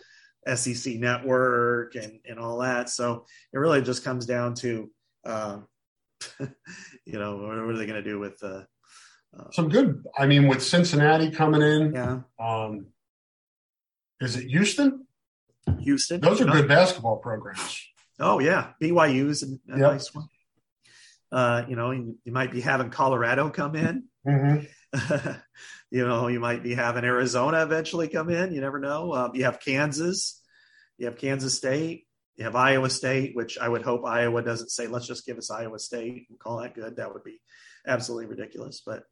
[0.54, 2.88] SEC network and, and all that.
[2.88, 4.90] So it really just comes down to,
[5.24, 5.66] um,
[7.06, 8.66] you know, what are they going to do with the,
[9.38, 10.04] uh, Some good.
[10.16, 12.86] I mean, with Cincinnati coming in, yeah, um,
[14.20, 15.06] is it Houston?
[15.80, 16.20] Houston.
[16.20, 16.52] Those are No.
[16.52, 17.80] good basketball programs.
[18.20, 19.92] Oh yeah, BYU is a, a Yep.
[19.92, 20.26] nice one.
[21.30, 24.04] Uh, you know, you, you might be having Colorado come in.
[24.26, 25.30] Mm-hmm.
[25.90, 28.52] you know, you might be having Arizona eventually come in.
[28.52, 29.14] You never know.
[29.14, 30.40] Um, you have Kansas.
[30.98, 32.04] You have Kansas State.
[32.36, 35.50] You have Iowa State, which I would hope Iowa doesn't say, let's just give us
[35.50, 36.96] Iowa State and call that good.
[36.96, 37.40] That would be
[37.86, 38.82] absolutely ridiculous.
[38.84, 39.02] But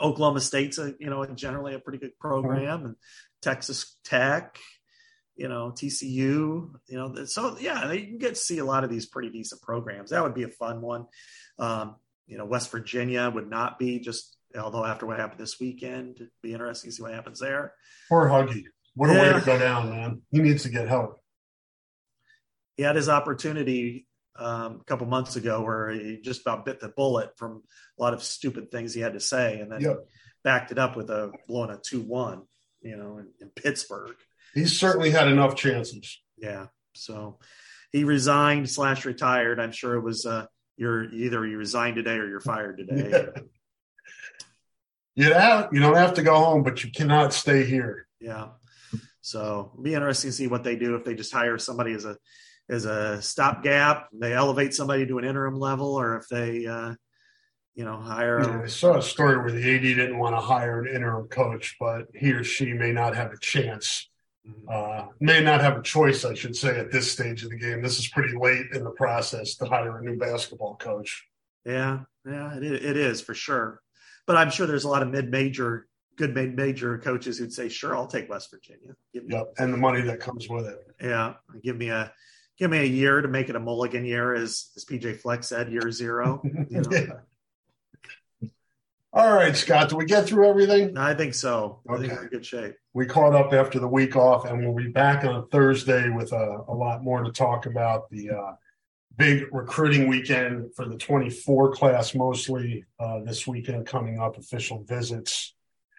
[0.00, 2.96] Oklahoma State's a, you know, generally a pretty good program and
[3.42, 4.58] Texas Tech,
[5.34, 8.90] you know, TCU, you know, so yeah, you can get to see a lot of
[8.90, 10.10] these pretty decent programs.
[10.10, 11.06] That would be a fun one.
[11.58, 11.96] Um,
[12.26, 16.30] you know, West Virginia would not be just, although after what happened this weekend, it'd
[16.42, 17.72] be interesting to see what happens there.
[18.08, 18.64] Poor Huggy.
[18.94, 19.32] What a Yeah.
[19.34, 20.22] way to go down, man.
[20.30, 21.20] He needs to get help.
[22.76, 24.06] He had his opportunity
[24.38, 27.62] um, a couple months ago where he just about bit the bullet from
[27.98, 30.06] a lot of stupid things he had to say, and then Yep.
[30.44, 32.42] backed it up with a blowing a two one,
[32.82, 34.16] you know, in, in Pittsburgh.
[34.54, 36.20] He's certainly had enough chances.
[36.36, 36.66] Yeah.
[36.94, 37.38] So
[37.92, 39.58] he resigned slash retired.
[39.58, 40.46] I'm sure it was uh,
[40.76, 43.28] you're either you resigned today or you're fired today.
[45.18, 48.06] You have, you don't have to go home, but you cannot stay here.
[48.20, 48.48] Yeah.
[49.22, 52.04] So it'll be interesting to see what they do if they just hire somebody as
[52.04, 52.18] a
[52.68, 56.94] as a stopgap, they elevate somebody to an interim level, or if they uh,
[57.74, 58.40] you know hire.
[58.40, 61.76] Yeah, I saw a story where the AD didn't want to hire an interim coach,
[61.78, 64.08] but he or she may not have a chance.
[64.68, 67.82] Uh, may not have a choice, I should say, at this stage of the game.
[67.82, 71.26] This is pretty late in the process to hire a new basketball coach.
[71.64, 73.82] Yeah, yeah, it is, it is for sure.
[74.24, 78.06] But I'm sure there's a lot of mid-major, good mid-major coaches who'd say, "Sure, I'll
[78.06, 80.78] take West Virginia." Give me, Yep, and the money that comes with it.
[81.00, 82.12] Yeah, give me a
[82.58, 85.70] give me a year to make it a mulligan year, as as PJ Fleck said,
[85.70, 86.42] year zero.
[86.70, 86.90] You know?
[86.90, 88.50] Yeah.
[89.12, 90.98] All right, Scott, do we get through everything?
[90.98, 91.80] I think so.
[91.88, 92.74] I think we're in good shape.
[92.92, 96.64] We caught up after the week off, and we'll be back on Thursday with a,
[96.68, 98.10] a lot more to talk about.
[98.10, 98.52] The uh,
[99.16, 105.54] big recruiting weekend for the 24 class, mostly uh, this weekend coming up, official visits.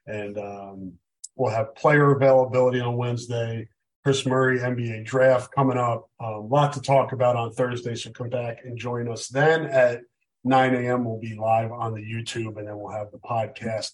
[0.05, 0.93] And um,
[1.35, 3.67] we'll have player availability on Wednesday.
[4.07, 6.09] Kris Murray, NBA draft coming up.
[6.21, 9.99] A lot to talk about on Thursday, so come back and join us then at
[10.45, 11.03] 9 a.m.
[11.03, 13.91] We'll be live on the YouTube, and then we'll have the podcast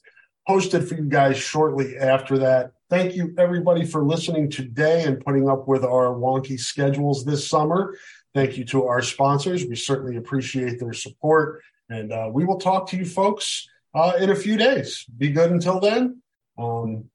[0.48, 2.74] posted for you guys shortly after that.
[2.92, 7.98] Thank you, everybody, for listening today and putting up with our wonky schedules this summer.
[8.36, 9.66] Thank you to our sponsors.
[9.66, 11.64] We certainly appreciate their support.
[11.90, 15.06] And uh, we will talk to you folks uh, in a few days.
[15.18, 16.22] Be good until then.
[16.56, 17.06] Um,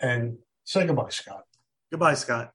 [0.00, 1.44] and say goodbye, Scott.
[1.92, 2.54] Goodbye, Scott.